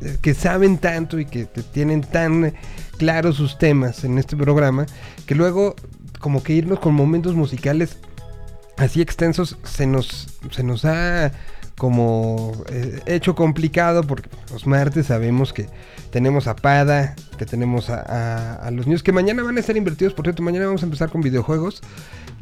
[0.00, 2.54] eh, que saben tanto y que, que tienen tan
[2.96, 4.86] claros sus temas en este programa,
[5.26, 5.74] que luego
[6.20, 7.98] como que irnos con momentos musicales
[8.76, 11.32] así extensos se nos, se nos ha
[11.76, 15.66] como eh, hecho complicado porque los martes sabemos que
[16.10, 20.24] tenemos a Pada, que tenemos a, los niños que mañana van a estar invertidos, por
[20.24, 21.82] cierto, mañana vamos a empezar con videojuegos,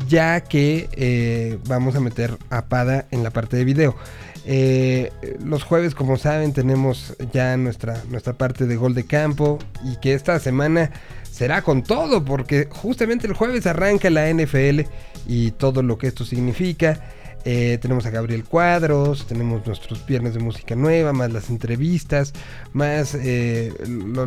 [0.09, 3.97] ya que eh, vamos a meter a Pada en la parte de video.
[4.45, 5.11] Eh,
[5.43, 10.13] los jueves, como saben, tenemos ya nuestra, nuestra parte de gol de campo y que
[10.13, 10.91] esta semana
[11.31, 14.81] será con todo, porque justamente el jueves arranca la NFL
[15.27, 17.01] y todo lo que esto significa.
[17.45, 22.33] Eh, tenemos a Gabriel Cuadros, tenemos nuestros viernes de música nueva, más las entrevistas,
[22.73, 23.73] más eh,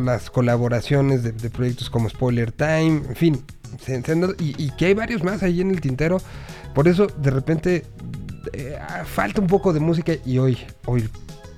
[0.02, 3.44] las colaboraciones de, proyectos como Spoiler Time, en fin,
[4.38, 6.20] y que hay varios más ahí en el tintero.
[6.74, 7.84] Por eso de repente
[8.52, 11.08] eh, ah, falta un poco de música y hoy, hoy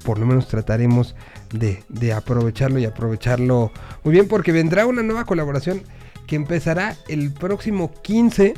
[0.05, 1.15] por lo menos trataremos
[1.53, 3.73] de, de aprovecharlo y aprovecharlo
[4.05, 5.83] muy bien porque vendrá una nueva colaboración
[6.27, 8.55] que empezará el próximo 15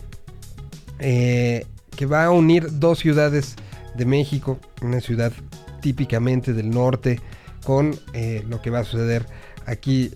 [1.02, 1.64] eh,
[1.96, 3.56] que va a unir dos ciudades
[3.94, 5.32] de México, una ciudad
[5.80, 7.20] típicamente del norte,
[7.64, 9.26] con eh, lo que va a suceder
[9.66, 10.10] aquí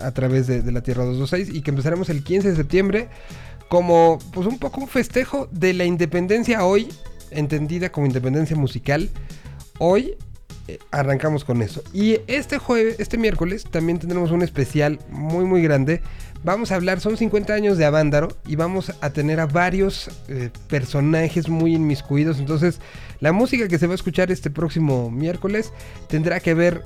[0.00, 3.08] a través de, de la Tierra 226 y que empezaremos el 15 de septiembre
[3.68, 6.88] como pues un poco un festejo de la independencia hoy,
[7.30, 9.10] entendida como independencia musical.
[9.78, 10.14] Hoy
[10.66, 11.82] eh, arrancamos con eso.
[11.92, 16.02] Y este jueves, este miércoles, también tendremos un especial muy muy grande.
[16.44, 20.50] Vamos a hablar, son 50 años de Avándaro y vamos a tener a varios eh,
[20.68, 22.38] personajes muy inmiscuidos.
[22.38, 22.80] Entonces,
[23.20, 25.72] la música que se va a escuchar este próximo miércoles
[26.08, 26.82] tendrá que ver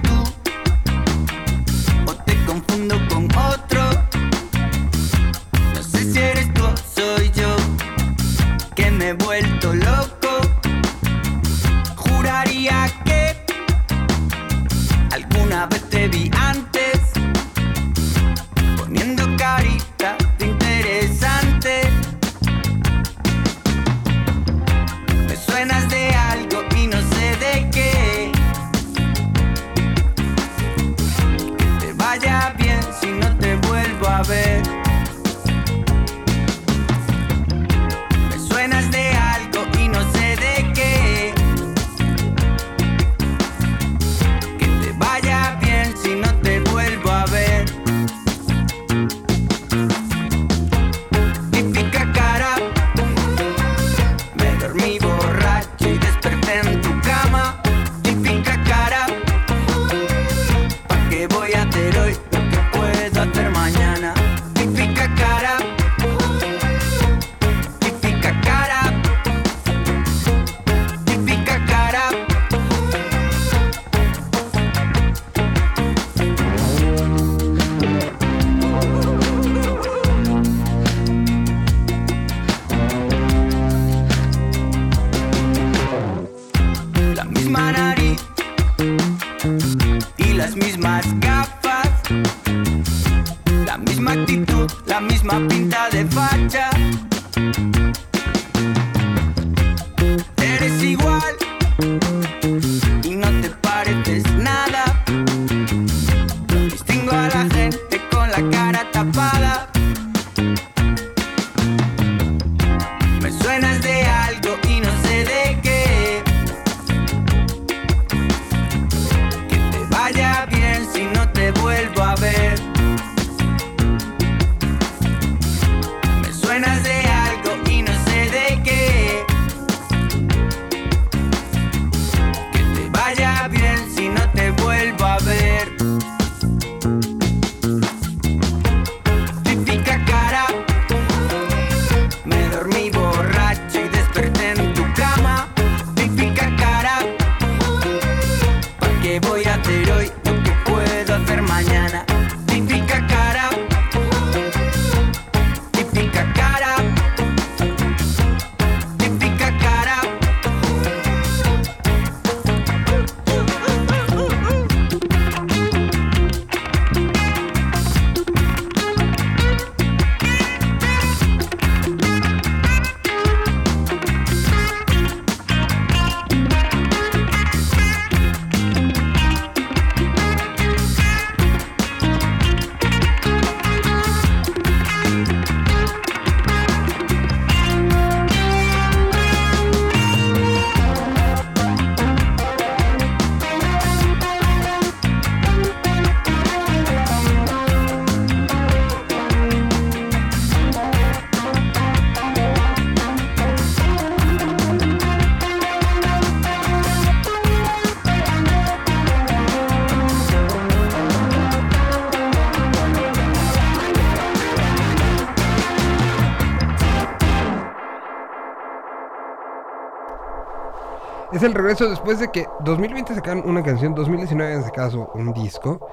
[221.37, 225.35] Es el regreso después de que 2020 sacaron una canción, 2019 en este caso un
[225.35, 225.87] disco.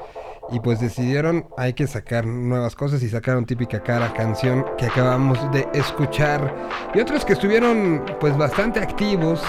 [0.49, 5.37] Y pues decidieron, hay que sacar nuevas cosas y sacaron típica cara canción que acabamos
[5.51, 6.55] de escuchar.
[6.93, 9.41] Y otros que estuvieron pues bastante activos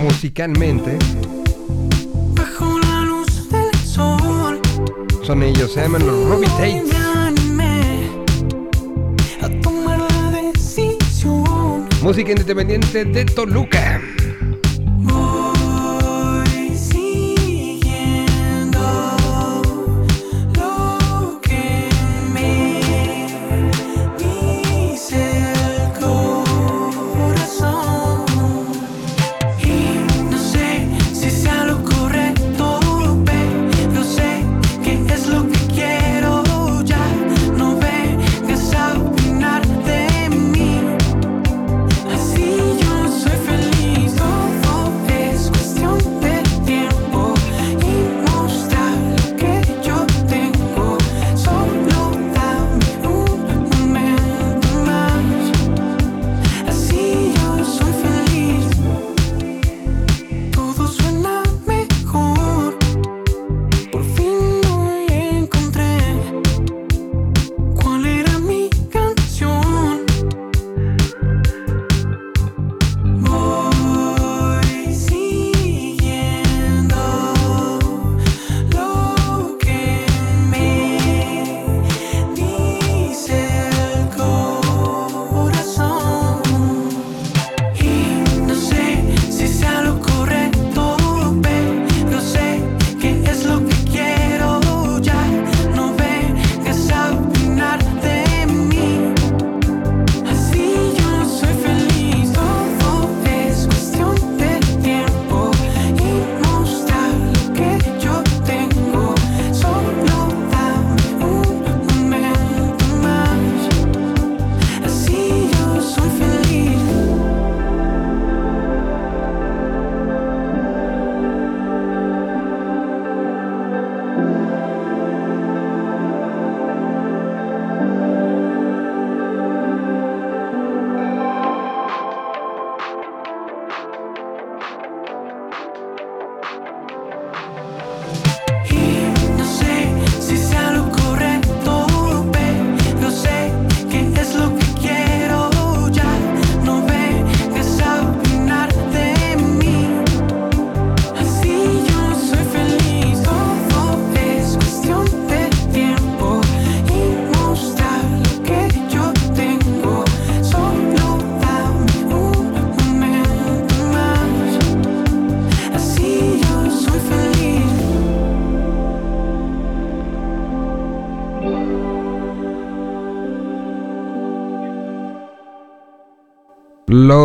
[0.00, 0.96] musicalmente.
[2.36, 4.60] Bajo la luz del sol.
[5.24, 6.94] Son ellos, se llaman los Robbie Tates.
[12.04, 14.00] Música independiente de Toluca.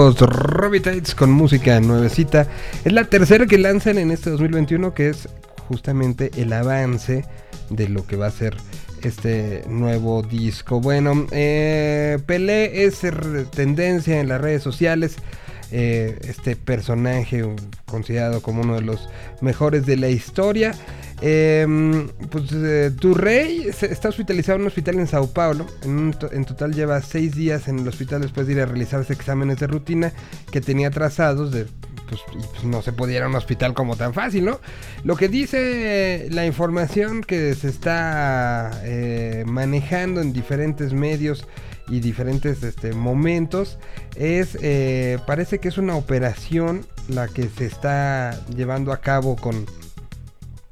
[0.03, 2.45] Los Robitites con música nuevecita.
[2.84, 5.30] Es la tercera que lanzan en este 2021, que es
[5.69, 7.23] justamente el avance
[7.69, 8.57] de lo que va a ser
[9.01, 10.81] este nuevo disco.
[10.81, 12.99] Bueno, eh, Pelé es
[13.55, 15.15] tendencia en las redes sociales.
[15.75, 17.43] Eh, este personaje
[17.87, 19.09] considerado como uno de los
[19.41, 20.75] mejores de la historia.
[21.19, 21.65] Eh,
[22.29, 25.65] pues eh, tu rey se- está hospitalizado en un hospital en Sao Paulo.
[25.83, 26.13] En,
[26.45, 30.11] total lleva seis días en el hospital después de ir a realizarse exámenes de rutina
[30.51, 31.65] que tenía trazados de
[32.07, 32.21] pues,
[32.51, 34.59] pues, no se podía ir a un hospital como tan fácil, ¿no?
[35.03, 41.47] Lo que dice la información que se está eh, manejando en diferentes medios
[41.88, 43.77] y diferentes este, momentos
[44.15, 49.65] es, eh, parece que es una operación la que se está llevando a cabo con,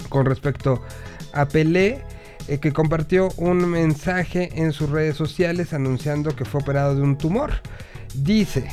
[0.10, 0.82] con respecto
[1.34, 2.04] a Pelé,
[2.48, 7.18] eh, que compartió un mensaje en sus redes sociales anunciando que fue operado de un
[7.18, 7.52] tumor.
[8.14, 8.68] Dice,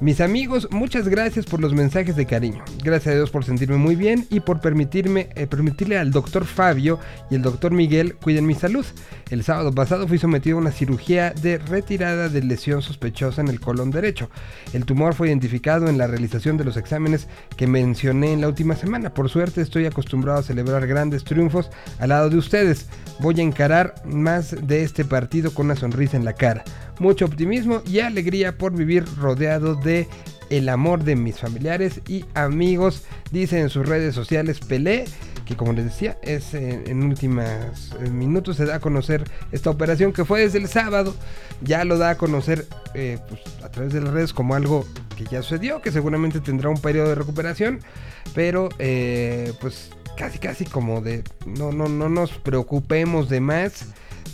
[0.00, 2.64] mis amigos, muchas gracias por los mensajes de cariño.
[2.84, 7.00] Gracias a Dios por sentirme muy bien y por permitirme, eh, permitirle al doctor Fabio
[7.30, 8.86] y el doctor Miguel cuiden mi salud.
[9.30, 13.60] El sábado pasado fui sometido a una cirugía de retirada de lesión sospechosa en el
[13.60, 14.30] colon derecho.
[14.72, 17.26] El tumor fue identificado en la realización de los exámenes
[17.56, 19.12] que mencioné en la última semana.
[19.14, 22.86] Por suerte estoy acostumbrado a celebrar grandes triunfos al lado de ustedes.
[23.20, 26.62] Voy a encarar más de este partido con una sonrisa en la cara.
[27.00, 29.87] Mucho optimismo y alegría por vivir rodeado de
[30.50, 35.04] el amor de mis familiares y amigos, dice en sus redes sociales Pelé,
[35.44, 37.46] que como les decía, es en últimos
[38.10, 41.14] minutos se da a conocer esta operación que fue desde el sábado,
[41.62, 44.86] ya lo da a conocer eh, pues, a través de las redes como algo
[45.16, 47.80] que ya sucedió, que seguramente tendrá un periodo de recuperación,
[48.34, 53.86] pero eh, pues casi casi como de no, no, no nos preocupemos de más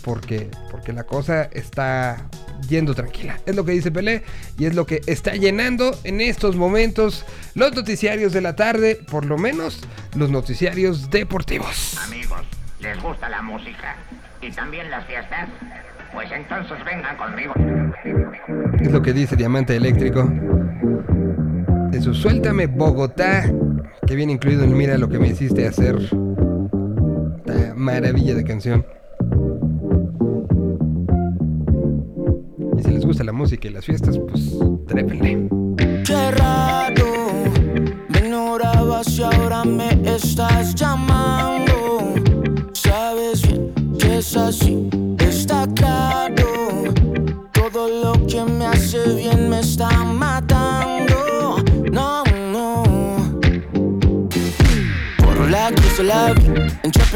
[0.05, 2.29] porque, porque la cosa está
[2.69, 3.39] yendo tranquila.
[3.47, 4.23] Es lo que dice Pelé
[4.57, 7.25] y es lo que está llenando en estos momentos
[7.55, 9.81] los noticiarios de la tarde, por lo menos
[10.15, 11.97] los noticiarios deportivos.
[12.05, 12.41] Amigos,
[12.79, 13.95] ¿les gusta la música?
[14.43, 15.49] ¿Y también las fiestas?
[16.13, 17.53] Pues entonces vengan conmigo.
[18.79, 20.29] Es lo que dice Diamante Eléctrico.
[21.89, 23.51] De su Suéltame Bogotá,
[24.05, 25.97] que viene incluido en Mira lo que me hiciste hacer.
[27.37, 28.85] Esta maravilla de canción.
[32.85, 34.55] Si les gusta la música y las fiestas, pues
[34.87, 35.49] trépenle.
[36.05, 37.05] Qué raro,
[38.09, 42.13] me ignorabas y ahora me estás llamando.
[42.73, 44.87] Sabes bien que es así,
[45.19, 46.93] está claro.
[47.53, 50.24] Todo lo que me hace bien me está matando.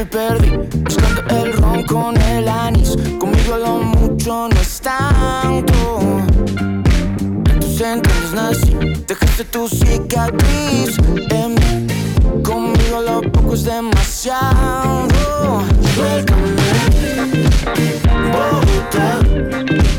[0.00, 0.50] Chapi perdí,
[0.82, 2.96] buscando el ron con el anís.
[3.18, 6.00] Conmigo lo mucho no es tanto.
[7.50, 8.74] En tus entrañas nací,
[9.06, 10.96] dejaste tu cicatriz
[11.30, 11.86] en mí.
[12.42, 15.08] Conmigo lo poco es demasiado.
[15.94, 16.56] Suéltame,
[18.32, 19.89] Bogotá.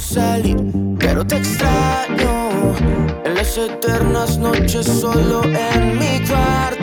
[0.00, 0.56] Salir,
[0.98, 2.74] pero te extraño
[3.24, 6.79] en las eternas noches solo en mi cuarto.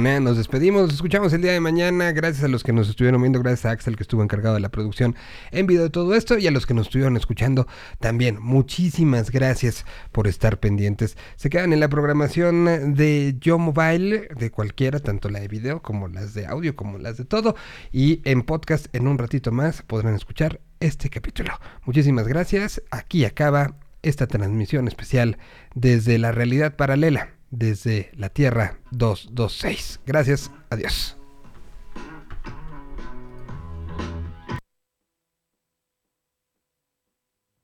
[0.00, 2.12] Nos despedimos, escuchamos el día de mañana.
[2.12, 4.68] Gracias a los que nos estuvieron viendo, gracias a Axel que estuvo encargado de la
[4.68, 5.16] producción
[5.50, 7.66] en video de todo esto y a los que nos estuvieron escuchando
[7.98, 8.38] también.
[8.40, 11.16] Muchísimas gracias por estar pendientes.
[11.34, 16.06] Se quedan en la programación de Yo Mobile, de cualquiera, tanto la de video como
[16.06, 17.56] las de audio, como las de todo.
[17.90, 21.54] Y en podcast en un ratito más podrán escuchar este capítulo.
[21.84, 22.80] Muchísimas gracias.
[22.92, 25.38] Aquí acaba esta transmisión especial
[25.74, 30.00] desde la realidad paralela desde la Tierra 226.
[30.06, 31.17] Gracias, adiós.